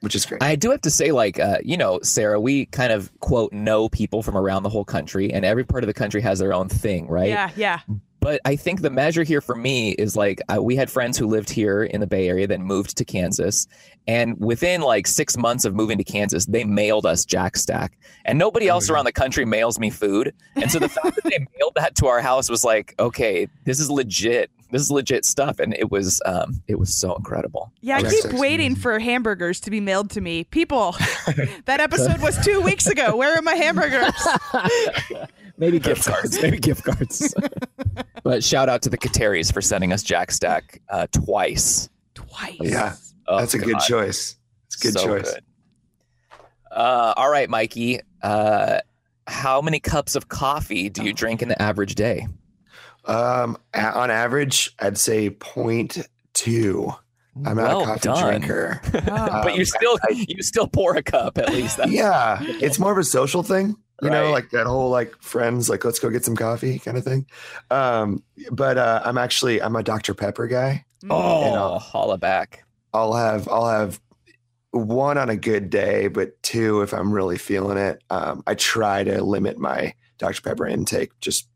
which 0.00 0.14
is 0.14 0.24
great. 0.24 0.42
I 0.42 0.56
do 0.56 0.70
have 0.70 0.80
to 0.82 0.90
say, 0.90 1.12
like, 1.12 1.38
uh, 1.38 1.58
you 1.62 1.76
know, 1.76 2.00
Sarah, 2.02 2.40
we 2.40 2.66
kind 2.66 2.92
of 2.92 3.10
quote 3.20 3.52
know 3.52 3.88
people 3.88 4.22
from 4.22 4.36
around 4.36 4.62
the 4.62 4.70
whole 4.70 4.84
country, 4.84 5.32
and 5.32 5.44
every 5.44 5.64
part 5.64 5.84
of 5.84 5.86
the 5.88 5.94
country 5.94 6.22
has 6.22 6.38
their 6.38 6.52
own 6.52 6.68
thing, 6.68 7.08
right? 7.08 7.28
Yeah, 7.28 7.50
yeah. 7.56 7.80
But 8.24 8.40
I 8.46 8.56
think 8.56 8.80
the 8.80 8.88
measure 8.88 9.22
here 9.22 9.42
for 9.42 9.54
me 9.54 9.90
is 9.90 10.16
like 10.16 10.40
uh, 10.48 10.62
we 10.62 10.76
had 10.76 10.90
friends 10.90 11.18
who 11.18 11.26
lived 11.26 11.50
here 11.50 11.84
in 11.84 12.00
the 12.00 12.06
Bay 12.06 12.26
Area 12.26 12.46
that 12.46 12.58
moved 12.58 12.96
to 12.96 13.04
Kansas, 13.04 13.68
and 14.08 14.40
within 14.40 14.80
like 14.80 15.06
six 15.06 15.36
months 15.36 15.66
of 15.66 15.74
moving 15.74 15.98
to 15.98 16.04
Kansas, 16.04 16.46
they 16.46 16.64
mailed 16.64 17.04
us 17.04 17.26
Jack 17.26 17.54
Stack, 17.54 17.98
and 18.24 18.38
nobody 18.38 18.66
else 18.66 18.88
around 18.88 19.04
the 19.04 19.12
country 19.12 19.44
mails 19.44 19.78
me 19.78 19.90
food. 19.90 20.32
And 20.56 20.72
so 20.72 20.78
the 20.78 20.88
fact 20.88 21.16
that 21.16 21.24
they 21.24 21.38
mailed 21.58 21.74
that 21.74 21.96
to 21.96 22.06
our 22.06 22.22
house 22.22 22.48
was 22.48 22.64
like, 22.64 22.94
okay, 22.98 23.46
this 23.64 23.78
is 23.78 23.90
legit. 23.90 24.50
This 24.70 24.80
is 24.80 24.90
legit 24.90 25.26
stuff, 25.26 25.58
and 25.58 25.74
it 25.74 25.90
was 25.90 26.22
um, 26.24 26.62
it 26.66 26.78
was 26.78 26.94
so 26.94 27.14
incredible. 27.16 27.72
Yeah, 27.82 27.98
I 27.98 28.00
Jack 28.00 28.10
keep 28.10 28.20
Stack's 28.20 28.40
waiting 28.40 28.68
amazing. 28.68 28.82
for 28.82 28.98
hamburgers 29.00 29.60
to 29.60 29.70
be 29.70 29.80
mailed 29.80 30.08
to 30.12 30.22
me. 30.22 30.44
People, 30.44 30.92
that 31.66 31.80
episode 31.80 32.22
was 32.22 32.42
two 32.42 32.62
weeks 32.62 32.86
ago. 32.86 33.16
Where 33.16 33.36
are 33.36 33.42
my 33.42 33.54
hamburgers? 33.54 34.14
Maybe 35.56 35.78
gift 35.78 36.04
cards. 36.06 36.40
Maybe 36.42 36.58
gift 36.58 36.84
cards. 36.84 37.34
but 38.24 38.42
shout 38.42 38.68
out 38.68 38.82
to 38.82 38.90
the 38.90 38.98
Kateris 38.98 39.52
for 39.52 39.60
sending 39.62 39.92
us 39.92 40.02
Jack 40.02 40.30
Stack 40.32 40.80
uh, 40.88 41.06
twice. 41.12 41.88
Twice. 42.14 42.56
Yeah. 42.60 42.94
Oh, 43.28 43.38
That's 43.38 43.54
a 43.54 43.58
good 43.58 43.78
choice. 43.80 44.36
It's 44.66 44.76
a 44.76 44.80
good 44.82 44.92
So 44.94 45.06
choice. 45.06 45.32
good. 45.32 45.42
Uh, 46.70 47.14
all 47.16 47.30
right, 47.30 47.48
Mikey. 47.48 48.00
Uh, 48.22 48.80
how 49.26 49.60
many 49.60 49.78
cups 49.80 50.16
of 50.16 50.28
coffee 50.28 50.88
do 50.90 51.04
you 51.04 51.12
drink 51.12 51.40
in 51.40 51.48
the 51.48 51.60
average 51.62 51.94
day? 51.94 52.26
Um, 53.04 53.56
on 53.74 54.10
average, 54.10 54.74
I'd 54.80 54.98
say 54.98 55.30
0.2. 55.30 56.98
I'm 57.46 57.56
not 57.56 57.56
Well 57.56 57.82
a 57.82 57.84
coffee 57.86 58.00
done. 58.00 58.22
drinker. 58.40 58.80
Oh. 58.94 59.42
but 59.42 59.54
you 59.54 59.60
Um, 59.60 59.64
still 59.66 59.98
you 60.10 60.42
still 60.42 60.66
pour 60.68 60.96
a 60.96 61.02
cup 61.02 61.36
at 61.38 61.50
least. 61.52 61.76
That's, 61.78 61.90
yeah, 61.90 62.38
it's 62.42 62.78
more 62.78 62.92
of 62.92 62.98
a 62.98 63.04
social 63.04 63.42
thing, 63.42 63.76
you 64.02 64.10
know, 64.10 64.30
like 64.30 64.50
that 64.50 64.66
whole 64.66 64.90
like 64.90 65.14
friends, 65.22 65.68
like 65.68 65.84
let's 65.84 65.98
go 65.98 66.10
get 66.10 66.24
some 66.24 66.36
coffee 66.36 66.78
kind 66.78 66.96
of 66.98 67.04
thing. 67.04 67.26
Um, 67.70 68.22
but 68.50 68.76
uh, 68.78 69.02
I'm 69.04 69.18
actually 69.18 69.62
I'm 69.62 69.76
a 69.76 69.82
Dr 69.82 70.14
Pepper 70.14 70.46
guy. 70.46 70.84
Oh, 71.08 71.46
You 71.46 71.52
know. 71.52 71.78
holla 71.78 72.18
back. 72.18 72.64
I'll 72.92 73.14
have 73.14 73.48
I'll 73.48 73.68
have 73.68 74.00
one 74.72 75.18
on 75.18 75.30
a 75.30 75.36
good 75.36 75.70
day, 75.70 76.08
but 76.08 76.40
two 76.42 76.82
if 76.82 76.92
I'm 76.92 77.12
really 77.12 77.38
feeling 77.38 77.78
it. 77.78 78.02
Um, 78.10 78.42
I 78.46 78.54
try 78.54 79.04
to 79.04 79.22
limit 79.22 79.58
my 79.58 79.94
Dr 80.18 80.42
Pepper 80.42 80.66
intake 80.66 81.10
just 81.20 81.48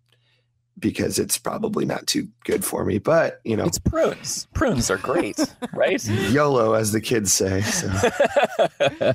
because 0.79 1.19
it's 1.19 1.39
probably 1.39 1.85
not 1.85 2.07
too 2.07 2.29
good 2.45 2.65
for 2.65 2.85
me. 2.85 2.99
But 2.99 3.41
you 3.45 3.57
know, 3.57 3.65
It's 3.65 3.79
prunes. 3.79 4.47
Prunes 4.55 4.91
are 4.91 4.97
great, 4.99 5.39
right? 5.73 6.03
YOLO 6.09 6.75
as 6.75 6.93
the 6.93 7.01
kids 7.01 7.33
say. 7.33 7.61
So 7.63 7.89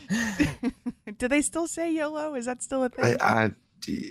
Do 1.18 1.28
they 1.28 1.41
still 1.41 1.68
say 1.68 1.91
YOLO? 1.91 2.36
Is 2.36 2.45
that 2.45 2.64
still 2.64 2.84
a 2.84 2.89
thing? 2.89 3.18
I, 3.22 3.51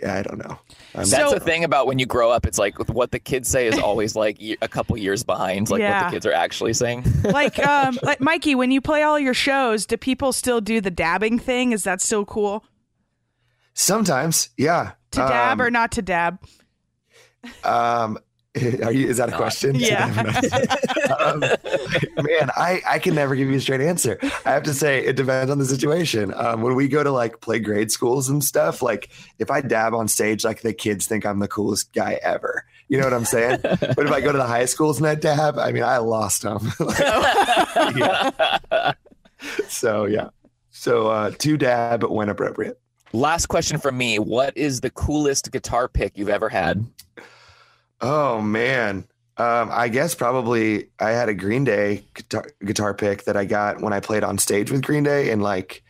I 0.07 0.23
don't 0.23 0.39
know. 0.39 0.59
I'm- 0.95 1.09
That's 1.09 1.11
So- 1.11 1.31
the 1.35 1.41
thing 1.41 1.65
about 1.65 1.87
when 1.87 1.99
you 1.99 2.07
grow 2.07 2.31
up. 2.31 2.47
It's 2.47 2.59
like 2.59 2.79
what 2.91 3.11
the 3.11 3.19
kids 3.19 3.49
say 3.49 3.67
is 3.67 3.79
always 3.79 4.15
like 4.15 4.39
a 4.61 4.69
couple 4.69 4.97
years 4.99 5.23
behind, 5.25 5.71
like 5.71 5.81
what 5.83 6.05
the 6.05 6.11
kids 6.11 6.27
are 6.27 6.33
actually 6.33 6.75
saying. 6.75 7.05
like, 7.25 7.59
um, 7.59 7.99
like 8.03 8.21
Mikey, 8.21 8.55
when 8.55 8.71
you 8.71 8.81
play 8.81 9.03
all 9.03 9.19
your 9.19 9.35
shows, 9.35 9.87
do 9.87 9.97
people 9.97 10.33
still 10.33 10.61
do 10.61 10.81
the 10.81 10.91
dabbing 10.91 11.39
thing? 11.39 11.73
Is 11.73 11.85
that 11.85 12.01
still 12.01 12.25
cool 12.25 12.65
Sometimes, 13.75 14.51
yeah. 14.59 14.93
to 15.13 15.21
dab 15.21 15.59
Um, 15.59 15.67
or 15.67 15.71
not 15.71 15.93
to 15.93 16.03
dab? 16.03 16.39
Um, 17.65 18.19
are 18.85 18.93
you? 18.93 19.09
Is 19.09 19.17
that 19.17 19.31
a 19.31 19.37
question? 19.37 19.75
Yeah. 19.75 20.05
um, 21.19 21.41
man, 21.41 22.51
I 22.55 22.83
I 22.87 22.99
can 22.99 23.15
never 23.15 23.35
give 23.35 23.49
you 23.49 23.57
a 23.57 23.61
straight 23.61 23.81
answer. 23.81 24.19
I 24.45 24.51
have 24.51 24.65
to 24.65 24.75
say 24.75 25.03
it 25.05 25.17
depends 25.17 25.51
on 25.51 25.59
the 25.59 25.65
situation. 25.65 26.35
Um, 26.37 26.61
when 26.61 26.75
we 26.75 26.87
go 26.87 27.03
to 27.03 27.11
like 27.11 27.41
play 27.41 27.61
grade 27.61 27.91
schools 27.91 28.29
and 28.29 28.45
stuff, 28.45 28.83
like 28.83 29.09
if 29.39 29.51
I 29.51 29.63
dab 29.63 29.95
on 29.95 30.07
stage, 30.07 30.45
like 30.45 30.61
the 30.61 30.75
kids 30.75 31.07
think 31.07 31.25
I'm 31.25 31.39
the 31.39 31.49
coolest 31.49 31.95
guy 31.95 32.19
ever. 32.23 32.67
You 32.89 32.99
know 32.99 33.05
what 33.05 33.15
I'm 33.15 33.25
saying? 33.25 33.61
but 33.63 33.99
if 33.99 34.13
I 34.13 34.21
go 34.21 34.33
to 34.33 34.39
the 34.39 34.47
high 34.47 34.67
schools 34.67 34.99
and 34.99 35.07
I 35.07 35.15
dab, 35.15 35.59
I 35.59 35.73
mean, 35.73 35.85
I 35.85 35.97
lost 35.97 36.43
them. 36.43 36.73
yeah. 37.97 38.93
So 39.69 40.05
yeah. 40.05 40.29
So 40.71 41.09
uh, 41.09 41.31
to 41.31 41.57
dab 41.57 42.05
when 42.05 42.29
appropriate. 42.29 42.82
Last 43.13 43.47
question 43.47 43.79
from 43.79 43.97
me: 43.99 44.19
What 44.19 44.57
is 44.57 44.81
the 44.81 44.91
coolest 44.91 45.51
guitar 45.53 45.89
pick 45.89 46.17
you've 46.17 46.29
ever 46.29 46.49
had? 46.49 46.85
Oh 48.01 48.41
man. 48.41 49.07
Um, 49.39 49.71
I 49.73 49.89
guess 49.89 50.15
probably 50.15 50.89
I 50.99 51.11
had 51.11 51.29
a 51.29 51.35
Green 51.35 51.65
Day 51.65 52.05
guitar, 52.15 52.47
guitar 52.65 52.95
pick 52.95 53.25
that 53.25 53.37
I 53.37 53.45
got 53.47 53.81
when 53.81 53.93
I 53.93 54.01
played 54.01 54.25
on 54.25 54.37
stage 54.39 54.71
with 54.71 54.83
Green 54.83 55.03
Day 55.05 55.31
in 55.31 55.41
like 55.41 55.83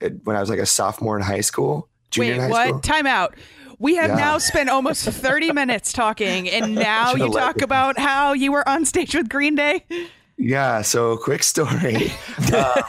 it, 0.00 0.24
when 0.24 0.36
I 0.36 0.40
was 0.40 0.50
like 0.50 0.58
a 0.58 0.66
sophomore 0.66 1.16
in 1.16 1.22
high 1.22 1.40
school, 1.40 1.88
junior 2.10 2.32
Wait, 2.32 2.34
in 2.36 2.40
high 2.42 2.48
what? 2.50 2.68
school. 2.68 2.80
Time 2.80 3.06
out. 3.06 3.34
We 3.78 3.96
have 3.96 4.10
Yeah. 4.10 4.16
now 4.16 4.38
spent 4.38 4.68
almost 4.68 5.04
30 5.08 5.52
minutes 5.52 5.92
talking, 5.92 6.48
and 6.50 6.74
now 6.74 7.14
you 7.14 7.30
talk 7.30 7.62
about 7.62 7.98
how 7.98 8.34
you 8.34 8.52
were 8.52 8.68
on 8.68 8.84
stage 8.84 9.14
with 9.14 9.30
Green 9.30 9.54
Day. 9.54 9.84
Yeah. 10.40 10.82
So 10.82 11.16
quick 11.16 11.42
story. 11.42 12.12
Uh, 12.52 12.82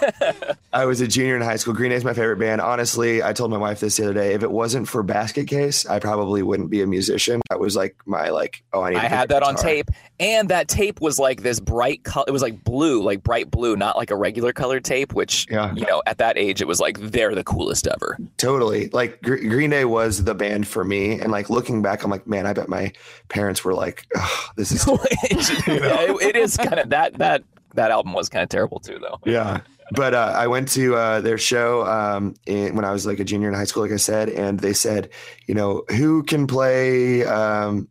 I 0.74 0.86
was 0.86 1.02
a 1.02 1.08
junior 1.08 1.36
in 1.36 1.42
high 1.44 1.58
school. 1.58 1.76
Green 1.76 1.92
Day 1.92 1.96
is 1.96 2.04
my 2.04 2.14
favorite 2.14 2.38
band. 2.40 2.62
Honestly, 2.62 3.22
I 3.22 3.32
told 3.32 3.52
my 3.52 3.58
wife 3.60 3.80
this 3.80 3.98
the 3.98 4.06
other 4.06 4.14
day. 4.14 4.34
If 4.34 4.42
it 4.42 4.50
wasn't 4.50 4.88
for 4.88 5.04
Basket 5.04 5.48
Case, 5.48 5.86
I 5.86 6.00
probably 6.00 6.42
wouldn't 6.42 6.72
be 6.72 6.82
a 6.82 6.88
musician. 6.88 7.42
That 7.50 7.60
was 7.60 7.76
like 7.76 7.96
my 8.08 8.30
like. 8.30 8.64
Oh, 8.74 8.82
I 8.82 8.92
need. 8.92 8.98
I 8.98 9.08
had 9.08 9.30
that 9.30 9.44
on 9.44 9.56
tape, 9.56 9.92
and 10.20 10.50
that 10.50 10.68
tape 10.68 11.00
was 11.00 11.20
like 11.20 11.44
this 11.44 11.60
bright 11.60 12.04
color. 12.04 12.26
It 12.28 12.32
was 12.32 12.42
like 12.42 12.64
blue, 12.64 13.04
like 13.04 13.22
bright 13.22 13.52
blue, 13.52 13.76
not 13.76 13.98
like 13.98 14.10
a 14.10 14.16
regular 14.16 14.52
colored 14.52 14.84
tape. 14.84 15.14
Which 15.14 15.46
Yeah. 15.52 15.72
you 15.76 15.86
know, 15.86 16.02
at 16.08 16.18
that 16.18 16.40
age, 16.40 16.60
it 16.62 16.68
was 16.68 16.80
like 16.80 16.98
they're 17.00 17.36
the 17.36 17.44
coolest 17.44 17.86
ever. 17.86 18.18
Totally. 18.38 18.90
Like 18.90 19.22
Gr- 19.22 19.36
Green 19.48 19.70
Day 19.70 19.86
was 19.86 20.24
the 20.24 20.34
band 20.34 20.68
for 20.68 20.84
me. 20.84 21.20
And 21.20 21.32
like 21.32 21.52
looking 21.52 21.84
back, 21.84 22.04
I'm 22.04 22.10
like, 22.10 22.26
man, 22.26 22.48
I 22.48 22.54
bet 22.54 22.68
my 22.68 22.94
parents 23.30 23.64
were 23.64 23.74
like, 23.76 24.08
oh, 24.16 24.48
this 24.56 24.72
is. 24.72 24.88
it, 24.88 25.68
it 26.22 26.36
is 26.36 26.58
kind 26.58 26.80
of 26.80 26.90
that 26.90 27.20
that 27.20 27.41
that 27.76 27.92
album 27.92 28.14
was 28.14 28.30
kind 28.30 28.44
of 28.44 28.50
terrible 28.50 28.80
too, 28.80 29.00
though. 29.00 29.20
yeah. 29.26 29.62
But 29.94 30.14
uh, 30.14 30.34
I 30.36 30.48
went 30.48 30.70
to 30.70 30.96
uh, 30.96 31.20
their 31.20 31.38
show 31.38 31.86
um, 31.86 32.36
in, 32.46 32.76
when 32.76 32.86
I 32.86 32.94
was 32.94 33.06
like 33.06 33.20
a 33.20 33.26
junior 33.26 33.50
in 33.50 33.54
high 33.54 33.66
school, 33.66 33.84
like 33.84 33.92
I 33.92 33.98
said, 33.98 34.30
and 34.30 34.58
they 34.58 34.72
said, 34.72 35.10
you 35.48 35.54
know, 35.54 35.84
who 35.90 36.24
can 36.24 36.48
play 36.48 37.26
um, 37.26 37.90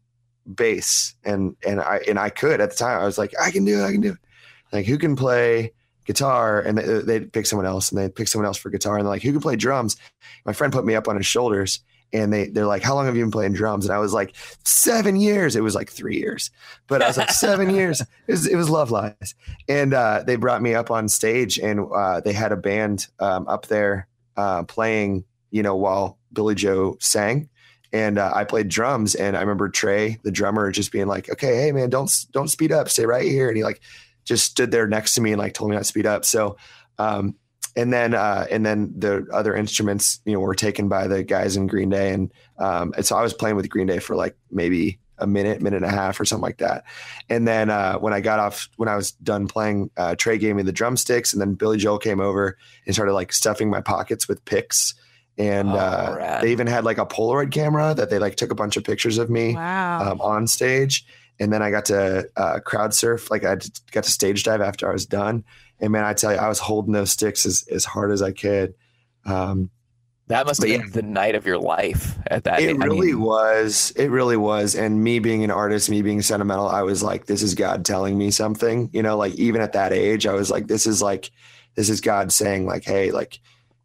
bass? 0.54 1.14
And 1.24 1.56
and 1.66 1.78
I 1.78 2.00
and 2.08 2.18
I 2.18 2.30
could 2.30 2.62
at 2.62 2.70
the 2.70 2.76
time. 2.76 2.98
I 2.98 3.04
was 3.04 3.18
like, 3.18 3.34
I 3.38 3.50
can 3.50 3.66
do 3.66 3.80
it. 3.80 3.84
I 3.84 3.92
can 3.92 4.00
do 4.00 4.12
it. 4.12 4.18
Like, 4.72 4.86
who 4.86 4.96
can 4.96 5.14
play 5.14 5.72
guitar? 6.06 6.60
And 6.62 6.78
they, 6.78 7.00
they'd 7.02 7.32
pick 7.32 7.44
someone 7.44 7.66
else, 7.66 7.90
and 7.90 8.00
they'd 8.00 8.14
pick 8.14 8.28
someone 8.28 8.46
else 8.46 8.56
for 8.56 8.70
guitar. 8.70 8.96
And 8.96 9.04
they're 9.04 9.12
like, 9.12 9.22
who 9.22 9.32
can 9.32 9.42
play 9.42 9.56
drums? 9.56 9.98
My 10.46 10.54
friend 10.54 10.72
put 10.72 10.86
me 10.86 10.94
up 10.94 11.06
on 11.06 11.16
his 11.16 11.26
shoulders, 11.26 11.80
and 12.12 12.32
they 12.32 12.48
they're 12.48 12.66
like, 12.66 12.82
how 12.82 12.94
long 12.94 13.06
have 13.06 13.16
you 13.16 13.22
been 13.22 13.30
playing 13.30 13.52
drums? 13.52 13.86
And 13.86 13.94
I 13.94 13.98
was 13.98 14.12
like, 14.12 14.34
seven 14.64 15.16
years. 15.16 15.56
It 15.56 15.62
was 15.62 15.74
like 15.74 15.90
three 15.90 16.16
years, 16.16 16.50
but 16.86 17.02
I 17.02 17.06
was 17.06 17.16
like, 17.16 17.30
seven 17.30 17.70
years. 17.74 18.00
It 18.00 18.32
was, 18.32 18.46
it 18.46 18.56
was 18.56 18.70
love 18.70 18.90
lies. 18.90 19.34
And 19.68 19.94
uh, 19.94 20.22
they 20.26 20.36
brought 20.36 20.62
me 20.62 20.74
up 20.74 20.90
on 20.90 21.08
stage, 21.08 21.58
and 21.58 21.86
uh, 21.94 22.20
they 22.20 22.32
had 22.32 22.52
a 22.52 22.56
band 22.56 23.06
um, 23.18 23.46
up 23.48 23.66
there 23.66 24.08
uh, 24.36 24.64
playing, 24.64 25.24
you 25.50 25.62
know, 25.62 25.76
while 25.76 26.18
Billie 26.32 26.54
Joe 26.54 26.96
sang. 27.00 27.48
And 27.92 28.18
uh, 28.18 28.32
I 28.34 28.44
played 28.44 28.68
drums, 28.68 29.14
and 29.14 29.36
I 29.36 29.40
remember 29.40 29.68
Tré, 29.68 30.20
the 30.22 30.30
drummer, 30.30 30.70
just 30.70 30.92
being 30.92 31.08
like, 31.08 31.28
"Okay, 31.28 31.56
hey 31.56 31.72
man, 31.72 31.90
don't 31.90 32.12
don't 32.32 32.48
speed 32.48 32.72
up, 32.72 32.88
stay 32.88 33.04
right 33.04 33.24
here." 33.24 33.48
And 33.48 33.56
he 33.56 33.64
like 33.64 33.80
just 34.24 34.46
stood 34.46 34.70
there 34.70 34.86
next 34.86 35.14
to 35.14 35.20
me 35.20 35.32
and 35.32 35.40
like 35.40 35.54
told 35.54 35.70
me 35.70 35.74
not 35.74 35.80
to 35.80 35.84
speed 35.84 36.06
up. 36.06 36.24
So, 36.24 36.56
um, 36.98 37.34
and 37.76 37.92
then 37.92 38.14
uh, 38.14 38.46
and 38.50 38.64
then 38.66 38.92
the 38.96 39.26
other 39.32 39.54
instruments, 39.54 40.20
you 40.24 40.32
know, 40.32 40.40
were 40.40 40.54
taken 40.54 40.88
by 40.88 41.06
the 41.06 41.22
guys 41.22 41.56
in 41.56 41.66
Green 41.66 41.90
Day, 41.90 42.12
and 42.12 42.32
um, 42.58 42.92
and 42.96 43.04
so 43.06 43.16
I 43.16 43.22
was 43.22 43.32
playing 43.34 43.56
with 43.56 43.68
Green 43.68 43.86
Day 43.86 43.98
for 43.98 44.16
like 44.16 44.36
maybe 44.50 44.98
a 45.18 45.26
minute, 45.26 45.60
minute 45.60 45.76
and 45.82 45.84
a 45.84 45.90
half, 45.94 46.18
or 46.18 46.24
something 46.24 46.42
like 46.42 46.58
that. 46.58 46.84
And 47.28 47.46
then 47.46 47.68
uh, 47.70 47.98
when 47.98 48.12
I 48.14 48.20
got 48.20 48.38
off, 48.38 48.68
when 48.76 48.88
I 48.88 48.96
was 48.96 49.12
done 49.12 49.46
playing, 49.48 49.90
uh, 49.96 50.14
Tré 50.16 50.40
gave 50.40 50.56
me 50.56 50.62
the 50.62 50.72
drumsticks, 50.72 51.32
and 51.32 51.40
then 51.40 51.54
Billie 51.54 51.76
Joe 51.78 51.98
came 51.98 52.20
over 52.20 52.56
and 52.86 52.94
started 52.94 53.12
like 53.12 53.32
stuffing 53.32 53.68
my 53.70 53.80
pockets 53.82 54.26
with 54.28 54.44
picks. 54.44 54.94
And 55.38 55.68
Oh, 55.70 55.74
uh, 55.76 56.40
they 56.40 56.52
even 56.52 56.66
had 56.66 56.84
like 56.84 56.98
a 56.98 57.06
Polaroid 57.06 57.50
camera 57.52 57.94
that 57.94 58.10
they 58.10 58.18
like 58.18 58.36
took 58.36 58.50
a 58.50 58.54
bunch 58.54 58.76
of 58.76 58.84
pictures 58.84 59.16
of 59.16 59.30
me 59.30 59.54
Wow. 59.54 60.12
um, 60.12 60.20
on 60.20 60.46
stage. 60.46 61.06
And 61.38 61.50
then 61.52 61.62
I 61.62 61.70
got 61.70 61.86
to 61.86 62.28
uh, 62.36 62.60
crowd 62.60 62.92
surf, 62.92 63.30
like 63.30 63.44
I 63.44 63.56
got 63.92 64.04
to 64.04 64.10
stage 64.10 64.42
dive 64.42 64.60
after 64.60 64.88
I 64.88 64.92
was 64.92 65.06
done. 65.06 65.44
And 65.80 65.92
man, 65.92 66.04
I 66.04 66.14
tell 66.14 66.32
you, 66.32 66.38
I 66.38 66.48
was 66.48 66.58
holding 66.58 66.92
those 66.92 67.10
sticks 67.10 67.46
as, 67.46 67.64
as 67.70 67.84
hard 67.84 68.12
as 68.12 68.22
I 68.22 68.32
could. 68.32 68.74
Um, 69.24 69.70
That 70.28 70.46
must 70.46 70.62
have 70.62 70.70
But 70.70 70.82
been 70.82 70.92
the 70.92 71.02
night 71.02 71.34
of 71.34 71.46
your 71.46 71.58
life 71.58 72.16
at 72.28 72.44
that. 72.44 72.60
it 72.60 72.68
I 72.68 72.84
really 72.84 73.12
mean, 73.12 73.20
was. 73.20 73.92
It 73.96 74.08
really 74.08 74.36
was. 74.36 74.76
And 74.76 75.02
me 75.02 75.18
being 75.18 75.42
an 75.42 75.50
artist, 75.50 75.90
me 75.90 76.02
being 76.02 76.22
sentimental, 76.22 76.68
I 76.68 76.82
was 76.82 77.02
like, 77.02 77.26
this 77.26 77.42
is 77.42 77.54
God 77.54 77.84
telling 77.84 78.16
me 78.16 78.30
something. 78.30 78.90
You 78.92 79.02
know, 79.02 79.16
like 79.16 79.34
even 79.34 79.60
at 79.60 79.72
that 79.72 79.92
age, 79.92 80.26
I 80.26 80.34
was 80.34 80.50
like, 80.50 80.68
this 80.68 80.86
is 80.86 81.02
like, 81.02 81.30
this 81.74 81.88
is 81.88 82.00
God 82.00 82.32
saying, 82.32 82.66
like, 82.66 82.84
hey, 82.84 83.10
like, 83.10 83.40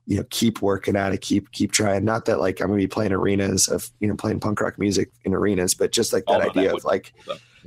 you 0.06 0.18
know, 0.18 0.26
keep 0.30 0.62
working 0.62 0.96
at 0.96 1.14
it, 1.14 1.22
keep 1.22 1.52
keep 1.52 1.72
trying. 1.72 2.06
Not 2.06 2.26
that 2.26 2.40
like 2.40 2.62
I'm 2.62 2.68
gonna 2.68 2.78
be 2.78 2.86
playing 2.86 3.12
arenas 3.12 3.68
of, 3.68 3.90
you 4.00 4.08
know, 4.08 4.16
playing 4.16 4.40
punk 4.40 4.62
rock 4.62 4.78
music 4.78 5.10
in 5.24 5.34
arenas, 5.34 5.74
but 5.74 5.92
just 5.92 6.14
like 6.14 6.26
that 6.28 6.42
idea 6.42 6.74
would 6.74 6.82
of 6.82 6.86
like, 6.86 7.12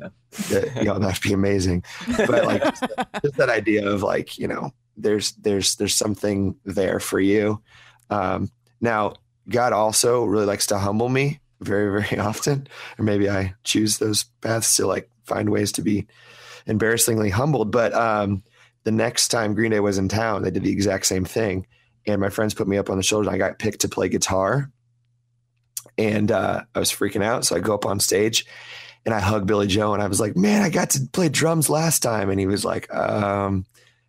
though. 0.01 0.11
the, 0.31 0.73
you 0.77 0.85
know, 0.85 0.99
that'd 0.99 1.23
be 1.23 1.33
amazing. 1.33 1.85
But 2.17 2.45
like 2.45 2.63
just, 2.63 2.85
just 3.23 3.37
that 3.37 3.49
idea 3.49 3.89
of 3.89 4.03
like, 4.03 4.39
you 4.39 4.49
know, 4.49 4.73
there's 4.97 5.33
there's 5.33 5.77
there's 5.77 5.95
something 5.95 6.57
there 6.65 7.01
for 7.01 7.21
you. 7.21 7.63
Um, 8.11 8.51
now, 8.81 9.15
God 9.49 9.73
also 9.73 10.25
really 10.25 10.47
likes 10.47 10.67
to 10.67 10.79
humble 10.79 11.09
me 11.09 11.41
very 11.61 12.03
very 12.03 12.19
often, 12.21 12.69
or 12.99 13.05
maybe 13.05 13.31
I 13.31 13.55
choose 13.65 13.99
those 13.99 14.25
paths 14.41 14.77
to 14.77 14.87
like 14.87 15.11
find 15.25 15.51
ways 15.51 15.73
to 15.73 15.83
be 15.83 16.07
embarrassingly 16.67 17.31
humbled. 17.31 17.71
But 17.71 17.95
um, 17.95 18.43
the 18.85 18.93
next 18.93 19.29
time 19.29 19.55
Green 19.55 19.71
Day 19.71 19.81
was 19.81 19.99
in 19.99 20.09
town, 20.09 20.43
they 20.43 20.51
did 20.51 20.65
the 20.65 20.73
exact 20.73 21.07
same 21.07 21.25
thing, 21.25 21.67
and 22.07 22.21
my 22.21 22.29
friends 22.29 22.55
put 22.55 22.69
me 22.69 22.79
up 22.79 22.91
on 22.91 22.97
the 22.97 23.03
shoulders. 23.03 23.29
And 23.29 23.35
I 23.35 23.39
got 23.39 23.59
picked 23.59 23.81
to 23.81 23.89
play 23.89 24.09
guitar, 24.09 24.71
and 25.97 26.31
uh, 26.31 26.63
I 26.75 26.79
was 26.79 26.93
freaking 26.93 27.25
out. 27.25 27.45
So 27.45 27.57
I 27.57 27.61
go 27.61 27.75
up 27.75 27.87
on 27.87 28.01
stage 28.01 28.47
and 29.05 29.15
I 29.15 29.21
hugged 29.21 29.47
Billie 29.47 29.67
Joe 29.67 29.95
and 29.95 30.03
I 30.03 30.07
was 30.07 30.21
like, 30.21 30.37
man, 30.37 30.63
I 30.63 30.71
got 30.71 30.91
to 30.91 31.09
play 31.13 31.29
drums 31.29 31.71
last 31.71 32.03
time. 32.03 32.31
And 32.31 32.39
he 32.39 32.47
was 32.47 32.65
like, 32.65 32.93
um, 32.95 33.65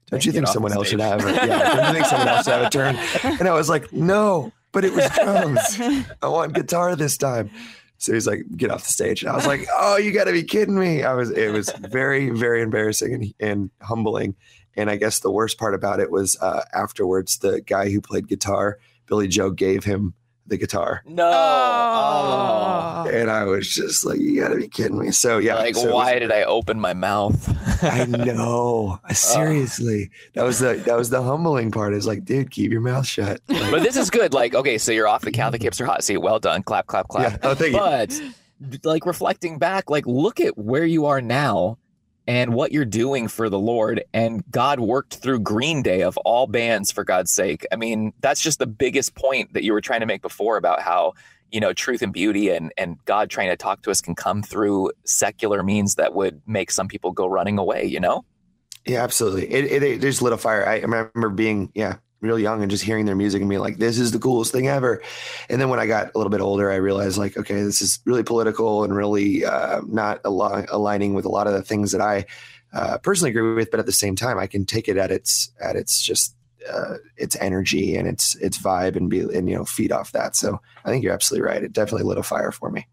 don't 0.10 0.26
you 0.26 0.32
think 0.32 0.48
someone 0.48 0.74
else 0.74 0.90
should 0.90 1.00
have 1.00 1.26
it? 1.26 1.36
Yeah, 1.36 1.76
don't 1.76 1.88
you 1.88 1.94
think 1.94 2.06
someone 2.06 2.28
else 2.28 2.46
should 2.46 2.54
have 2.54 2.66
a 2.66 2.70
turn? 2.70 2.98
And 3.40 3.48
I 3.48 3.54
was 3.54 3.70
like, 3.70 3.94
no, 3.94 4.52
but 4.72 4.84
it 4.84 4.94
was 4.94 5.10
drums. 5.12 5.80
I 6.22 6.28
want 6.28 6.54
guitar 6.54 6.96
this 6.96 7.18
time. 7.18 7.50
So 7.98 8.14
he's 8.14 8.26
like, 8.26 8.44
get 8.56 8.72
off 8.72 8.86
the 8.86 8.92
stage. 8.92 9.24
And 9.24 9.32
I 9.32 9.36
was 9.36 9.46
like, 9.46 9.68
oh, 9.74 9.98
you 9.98 10.12
got 10.12 10.24
to 10.24 10.32
be 10.32 10.44
kidding 10.44 10.80
me. 10.80 11.04
I 11.04 11.14
was, 11.14 11.30
it 11.32 11.52
was 11.52 11.70
very, 11.80 12.30
very 12.30 12.62
embarrassing 12.62 13.14
and, 13.14 13.34
and 13.40 13.72
humbling. 13.82 14.36
And 14.76 14.90
I 14.90 14.96
guess 14.96 15.20
the 15.20 15.32
worst 15.32 15.58
part 15.58 15.74
about 15.74 16.00
it 16.00 16.10
was 16.10 16.38
uh, 16.42 16.64
afterwards, 16.74 17.40
the 17.40 17.62
guy 17.62 17.90
who 17.90 18.00
played 18.00 18.30
guitar, 18.30 18.80
Billie 19.06 19.28
Joe, 19.28 19.52
gave 19.52 19.84
him 19.84 20.14
the 20.50 20.58
guitar. 20.58 21.02
no. 21.06 21.30
Oh. 21.32 23.10
And 23.12 23.30
I 23.32 23.44
was 23.44 23.68
just 23.68 24.06
like, 24.06 24.20
you 24.20 24.40
got 24.42 24.50
to 24.50 24.56
be 24.58 24.68
kidding 24.68 24.98
me. 25.00 25.12
So, 25.12 25.38
yeah. 25.40 25.56
like, 25.56 25.76
so 25.76 25.82
it 25.82 25.86
was- 25.86 25.94
why 25.94 26.20
did 26.20 26.32
I 26.32 26.44
open 26.44 26.80
my 26.80 26.94
mouth? 26.94 27.84
I 27.84 28.06
know. 28.06 29.00
Seriously. 29.12 30.10
That 30.34 30.44
was 30.44 30.60
the 30.60 30.76
that 30.86 30.98
was 30.98 31.10
the 31.10 31.22
humbling 31.22 31.72
part. 31.72 31.94
Is 31.94 32.06
like, 32.08 32.26
dude, 32.26 32.52
keep 32.52 32.72
your 32.72 32.82
mouth 32.82 33.08
shut. 33.08 33.42
Like, 33.48 33.72
but 33.72 33.84
this 33.84 33.96
is 33.98 34.10
good. 34.10 34.34
Like, 34.34 34.54
okay, 34.54 34.78
so 34.78 34.92
you're 34.92 35.08
off 35.08 35.22
the 35.22 35.32
count. 35.32 35.50
Catholic 35.50 35.62
hipster 35.62 35.86
hot 35.86 36.04
seat. 36.04 36.18
Well 36.18 36.38
done. 36.40 36.62
Clap, 36.64 36.86
clap, 36.88 37.08
clap. 37.08 37.32
yeah. 37.32 37.38
Oh, 37.50 37.56
thank 37.56 37.74
you. 37.74 37.80
But 38.62 38.86
like 38.86 39.06
reflecting 39.06 39.58
back, 39.58 39.90
like 39.90 40.06
look 40.06 40.40
at 40.40 40.58
where 40.58 40.86
you 40.86 41.06
are 41.06 41.22
now 41.22 41.78
and 42.30 42.54
what 42.54 42.72
you're 42.72 42.86
doing 42.86 43.28
for 43.28 43.50
the 43.50 43.58
Lord. 43.58 44.04
And 44.14 44.44
God 44.52 44.80
worked 44.80 45.16
through 45.16 45.40
Green 45.40 45.82
Day 45.82 46.04
of 46.04 46.16
all 46.18 46.46
bands, 46.46 46.92
for 46.92 47.04
God's 47.04 47.32
sake. 47.32 47.66
I 47.72 47.76
mean, 47.76 48.14
that's 48.20 48.40
just 48.40 48.60
the 48.60 48.68
biggest 48.68 49.16
point 49.16 49.54
that 49.54 49.64
you 49.64 49.74
were 49.74 49.82
trying 49.82 50.02
to 50.02 50.06
make 50.06 50.22
before 50.22 50.56
about 50.56 50.80
how, 50.80 51.14
you 51.52 51.60
know, 51.60 51.74
truth 51.74 52.04
and 52.04 52.14
beauty 52.14 52.50
and, 52.50 52.72
and 52.78 53.04
God 53.06 53.32
trying 53.32 53.50
to 53.50 53.58
talk 53.58 53.82
to 53.82 53.90
us 53.90 54.00
can 54.00 54.14
come 54.14 54.44
through 54.44 54.92
secular 55.06 55.64
means 55.64 55.96
that 55.96 56.14
would 56.14 56.40
make 56.46 56.70
some 56.70 56.88
people 56.88 57.12
go 57.12 57.26
running 57.26 57.58
away, 57.58 57.86
you 57.86 58.00
know? 58.00 58.24
Yeah, 58.86 59.02
absolutely. 59.04 59.52
It, 59.52 59.66
it, 59.66 59.82
it 59.82 60.02
just 60.02 60.22
lit 60.22 60.32
a 60.32 60.38
fire. 60.38 60.70
I 60.70 60.82
remember 60.82 61.30
being, 61.30 61.72
yeah, 61.74 61.96
real 62.22 62.40
young 62.40 62.62
and 62.62 62.70
just 62.70 62.84
hearing 62.84 63.06
their 63.06 63.16
music 63.16 63.42
and 63.42 63.50
being 63.50 63.62
like, 63.62 63.78
this 63.78 63.98
is 63.98 64.12
the 64.12 64.20
coolest 64.20 64.52
thing 64.52 64.68
ever. 64.68 65.02
And 65.50 65.62
then 65.62 65.70
when 65.70 65.80
I 65.80 65.88
got 65.88 66.14
a 66.14 66.18
little 66.18 66.32
bit 66.32 66.42
older, 66.42 66.72
I 66.72 66.76
realized 66.76 67.18
like, 67.18 67.38
okay, 67.38 67.62
this 67.62 67.82
is 67.82 68.00
really 68.06 68.24
political 68.24 68.84
and 68.84 68.96
really 68.96 69.46
uh, 69.46 69.82
not 69.88 70.20
al- 70.26 70.66
aligning 70.70 71.14
with 71.14 71.26
a 71.26 71.30
lot 71.30 71.48
of 71.48 71.54
the 71.54 71.64
things 71.64 71.92
that 71.92 72.02
I 72.02 72.26
uh, 72.74 72.98
personally 73.00 73.32
agree 73.32 73.56
with. 73.56 73.72
But 73.72 73.80
at 73.80 73.86
the 73.86 73.92
same 73.92 74.16
time, 74.16 74.38
I 74.38 74.48
can 74.48 74.66
take 74.66 74.88
it 74.88 74.98
at 74.98 75.12
its 75.12 75.52
at 75.62 75.76
its 75.76 76.02
just 76.02 76.36
uh, 76.72 76.96
its 77.18 77.36
energy 77.40 77.96
and 77.96 78.08
its 78.08 78.36
its 78.36 78.58
vibe 78.58 78.96
and 78.96 79.10
be 79.10 79.22
and 79.22 79.50
you 79.50 79.56
know 79.56 79.66
feed 79.66 79.92
off 79.92 80.12
that. 80.12 80.36
So 80.36 80.62
I 80.84 80.90
think 80.90 81.04
you're 81.04 81.14
absolutely 81.14 81.48
right. 81.48 81.64
It 81.64 81.74
definitely 81.74 82.04
lit 82.04 82.18
a 82.18 82.24
fire 82.24 82.52
for 82.52 82.70
me. 82.70 82.88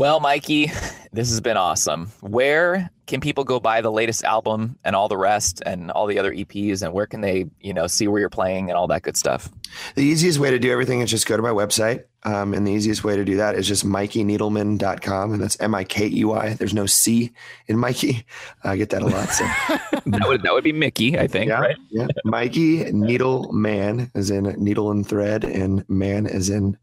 Well, 0.00 0.18
Mikey, 0.18 0.72
this 1.12 1.28
has 1.28 1.42
been 1.42 1.58
awesome. 1.58 2.10
Where 2.22 2.88
can 3.06 3.20
people 3.20 3.44
go 3.44 3.60
buy 3.60 3.82
the 3.82 3.92
latest 3.92 4.24
album 4.24 4.78
and 4.82 4.96
all 4.96 5.08
the 5.08 5.18
rest 5.18 5.62
and 5.66 5.90
all 5.90 6.06
the 6.06 6.18
other 6.18 6.32
EPs 6.32 6.80
and 6.80 6.94
where 6.94 7.04
can 7.04 7.20
they, 7.20 7.50
you 7.60 7.74
know, 7.74 7.86
see 7.86 8.08
where 8.08 8.18
you're 8.18 8.30
playing 8.30 8.70
and 8.70 8.78
all 8.78 8.86
that 8.86 9.02
good 9.02 9.18
stuff? 9.18 9.50
The 9.96 10.02
easiest 10.02 10.38
way 10.38 10.50
to 10.52 10.58
do 10.58 10.72
everything 10.72 11.02
is 11.02 11.10
just 11.10 11.26
go 11.26 11.36
to 11.36 11.42
my 11.42 11.50
website. 11.50 12.04
Um, 12.22 12.54
and 12.54 12.66
the 12.66 12.72
easiest 12.72 13.04
way 13.04 13.14
to 13.14 13.26
do 13.26 13.36
that 13.36 13.56
is 13.56 13.68
just 13.68 13.84
mikeyneedleman.com. 13.84 15.34
And 15.34 15.42
that's 15.42 15.60
M 15.60 15.74
I 15.74 15.84
K 15.84 16.08
E 16.08 16.24
Y. 16.24 16.54
There's 16.54 16.72
no 16.72 16.86
C 16.86 17.32
in 17.66 17.76
Mikey. 17.76 18.24
I 18.64 18.78
get 18.78 18.88
that 18.90 19.02
a 19.02 19.06
lot. 19.06 19.28
So, 19.28 19.44
that 20.06 20.24
would 20.28 20.42
that 20.44 20.54
would 20.54 20.64
be 20.64 20.72
Mickey, 20.72 21.18
I 21.18 21.26
think, 21.26 21.50
yeah. 21.50 21.60
right? 21.60 21.76
Yeah. 21.90 22.06
Mikey 22.24 22.84
Needleman 22.84 24.10
is 24.14 24.30
in 24.30 24.44
needle 24.56 24.90
and 24.90 25.06
thread, 25.06 25.44
and 25.44 25.86
man 25.90 26.24
is 26.24 26.48
in 26.48 26.78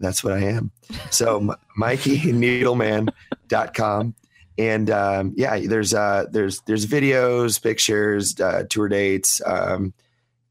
that's 0.00 0.24
what 0.24 0.32
I 0.32 0.40
am. 0.40 0.72
So, 1.10 1.54
mikeyneedleman.com. 1.78 4.14
And 4.56 4.88
um, 4.90 5.34
yeah, 5.36 5.58
there's 5.60 5.92
uh, 5.94 6.26
there's 6.30 6.60
there's 6.60 6.86
videos, 6.86 7.60
pictures, 7.60 8.40
uh, 8.40 8.62
tour 8.70 8.88
dates, 8.88 9.42
um, 9.44 9.92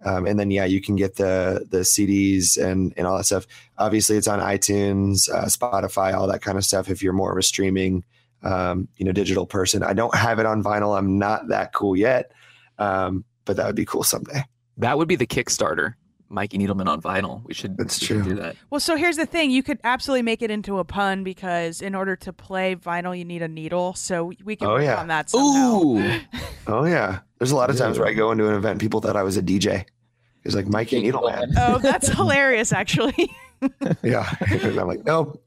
um, 0.03 0.27
and 0.27 0.37
then 0.37 0.51
yeah, 0.51 0.65
you 0.65 0.81
can 0.81 0.97
get 0.97 1.15
the 1.15 1.65
the 1.69 1.79
CDs 1.79 2.61
and 2.61 2.93
and 2.97 3.07
all 3.07 3.15
that 3.17 3.23
stuff. 3.23 3.47
Obviously, 3.77 4.17
it's 4.17 4.27
on 4.27 4.39
iTunes, 4.39 5.29
uh, 5.29 5.45
Spotify, 5.45 6.13
all 6.13 6.27
that 6.27 6.41
kind 6.41 6.57
of 6.57 6.65
stuff. 6.65 6.89
If 6.89 7.01
you're 7.01 7.13
more 7.13 7.31
of 7.31 7.37
a 7.37 7.43
streaming, 7.43 8.03
um, 8.43 8.89
you 8.97 9.05
know, 9.05 9.13
digital 9.13 9.45
person, 9.45 9.83
I 9.83 9.93
don't 9.93 10.13
have 10.13 10.39
it 10.39 10.45
on 10.45 10.61
vinyl. 10.61 10.97
I'm 10.97 11.17
not 11.17 11.47
that 11.47 11.71
cool 11.71 11.95
yet, 11.95 12.33
um, 12.79 13.23
but 13.45 13.55
that 13.55 13.67
would 13.67 13.77
be 13.77 13.85
cool 13.85 14.03
someday. 14.03 14.43
That 14.77 14.97
would 14.97 15.07
be 15.07 15.15
the 15.15 15.27
Kickstarter. 15.27 15.93
Mikey 16.33 16.57
Needleman 16.57 16.87
on 16.87 17.01
vinyl. 17.01 17.43
We 17.45 17.53
should, 17.53 17.77
That's 17.77 17.99
we 18.01 18.07
should 18.07 18.23
true. 18.23 18.33
do 18.35 18.41
that. 18.41 18.55
Well, 18.69 18.79
so 18.79 18.95
here's 18.95 19.17
the 19.17 19.25
thing: 19.25 19.51
you 19.51 19.63
could 19.63 19.79
absolutely 19.83 20.23
make 20.23 20.41
it 20.41 20.49
into 20.51 20.79
a 20.79 20.83
pun 20.83 21.23
because 21.23 21.81
in 21.81 21.95
order 21.95 22.15
to 22.17 22.33
play 22.33 22.75
vinyl, 22.75 23.17
you 23.17 23.23
need 23.23 23.41
a 23.41 23.47
needle. 23.47 23.93
So 23.93 24.33
we 24.43 24.55
can 24.55 24.67
Oh, 24.67 24.73
work 24.73 24.83
yeah. 24.83 24.99
on 24.99 25.07
that 25.07 25.29
somehow. 25.29 25.81
Ooh. 25.81 26.19
Oh 26.65 26.85
yeah, 26.85 27.19
there's 27.39 27.51
a 27.51 27.57
lot 27.57 27.69
of 27.69 27.75
times 27.77 27.99
where 27.99 28.07
I 28.07 28.13
go 28.13 28.31
into 28.31 28.47
an 28.47 28.55
event, 28.55 28.71
and 28.71 28.79
people 28.79 29.01
thought 29.01 29.17
I 29.17 29.23
was 29.23 29.35
a 29.35 29.41
DJ. 29.41 29.83
It's 30.45 30.55
like 30.55 30.65
Mikey 30.65 31.01
Needleman. 31.03 31.53
Oh, 31.57 31.77
that's 31.77 32.07
hilarious! 32.07 32.71
Actually, 32.71 33.29
yeah, 34.01 34.33
and 34.49 34.63
I'm 34.79 34.87
like, 34.87 35.05
nope, 35.05 35.43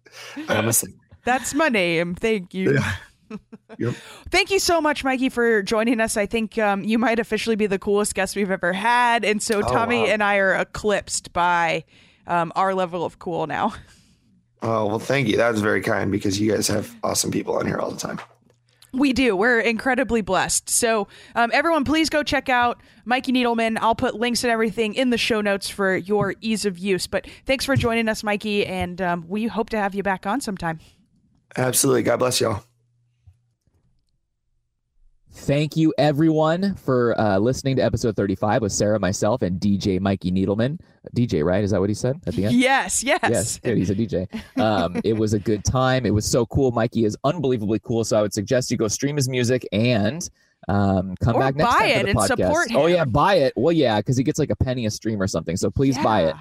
I'm 0.49 0.69
a 0.69 0.73
singer. 0.75 0.93
that's 1.25 1.55
my 1.55 1.71
name. 1.71 2.15
Thank 2.15 2.53
you. 2.53 2.75
Yeah. 2.75 2.93
Yep. 3.79 3.95
Thank 4.31 4.51
you 4.51 4.59
so 4.59 4.81
much, 4.81 5.05
Mikey, 5.05 5.29
for 5.29 5.63
joining 5.63 6.01
us. 6.01 6.17
I 6.17 6.27
think 6.27 6.57
um, 6.59 6.83
you 6.85 6.99
might 6.99 7.19
officially 7.19 7.57
be 7.57 7.67
the 7.67 7.79
coolest 7.79 8.15
guest 8.15 8.37
we've 8.37 8.51
ever 8.51 8.73
had, 8.73 9.25
and 9.25 9.43
so 9.43 9.59
Oh, 9.59 9.63
Tommy 9.63 10.01
wow. 10.03 10.07
and 10.07 10.23
I 10.23 10.37
are 10.37 10.55
eclipsed 10.55 11.33
by 11.33 11.85
um, 12.27 12.53
our 12.57 12.75
level 12.75 13.05
of 13.05 13.19
cool 13.19 13.47
now. 13.47 13.75
Oh 14.63 14.87
well, 14.87 14.99
thank 14.99 15.29
you. 15.29 15.37
That 15.37 15.51
was 15.53 15.61
very 15.61 15.83
kind 15.83 16.11
because 16.11 16.41
you 16.41 16.51
guys 16.51 16.67
have 16.69 16.95
awesome 17.03 17.31
people 17.31 17.57
on 17.57 17.67
here 17.67 17.79
all 17.79 17.91
the 17.91 17.99
time. 17.99 18.19
We 18.93 19.13
do. 19.13 19.37
We're 19.37 19.61
incredibly 19.61 20.23
blessed. 20.23 20.71
So, 20.71 21.09
um, 21.35 21.51
everyone, 21.53 21.85
please 21.85 22.09
go 22.09 22.23
check 22.23 22.49
out 22.49 22.81
Mikey 23.05 23.31
Needleman. 23.33 23.77
I'll 23.83 23.95
put 23.95 24.15
links 24.15 24.43
and 24.43 24.51
everything 24.51 24.95
in 24.95 25.11
the 25.11 25.19
show 25.19 25.43
notes 25.43 25.69
for 25.69 25.95
your 25.97 26.35
ease 26.41 26.65
of 26.65 26.79
use. 26.79 27.07
But 27.07 27.27
thanks 27.45 27.67
for 27.67 27.77
joining 27.77 28.09
us, 28.09 28.25
Mikey, 28.25 28.65
and 28.65 29.03
um, 29.03 29.27
we 29.29 29.47
hope 29.49 29.69
to 29.71 29.79
have 29.79 29.95
you 29.95 30.03
back 30.03 30.25
on 30.27 30.41
sometime. 30.41 30.81
Absolutely. 31.59 32.05
God 32.05 32.17
bless 32.19 32.41
y'all. 32.41 32.65
Thank 35.41 35.77
you, 35.77 35.93
everyone, 35.99 36.75
for 36.77 37.19
uh, 37.21 37.39
listening 37.39 37.77
to 37.77 37.83
episode 37.83 38.17
35 38.17 38.63
with 38.63 38.73
Sarah, 38.73 38.99
myself, 38.99 39.43
and 39.43 39.61
DJ 39.61 40.01
Mikey 40.01 40.33
Needleman. 40.33 40.81
DJ, 41.15 41.45
right? 41.45 41.63
Is 41.63 41.71
that 41.73 41.79
what 41.81 41.91
he 41.91 41.95
said 41.95 42.19
at 42.27 42.35
the 42.35 42.47
end? 42.47 42.55
Yes, 42.57 43.05
yes. 43.05 43.21
Yes, 43.23 43.59
good. 43.61 43.77
He's 43.77 43.91
a 43.91 43.95
DJ. 43.95 44.27
Um, 44.61 44.99
it 45.05 45.13
was 45.13 45.35
a 45.35 45.39
good 45.39 45.63
time. 45.63 46.07
It 46.07 46.11
was 46.15 46.25
so 46.25 46.47
cool. 46.47 46.73
Mikey 46.73 47.05
is 47.05 47.17
unbelievably 47.23 47.81
cool. 47.81 48.03
So 48.03 48.19
I 48.19 48.23
would 48.23 48.33
suggest 48.33 48.71
you 48.71 48.77
go 48.79 48.89
stream 48.89 49.15
his 49.17 49.29
music 49.29 49.67
and 49.73 50.29
um, 50.69 51.15
come 51.21 51.37
Or 51.37 51.41
back 51.41 51.55
next 51.55 51.71
buy 51.71 51.79
time 51.81 51.91
for 51.91 51.99
it 51.99 52.03
the 52.03 52.09
and 52.11 52.19
podcast. 52.19 52.27
support 52.27 52.69
Oh 52.75 52.87
yeah, 52.87 53.05
buy 53.05 53.35
it. 53.35 53.53
Well, 53.57 53.73
yeah, 53.73 53.99
because 54.01 54.17
he 54.17 54.25
gets 54.25 54.39
like 54.39 54.51
a 54.51 54.57
penny 54.57 54.87
a 54.87 54.91
stream 54.91 55.21
or 55.21 55.27
something. 55.29 55.57
So 55.57 55.71
please 55.71 55.99
buy 55.99 56.25
it. 56.25 56.37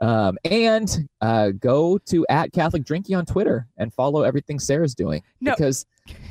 Um, 0.00 0.38
and 0.44 1.08
uh, 1.20 1.50
go 1.50 1.98
to 2.06 2.26
at 2.28 2.52
Catholic 2.52 2.84
Drinkie 2.84 3.16
on 3.16 3.26
Twitter 3.26 3.66
and 3.76 3.92
follow 3.92 4.22
everything 4.22 4.58
Sarah's 4.58 4.94
doing 4.94 5.22
No. 5.40 5.52
because 5.52 5.86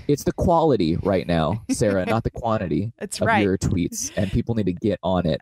it's 0.07 0.23
the 0.23 0.33
quality 0.33 0.97
right 0.97 1.27
now, 1.27 1.63
Sarah, 1.71 2.05
not 2.07 2.23
the 2.23 2.31
quantity 2.31 2.91
That's 2.99 3.19
of 3.21 3.27
right. 3.27 3.43
your 3.43 3.57
tweets, 3.57 4.11
and 4.15 4.31
people 4.31 4.55
need 4.55 4.65
to 4.67 4.73
get 4.73 4.99
on 5.03 5.25
it. 5.25 5.41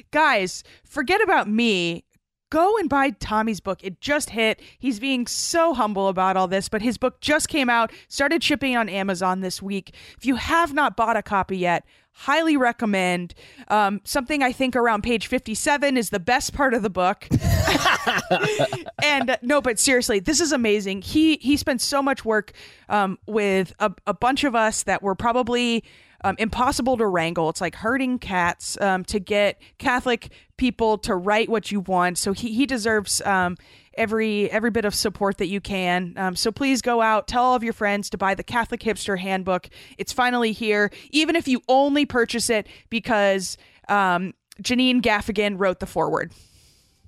Guys, 0.10 0.62
forget 0.84 1.20
about 1.22 1.48
me. 1.48 2.04
Go 2.50 2.78
and 2.78 2.88
buy 2.88 3.10
Tommy's 3.10 3.60
book. 3.60 3.84
It 3.84 4.00
just 4.00 4.30
hit. 4.30 4.62
He's 4.78 4.98
being 4.98 5.26
so 5.26 5.74
humble 5.74 6.08
about 6.08 6.36
all 6.38 6.48
this, 6.48 6.70
but 6.70 6.80
his 6.80 6.96
book 6.96 7.20
just 7.20 7.48
came 7.48 7.68
out, 7.68 7.92
started 8.08 8.42
shipping 8.42 8.74
on 8.74 8.88
Amazon 8.88 9.40
this 9.42 9.60
week. 9.60 9.94
If 10.16 10.24
you 10.24 10.36
have 10.36 10.72
not 10.72 10.96
bought 10.96 11.18
a 11.18 11.22
copy 11.22 11.58
yet, 11.58 11.84
highly 12.18 12.56
recommend. 12.56 13.32
Um, 13.68 14.00
something 14.02 14.42
I 14.42 14.50
think 14.50 14.74
around 14.74 15.02
page 15.02 15.28
57 15.28 15.96
is 15.96 16.10
the 16.10 16.18
best 16.18 16.52
part 16.52 16.74
of 16.74 16.82
the 16.82 16.90
book. 16.90 17.28
and 19.02 19.30
uh, 19.30 19.36
no, 19.40 19.60
but 19.60 19.78
seriously, 19.78 20.18
this 20.18 20.40
is 20.40 20.50
amazing. 20.50 21.02
He 21.02 21.36
he 21.36 21.56
spent 21.56 21.80
so 21.80 22.02
much 22.02 22.24
work 22.24 22.52
um, 22.88 23.18
with 23.26 23.72
a, 23.78 23.92
a 24.06 24.14
bunch 24.14 24.42
of 24.42 24.56
us 24.56 24.82
that 24.82 25.00
were 25.00 25.14
probably 25.14 25.84
um, 26.24 26.36
impossible 26.38 26.96
to 26.96 27.06
wrangle. 27.06 27.48
It's 27.48 27.60
like 27.60 27.76
herding 27.76 28.18
cats 28.18 28.78
um, 28.80 29.04
to 29.04 29.18
get 29.18 29.60
Catholic 29.78 30.30
people 30.56 30.98
to 30.98 31.14
write 31.14 31.48
what 31.48 31.70
you 31.70 31.80
want. 31.80 32.18
So 32.18 32.32
he 32.32 32.52
he 32.52 32.66
deserves. 32.66 33.20
Um, 33.22 33.56
Every 33.94 34.48
every 34.52 34.70
bit 34.70 34.84
of 34.84 34.94
support 34.94 35.38
that 35.38 35.48
you 35.48 35.60
can. 35.60 36.14
Um, 36.16 36.36
so 36.36 36.52
please 36.52 36.82
go 36.82 37.02
out, 37.02 37.26
tell 37.26 37.42
all 37.42 37.56
of 37.56 37.64
your 37.64 37.72
friends 37.72 38.08
to 38.10 38.16
buy 38.16 38.36
the 38.36 38.44
Catholic 38.44 38.78
Hipster 38.80 39.18
Handbook. 39.18 39.68
It's 39.96 40.12
finally 40.12 40.52
here. 40.52 40.92
Even 41.10 41.34
if 41.34 41.48
you 41.48 41.62
only 41.66 42.06
purchase 42.06 42.48
it 42.48 42.68
because 42.90 43.56
um, 43.88 44.34
Janine 44.62 45.02
Gaffigan 45.02 45.58
wrote 45.58 45.80
the 45.80 45.86
foreword. 45.86 46.30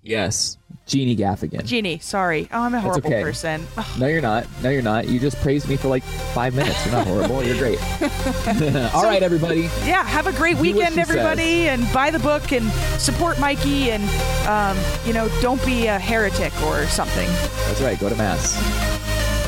Yes, 0.03 0.57
Jeannie 0.87 1.17
Gaffigan. 1.17 1.65
Jeannie, 1.65 1.99
sorry. 1.99 2.49
Oh, 2.53 2.63
I'm 2.63 2.75
a 2.75 2.81
horrible 2.81 3.11
okay. 3.11 3.23
person. 3.23 3.67
No, 3.99 4.07
you're 4.07 4.23
not. 4.23 4.47
No, 4.63 4.71
you're 4.71 4.83
not. 4.83 5.09
You 5.09 5.21
just 5.21 5.37
praised 5.39 5.69
me 5.69 5.77
for 5.77 5.89
like 5.89 6.03
five 6.03 6.55
minutes. 6.55 6.85
You're 6.85 6.95
not 6.95 7.07
horrible. 7.07 7.45
You're 7.45 7.59
great. 7.59 7.79
All 8.95 9.05
right, 9.05 9.23
everybody. 9.23 9.63
Yeah, 9.85 10.05
have 10.05 10.27
a 10.27 10.33
great 10.33 10.57
weekend, 10.57 10.99
everybody, 10.99 11.69
and 11.69 11.91
buy 11.93 12.11
the 12.11 12.19
book 12.19 12.53
and 12.53 12.69
support 13.01 13.39
Mikey, 13.39 13.91
and 13.91 14.03
um, 14.49 14.83
you 15.07 15.13
know, 15.13 15.29
don't 15.41 15.65
be 15.65 15.87
a 15.87 15.99
heretic 15.99 16.53
or 16.63 16.87
something. 16.87 17.29
That's 17.67 17.81
right. 17.81 17.99
Go 18.01 18.09
to 18.09 18.17
mass 18.17 18.59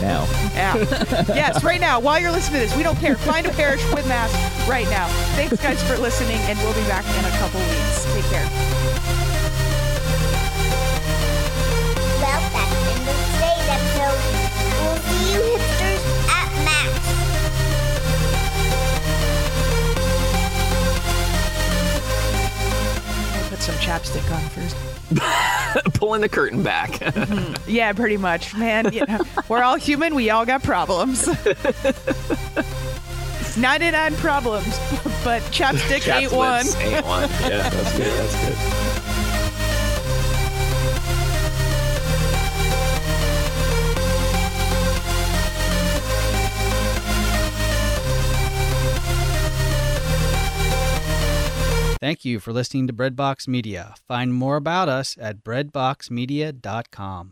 now. 0.03 0.25
Yeah. 0.53 0.77
yes, 1.29 1.65
right 1.65 1.81
now, 1.81 2.01
while 2.01 2.21
you're 2.21 2.33
listening 2.33 2.61
to 2.61 2.67
this, 2.67 2.77
we 2.77 2.83
don't 2.83 2.99
care. 2.99 3.17
Find 3.17 3.47
a 3.47 3.51
parish 3.51 3.83
with 3.95 4.07
mass 4.07 4.33
right 4.69 4.89
now. 4.91 5.07
Thanks, 5.37 5.63
guys, 5.63 5.83
for 5.89 5.97
listening, 5.97 6.39
and 6.43 6.59
we'll 6.59 6.75
be 6.75 6.87
back 6.89 7.05
in 7.05 7.25
a 7.25 7.39
couple 7.39 7.61
weeks. 7.61 8.05
Take 8.13 8.25
care. 8.25 8.82
Some 23.63 23.75
chapstick 23.77 24.29
on 24.35 24.41
first. 24.51 24.77
Pulling 25.95 26.21
the 26.21 26.29
curtain 26.29 26.63
back. 26.63 26.91
Mm-hmm. 27.13 27.71
Yeah, 27.71 27.93
pretty 27.93 28.17
much, 28.17 28.55
man. 28.57 28.93
You 28.93 29.07
know, 29.07 29.21
we're 29.49 29.63
all 29.63 29.77
human. 29.77 30.15
We 30.15 30.31
all 30.31 30.45
got 30.45 30.63
problems. 30.63 31.27
99 33.57 34.15
problems, 34.17 34.67
but 35.23 35.43
chapstick 35.53 36.13
ain't 36.13 36.33
one. 36.33 36.67
Ain't 36.79 37.05
one. 37.07 37.29
Yeah, 37.43 37.69
that's 37.69 37.97
good. 37.97 38.07
That's 38.07 38.37
good. 38.45 39.12
Thank 52.03 52.25
you 52.25 52.41
for 52.41 52.53
listening 52.53 52.89
to 52.89 52.93
Breadbox 52.93 53.47
Media. 53.47 53.95
Find 54.09 54.35
more 54.35 54.57
about 54.57 54.89
us 54.89 55.17
at 55.21 55.45
breadboxmedia.com. 55.45 57.31